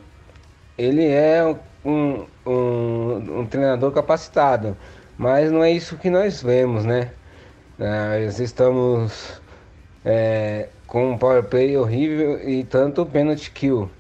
ele 0.79 1.07
é 1.07 1.43
um, 1.85 2.27
um, 2.47 3.41
um 3.41 3.47
treinador 3.47 3.93
capacitado, 3.93 4.77
mas 5.19 5.51
não 5.51 5.63
é 5.63 5.71
isso 5.73 5.97
que 5.97 6.11
nós 6.11 6.43
vemos, 6.43 6.85
né? 6.85 7.11
Nós 7.79 8.41
estamos 8.41 9.41
é, 10.05 10.69
com 10.87 11.13
um 11.13 11.19
power 11.19 11.43
play 11.45 11.77
horrível 11.77 12.39
e 12.49 12.65
tanto 12.65 13.05
penalty 13.07 13.51
kill. 13.51 13.91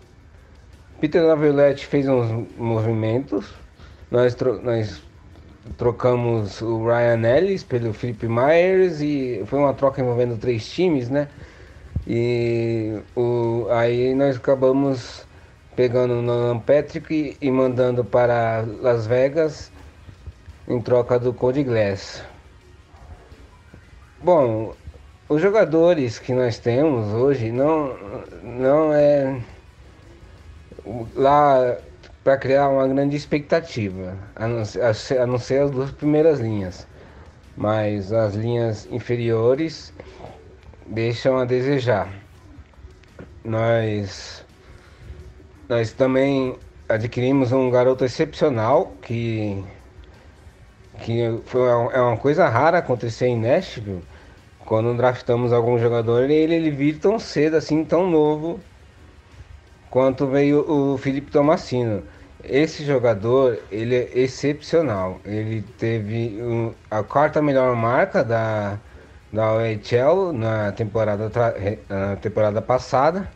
Peter 1.00 1.22
Laviolette 1.22 1.86
fez 1.86 2.08
uns 2.08 2.46
movimentos, 2.56 3.52
nós, 4.10 4.34
tro- 4.34 4.60
nós 4.62 5.02
trocamos 5.76 6.62
o 6.62 6.86
Ryan 6.86 7.22
Ellis 7.36 7.62
pelo 7.64 7.92
Philip 7.92 8.26
Myers 8.26 9.00
e 9.00 9.42
foi 9.46 9.58
uma 9.58 9.74
troca 9.74 10.00
envolvendo 10.00 10.38
três 10.38 10.68
times, 10.68 11.10
né? 11.10 11.28
E 12.06 13.02
o, 13.16 13.66
aí 13.70 14.14
nós 14.14 14.36
acabamos 14.36 15.26
pegando 15.74 16.14
o 16.14 16.22
Nolan 16.22 16.60
Patrick 16.60 17.36
e, 17.40 17.50
mandando 17.50 18.04
para 18.04 18.64
Las 18.80 19.06
Vegas 19.06 19.72
em 20.68 20.80
troca 20.80 21.18
do 21.18 21.34
Cody 21.34 21.64
Glass. 21.64 22.22
Bom, 24.22 24.72
os 25.28 25.42
jogadores 25.42 26.18
que 26.18 26.32
nós 26.32 26.58
temos 26.58 27.12
hoje 27.12 27.50
não, 27.50 27.96
não 28.42 28.92
é 28.92 29.40
lá 31.14 31.76
para 32.22 32.36
criar 32.36 32.68
uma 32.68 32.86
grande 32.86 33.16
expectativa, 33.16 34.16
a 34.34 34.46
não, 34.46 34.62
a 34.62 35.26
não 35.26 35.38
ser 35.38 35.62
as 35.62 35.70
duas 35.72 35.90
primeiras 35.90 36.38
linhas. 36.38 36.86
Mas 37.56 38.12
as 38.12 38.34
linhas 38.34 38.86
inferiores 38.90 39.92
deixam 40.88 41.38
a 41.38 41.44
desejar. 41.44 42.08
Nós, 43.44 44.44
nós 45.68 45.92
também 45.92 46.56
adquirimos 46.88 47.52
um 47.52 47.70
garoto 47.70 48.04
excepcional 48.04 48.92
que, 49.02 49.62
que 51.00 51.40
foi 51.46 51.60
uma, 51.60 51.92
é 51.92 52.00
uma 52.00 52.16
coisa 52.16 52.48
rara 52.48 52.78
acontecer 52.78 53.26
em 53.26 53.38
Nashville. 53.38 54.02
Quando 54.64 54.96
draftamos 54.96 55.52
algum 55.52 55.78
jogador, 55.78 56.28
ele, 56.28 56.54
ele 56.54 56.70
vir 56.70 56.98
tão 56.98 57.18
cedo, 57.18 57.56
assim, 57.56 57.84
tão 57.84 58.10
novo, 58.10 58.58
quanto 59.90 60.26
veio 60.26 60.68
o 60.68 60.98
Felipe 60.98 61.30
Tomasino. 61.30 62.02
Esse 62.42 62.84
jogador, 62.84 63.58
ele 63.70 63.94
é 63.94 64.10
excepcional. 64.18 65.20
Ele 65.24 65.62
teve 65.78 66.38
a 66.90 67.02
quarta 67.02 67.40
melhor 67.40 67.74
marca 67.76 68.24
da, 68.24 68.78
da 69.36 69.52
OHL 69.54 70.32
na 70.32 70.72
temporada, 70.72 71.30
na 71.88 72.16
temporada 72.16 72.62
passada. 72.62 73.30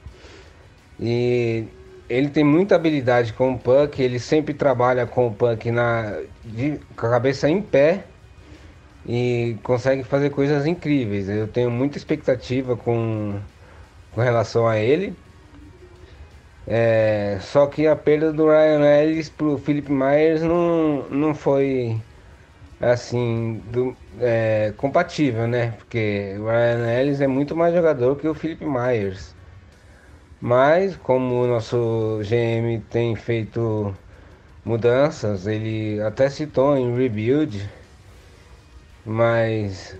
E 0.99 1.67
ele 2.09 2.29
tem 2.31 2.45
muita 2.45 2.75
habilidade 2.77 3.33
com 3.33 3.53
o 3.55 3.59
puck, 3.59 4.01
ele 4.03 4.19
sempre 4.19 4.55
trabalha 4.55 5.07
com 5.07 5.27
o 5.29 5.35
puck 5.35 5.71
na, 5.71 6.21
de, 6.45 6.79
com 6.97 7.07
a 7.07 7.11
cabeça 7.11 7.49
em 7.49 7.63
pé 7.63 8.05
e 9.07 9.59
consegue 9.63 10.05
fazer 10.05 10.31
coisas 10.31 10.67
incríveis. 10.67 11.29
Eu 11.29 11.49
tenho 11.49 11.71
muita 11.71 11.99
expectativa 11.99 12.77
com, 12.77 13.41
com 14.13 14.21
relação 14.21 14.69
a 14.69 14.79
ele. 14.79 15.17
É, 16.67 17.39
só 17.41 17.67
que 17.67 17.87
a 17.87 17.97
perda 17.97 18.33
do 18.33 18.47
Ryan 18.49 18.85
Ellis 19.03 19.29
pro 19.31 19.59
Philip 19.59 19.91
Myers 19.91 20.43
não, 20.43 21.09
não 21.09 21.35
foi 21.35 22.01
assim 22.81 23.61
do- 23.67 23.97
é, 24.19 24.73
compatível, 24.77 25.47
né? 25.47 25.73
Porque 25.79 26.37
o 26.39 26.47
Ryan 26.47 27.01
Ellis 27.01 27.21
é 27.21 27.27
muito 27.27 27.55
mais 27.57 27.75
jogador 27.75 28.17
que 28.17 28.27
o 28.29 28.35
Philip 28.35 28.65
Myers. 28.65 29.35
Mas 30.41 30.97
como 30.97 31.43
o 31.43 31.47
nosso 31.47 32.21
GM 32.25 32.81
tem 32.91 33.15
feito 33.17 33.95
mudanças. 34.65 35.47
Ele 35.47 36.01
até 36.03 36.29
citou 36.31 36.77
em 36.77 36.95
Rebuild, 36.97 37.69
mas 39.05 39.97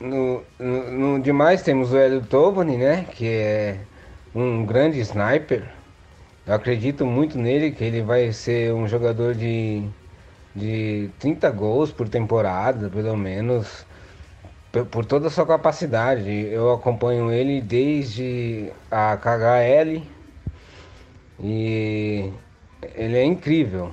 no, 0.00 0.42
no, 0.58 0.90
no 1.16 1.22
demais 1.22 1.62
temos 1.62 1.92
o 1.92 1.98
Hélio 1.98 2.24
Tovani, 2.26 2.76
né? 2.76 3.04
Que 3.04 3.26
é 3.26 3.80
um 4.34 4.64
grande 4.66 5.00
sniper. 5.00 5.68
Eu 6.46 6.54
acredito 6.54 7.06
muito 7.06 7.38
nele, 7.38 7.70
que 7.72 7.84
ele 7.84 8.02
vai 8.02 8.32
ser 8.32 8.72
um 8.74 8.88
jogador 8.88 9.34
de, 9.34 9.88
de 10.54 11.10
30 11.18 11.50
gols 11.50 11.92
por 11.92 12.08
temporada, 12.08 12.88
pelo 12.88 13.16
menos, 13.16 13.84
por, 14.90 15.04
toda 15.04 15.28
a 15.28 15.30
sua 15.30 15.46
capacidade. 15.46 16.30
Eu 16.30 16.72
acompanho 16.72 17.30
ele 17.32 17.60
desde 17.60 18.72
a 18.90 19.16
KHL 19.16 20.02
e 21.40 22.32
ele 22.94 23.16
é 23.16 23.24
incrível. 23.24 23.92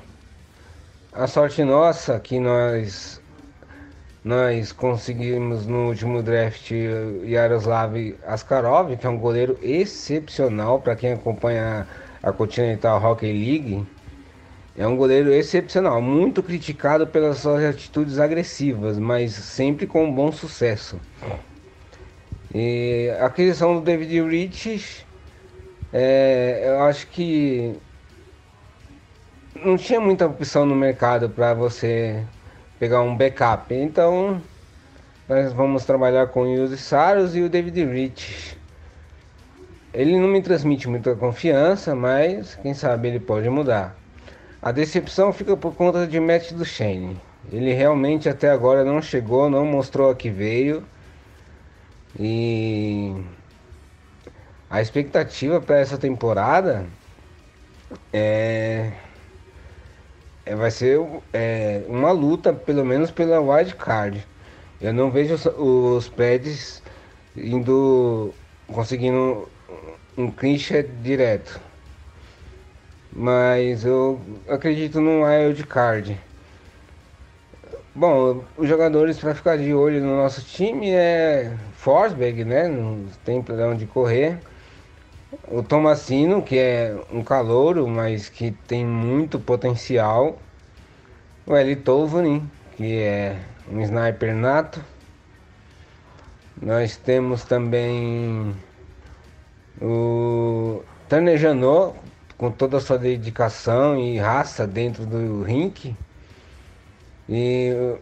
A 1.13 1.27
sorte 1.27 1.63
nossa 1.63 2.19
que 2.19 2.39
nós 2.39 3.21
nós 4.27 4.73
conseguimos 4.73 5.65
no 5.65 5.87
último 5.87 6.21
draft 6.21 6.69
Yaroslav 7.23 7.95
Askarov, 8.27 8.97
que 8.97 9.07
é 9.07 9.09
um 9.09 9.17
goleiro 9.17 9.57
excepcional 9.61 10.81
para 10.81 10.97
quem 10.97 11.13
acompanha 11.13 11.87
a 12.21 12.31
Continental 12.33 13.01
Hockey 13.01 13.31
League. 13.31 13.87
É 14.77 14.85
um 14.85 14.95
goleiro 14.95 15.33
excepcional, 15.33 15.99
muito 15.99 16.43
criticado 16.43 17.07
pelas 17.07 17.39
suas 17.39 17.63
atitudes 17.63 18.19
agressivas, 18.19 18.99
mas 18.99 19.33
sempre 19.33 19.87
com 19.87 20.13
bom 20.13 20.31
sucesso. 20.31 20.99
E 22.53 23.11
a 23.19 23.25
aquisição 23.25 23.73
do 23.73 23.81
David 23.81 24.21
Rich, 24.21 25.03
é, 25.91 26.61
eu 26.67 26.83
acho 26.83 27.07
que 27.07 27.75
não 29.55 29.77
tinha 29.77 29.99
muita 29.99 30.27
opção 30.27 30.63
no 30.63 30.75
mercado 30.75 31.27
para 31.27 31.55
você 31.55 32.23
pegar 32.77 33.01
um 33.01 33.17
backup. 33.17 33.73
Então, 33.73 34.39
nós 35.27 35.51
vamos 35.53 35.85
trabalhar 35.85 36.27
com 36.27 36.43
o 36.43 36.53
Yuzi 36.53 36.77
Saros 36.77 37.35
e 37.35 37.41
o 37.41 37.49
David 37.49 37.83
Rich. 37.83 38.55
Ele 39.91 40.19
não 40.19 40.27
me 40.27 40.39
transmite 40.39 40.87
muita 40.87 41.15
confiança, 41.15 41.95
mas 41.95 42.53
quem 42.61 42.75
sabe 42.75 43.07
ele 43.07 43.19
pode 43.19 43.49
mudar. 43.49 43.97
A 44.67 44.71
decepção 44.73 45.31
fica 45.31 45.55
por 45.55 45.73
conta 45.75 46.05
de 46.05 46.19
Matt 46.19 46.51
Duchene. 46.51 47.17
Ele 47.49 47.71
realmente 47.71 48.27
até 48.27 48.49
agora 48.49 48.83
não 48.83 49.01
chegou, 49.01 49.49
não 49.49 49.65
mostrou 49.65 50.11
a 50.11 50.15
que 50.15 50.29
veio. 50.29 50.83
E 52.19 53.15
a 54.69 54.81
expectativa 54.81 55.61
para 55.61 55.79
essa 55.79 55.97
temporada 55.97 56.85
é 58.11 58.91
é, 60.45 60.53
vai 60.53 60.69
ser 60.69 60.99
é, 61.31 61.83
uma 61.87 62.11
luta, 62.11 62.51
pelo 62.51 62.83
menos 62.83 63.09
pela 63.09 63.39
wild 63.39 63.73
card. 63.75 64.27
Eu 64.81 64.91
não 64.91 65.09
vejo 65.09 65.35
os, 65.35 65.45
os 65.45 66.09
Preds 66.09 66.83
indo 67.37 68.33
conseguindo 68.67 69.47
um 70.17 70.29
clinch 70.29 70.83
direto. 71.01 71.66
Mas 73.11 73.85
eu 73.85 74.19
acredito 74.47 75.01
no 75.01 75.23
wild 75.23 75.65
card. 75.65 76.19
Bom, 77.95 78.43
os 78.55 78.69
jogadores 78.69 79.17
para 79.17 79.33
ficar 79.33 79.57
de 79.57 79.73
olho 79.73 80.01
no 80.01 80.17
nosso 80.17 80.41
time 80.41 80.91
é 80.91 81.51
Forsberg, 81.77 82.45
né? 82.45 82.67
Não 82.67 83.05
tem 83.25 83.41
para 83.41 83.67
onde 83.67 83.87
correr. 83.87 84.37
O 85.47 85.63
Tomasino, 85.63 86.41
que 86.41 86.59
é 86.59 86.95
um 87.11 87.23
calouro, 87.23 87.87
mas 87.87 88.29
que 88.29 88.51
tem 88.51 88.85
muito 88.85 89.39
potencial. 89.39 90.37
O 91.45 91.55
Eli 91.55 91.75
Tovani, 91.75 92.43
que 92.75 92.99
é 92.99 93.35
um 93.71 93.81
sniper 93.81 94.35
nato. 94.35 94.79
Nós 96.61 96.97
temos 96.97 97.43
também 97.45 98.55
o 99.81 100.83
Tanner 101.09 101.37
Janot, 101.37 101.95
com 102.37 102.51
toda 102.51 102.77
a 102.77 102.79
sua 102.79 102.97
dedicação 102.97 103.97
e 103.99 104.17
raça 104.17 104.67
dentro 104.67 105.05
do 105.05 105.43
rink. 105.43 105.95
E, 107.27 107.97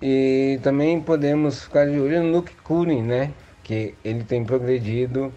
e 0.00 0.60
também 0.62 1.00
podemos 1.00 1.64
ficar 1.64 1.86
de 1.86 1.98
olho 1.98 2.22
no 2.22 2.32
Luke 2.32 2.54
Cooling, 2.62 3.02
né? 3.02 3.32
Que 3.62 3.94
ele 4.04 4.24
tem 4.24 4.44
progredido 4.44 5.32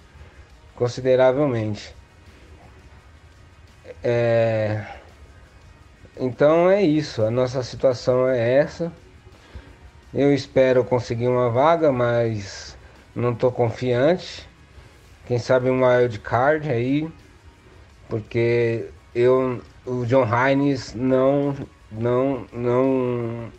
consideravelmente. 0.75 1.95
É... 4.03 4.85
Então 6.17 6.69
é 6.69 6.81
isso, 6.81 7.23
a 7.23 7.31
nossa 7.31 7.61
situação 7.63 8.27
é 8.27 8.57
essa. 8.59 8.91
Eu 10.13 10.33
espero 10.33 10.85
conseguir 10.85 11.27
uma 11.27 11.49
vaga, 11.49 11.91
mas 11.91 12.77
não 13.13 13.33
estou 13.33 13.51
confiante. 13.51 14.47
Quem 15.25 15.39
sabe 15.39 15.69
um 15.69 15.85
wild 15.85 16.19
card 16.19 16.69
aí, 16.69 17.11
porque 18.09 18.89
eu, 19.13 19.61
o 19.85 20.05
John 20.05 20.25
Hines 20.25 20.93
não, 20.93 21.55
não, 21.91 22.45
não, 22.51 23.51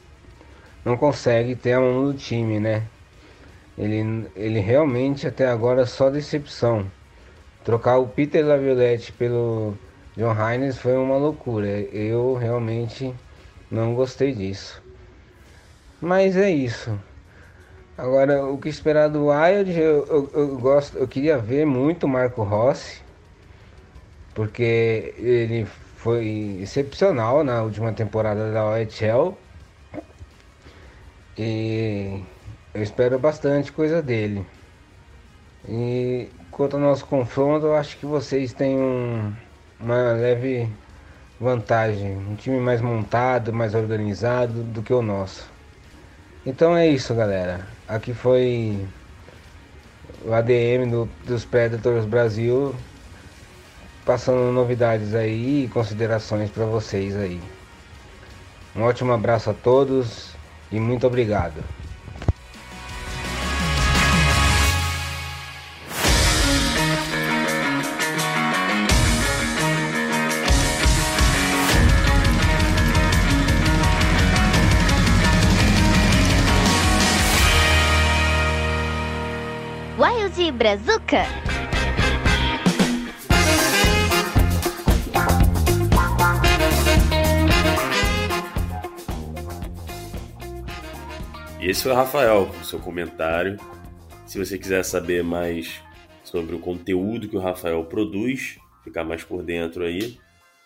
não 0.85 0.97
consegue 0.97 1.55
ter 1.55 1.73
a 1.73 1.81
mão 1.81 2.05
no 2.05 2.15
time, 2.15 2.61
né? 2.61 2.83
Ele, 3.79 4.27
ele 4.35 4.61
realmente 4.61 5.27
até 5.27 5.47
agora 5.49 5.83
é 5.83 5.87
só 5.87 6.09
decepção. 6.09 6.91
Trocar 7.65 7.99
o 7.99 8.07
Peter 8.07 8.45
Laviolette 8.45 9.13
pelo 9.13 9.75
John 10.17 10.35
Hines 10.35 10.79
foi 10.79 10.97
uma 10.97 11.17
loucura. 11.17 11.69
Eu 11.69 12.35
realmente 12.35 13.15
não 13.71 13.95
gostei 13.95 14.33
disso. 14.33 14.83
Mas 16.01 16.37
é 16.37 16.51
isso. 16.51 16.99
Agora, 17.99 18.45
o 18.45 18.59
que 18.59 18.69
esperar 18.69 19.09
do 19.09 19.29
Wild, 19.29 19.73
eu, 19.73 20.07
eu, 20.07 20.31
eu, 20.35 20.59
gosto, 20.59 20.99
eu 20.99 21.09
queria 21.09 21.39
ver 21.39 21.65
muito 21.65 22.05
o 22.05 22.09
Marco 22.09 22.43
Rossi, 22.43 23.01
porque 24.37 25.15
ele 25.17 25.67
foi 25.97 26.59
excepcional 26.61 27.43
na 27.43 27.63
última 27.63 27.91
temporada 27.93 28.53
da 28.53 28.67
OHL. 28.67 29.35
E 31.39 32.23
eu 32.75 32.83
espero 32.83 33.19
bastante 33.19 33.73
coisa 33.73 34.03
dele. 34.03 34.47
E 35.67 36.29
quanto 36.51 36.77
ao 36.77 36.83
nosso 36.83 37.07
confronto, 37.07 37.67
eu 37.67 37.75
acho 37.75 37.97
que 37.97 38.05
vocês 38.05 38.53
têm 38.53 38.77
um, 38.79 39.33
uma 39.81 40.13
leve 40.13 40.69
vantagem. 41.41 42.19
Um 42.19 42.35
time 42.35 42.61
mais 42.61 42.83
montado, 42.83 43.55
mais 43.55 43.75
organizado 43.75 44.63
do 44.63 44.83
que 44.83 44.93
o 44.93 45.01
nosso. 45.01 45.51
Então 46.45 46.77
é 46.77 46.87
isso, 46.87 47.15
galera. 47.15 47.67
Aqui 47.89 48.13
foi 48.13 48.87
o 50.27 50.33
ADM 50.35 50.91
do, 50.91 51.09
dos 51.25 51.47
Predators 51.47 52.05
Brasil 52.05 52.75
passando 54.07 54.53
novidades 54.53 55.15
aí 55.15 55.65
e 55.65 55.69
considerações 55.69 56.49
para 56.49 56.65
vocês 56.65 57.17
aí. 57.17 57.41
Um 58.75 58.83
ótimo 58.83 59.13
abraço 59.13 59.51
a 59.51 59.55
todos 59.55 60.31
e 60.71 60.79
muito 60.79 61.07
obrigado. 61.07 61.63
Brazuca. 80.57 81.46
Esse 91.67 91.83
foi 91.83 91.91
o 91.91 91.97
Rafael, 91.97 92.43
o 92.63 92.65
seu 92.65 92.79
comentário. 92.79 93.59
Se 94.25 94.39
você 94.39 94.57
quiser 94.57 94.85
saber 94.85 95.25
mais 95.25 95.83
sobre 96.23 96.55
o 96.55 96.61
conteúdo 96.61 97.29
que 97.29 97.37
o 97.37 97.41
Rafael 97.41 97.85
produz, 97.87 98.57
ficar 98.85 99.03
mais 99.03 99.25
por 99.25 99.43
dentro 99.43 99.85
aí, 99.85 100.17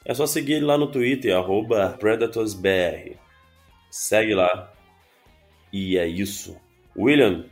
é 0.05 0.13
só 0.13 0.27
seguir 0.27 0.57
ele 0.57 0.67
lá 0.67 0.77
no 0.77 0.93
Twitter, 0.93 1.35
PredatorsBR. 1.99 3.17
Segue 3.91 4.35
lá. 4.35 4.75
E 5.73 5.97
é 5.97 6.07
isso. 6.07 6.55
William, 6.95 7.47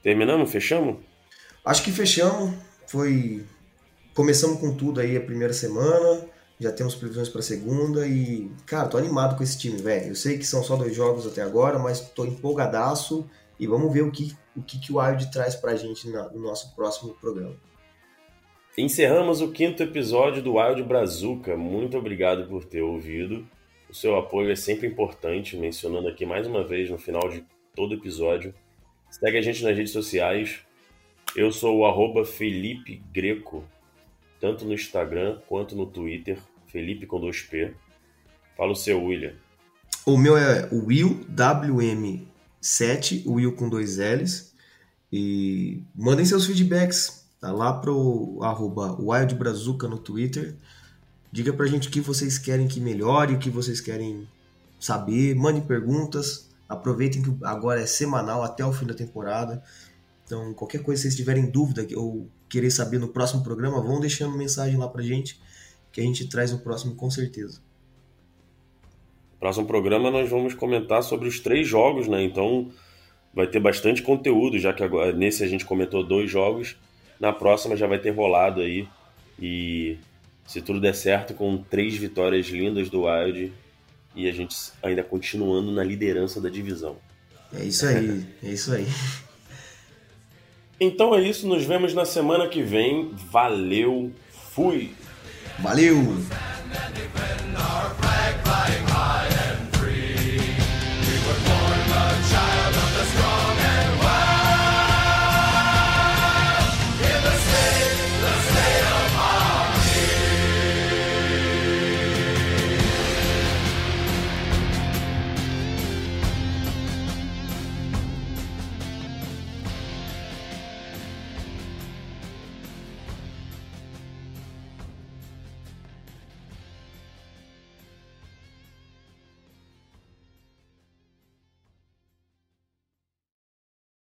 terminamos? 0.00 0.52
Fechamos? 0.52 0.98
Acho 1.64 1.82
que 1.82 1.90
fechamos. 1.90 2.54
Foi. 2.86 3.44
Começamos 4.14 4.60
com 4.60 4.76
tudo 4.76 5.00
aí 5.00 5.16
a 5.16 5.20
primeira 5.20 5.52
semana. 5.52 6.24
Já 6.62 6.70
temos 6.70 6.94
previsões 6.94 7.28
para 7.28 7.42
segunda 7.42 8.06
e, 8.06 8.48
cara, 8.64 8.86
tô 8.86 8.96
animado 8.96 9.36
com 9.36 9.42
esse 9.42 9.58
time, 9.58 9.82
velho. 9.82 10.10
Eu 10.10 10.14
sei 10.14 10.38
que 10.38 10.46
são 10.46 10.62
só 10.62 10.76
dois 10.76 10.94
jogos 10.94 11.26
até 11.26 11.42
agora, 11.42 11.76
mas 11.76 12.00
tô 12.10 12.24
empolgadaço 12.24 13.28
e 13.58 13.66
vamos 13.66 13.92
ver 13.92 14.02
o 14.02 14.12
que 14.12 14.32
o 14.56 14.62
que, 14.62 14.78
que 14.78 14.92
o 14.92 15.00
Wild 15.00 15.30
traz 15.32 15.54
pra 15.56 15.74
gente 15.74 16.08
no 16.08 16.40
nosso 16.40 16.74
próximo 16.74 17.14
programa. 17.14 17.56
Encerramos 18.76 19.40
o 19.40 19.50
quinto 19.50 19.82
episódio 19.82 20.42
do 20.42 20.54
Wild 20.54 20.82
Brazuca. 20.84 21.56
Muito 21.56 21.98
obrigado 21.98 22.46
por 22.48 22.64
ter 22.64 22.80
ouvido. 22.82 23.46
O 23.88 23.94
seu 23.94 24.16
apoio 24.16 24.50
é 24.50 24.56
sempre 24.56 24.86
importante, 24.86 25.56
mencionando 25.56 26.08
aqui 26.08 26.24
mais 26.24 26.46
uma 26.46 26.64
vez 26.64 26.88
no 26.88 26.98
final 26.98 27.28
de 27.28 27.44
todo 27.74 27.94
episódio. 27.94 28.54
Segue 29.10 29.38
a 29.38 29.42
gente 29.42 29.64
nas 29.64 29.76
redes 29.76 29.92
sociais. 29.92 30.60
Eu 31.34 31.50
sou 31.50 31.78
o 31.78 31.86
arroba 31.86 32.24
Felipe 32.24 33.02
Greco, 33.12 33.64
tanto 34.40 34.64
no 34.64 34.72
Instagram 34.72 35.38
quanto 35.48 35.76
no 35.76 35.86
Twitter. 35.86 36.38
Felipe 36.72 37.06
com 37.06 37.20
2P. 37.20 37.74
Fala 38.56 38.72
o 38.72 38.76
seu, 38.76 39.04
William. 39.04 39.34
O 40.04 40.16
meu 40.16 40.36
é 40.36 40.68
Will, 40.72 41.24
WM7, 41.30 43.24
o 43.26 43.34
Will 43.34 43.52
com 43.54 43.68
dois 43.68 43.98
L's. 43.98 44.52
E 45.12 45.82
mandem 45.94 46.24
seus 46.24 46.46
feedbacks 46.46 47.22
tá 47.42 47.50
lá 47.50 47.72
pro 47.72 48.38
arroba 48.40 48.96
Wild 49.00 49.34
Brazuca 49.34 49.88
no 49.88 49.98
Twitter. 49.98 50.54
Diga 51.32 51.52
pra 51.52 51.66
gente 51.66 51.88
o 51.88 51.90
que 51.90 52.00
vocês 52.00 52.38
querem 52.38 52.68
que 52.68 52.80
melhore, 52.80 53.34
o 53.34 53.38
que 53.38 53.50
vocês 53.50 53.80
querem 53.80 54.28
saber. 54.78 55.34
Mandem 55.34 55.60
perguntas. 55.60 56.48
Aproveitem 56.68 57.20
que 57.20 57.36
agora 57.42 57.80
é 57.80 57.86
semanal 57.86 58.44
até 58.44 58.64
o 58.64 58.72
fim 58.72 58.86
da 58.86 58.94
temporada. 58.94 59.60
Então, 60.24 60.54
qualquer 60.54 60.82
coisa 60.82 61.00
que 61.00 61.08
vocês 61.08 61.16
tiverem 61.16 61.50
dúvida 61.50 61.84
ou 61.96 62.30
querer 62.48 62.70
saber 62.70 62.98
no 62.98 63.08
próximo 63.08 63.42
programa, 63.42 63.82
vão 63.82 63.98
deixando 63.98 64.38
mensagem 64.38 64.78
lá 64.78 64.88
pra 64.88 65.02
gente, 65.02 65.40
que 65.92 66.00
a 66.00 66.04
gente 66.04 66.28
traz 66.28 66.50
no 66.50 66.58
próximo 66.58 66.94
com 66.96 67.10
certeza. 67.10 67.60
Próximo 69.38 69.66
programa 69.66 70.10
nós 70.10 70.30
vamos 70.30 70.54
comentar 70.54 71.02
sobre 71.02 71.28
os 71.28 71.40
três 71.40 71.68
jogos, 71.68 72.08
né? 72.08 72.22
Então 72.22 72.70
vai 73.34 73.46
ter 73.46 73.60
bastante 73.60 74.00
conteúdo, 74.02 74.58
já 74.58 74.72
que 74.72 74.82
agora 74.82 75.12
nesse 75.12 75.44
a 75.44 75.48
gente 75.48 75.64
comentou 75.64 76.02
dois 76.02 76.30
jogos. 76.30 76.76
Na 77.20 77.32
próxima 77.32 77.76
já 77.76 77.86
vai 77.86 77.98
ter 77.98 78.10
rolado 78.10 78.60
aí. 78.60 78.88
E 79.38 79.98
se 80.46 80.62
tudo 80.62 80.80
der 80.80 80.94
certo, 80.94 81.34
com 81.34 81.58
três 81.58 81.96
vitórias 81.96 82.46
lindas 82.46 82.88
do 82.88 83.04
Wild 83.04 83.52
e 84.14 84.28
a 84.28 84.32
gente 84.32 84.56
ainda 84.82 85.02
continuando 85.02 85.72
na 85.72 85.82
liderança 85.82 86.40
da 86.40 86.48
divisão. 86.48 86.96
É 87.52 87.64
isso 87.64 87.86
aí, 87.86 88.24
é 88.42 88.48
isso 88.48 88.72
aí. 88.72 88.86
Então 90.80 91.14
é 91.14 91.22
isso, 91.22 91.46
nos 91.46 91.64
vemos 91.64 91.94
na 91.94 92.04
semana 92.04 92.48
que 92.48 92.62
vem. 92.62 93.10
Valeu, 93.30 94.12
fui! 94.30 94.92
Valeu! 95.60 96.16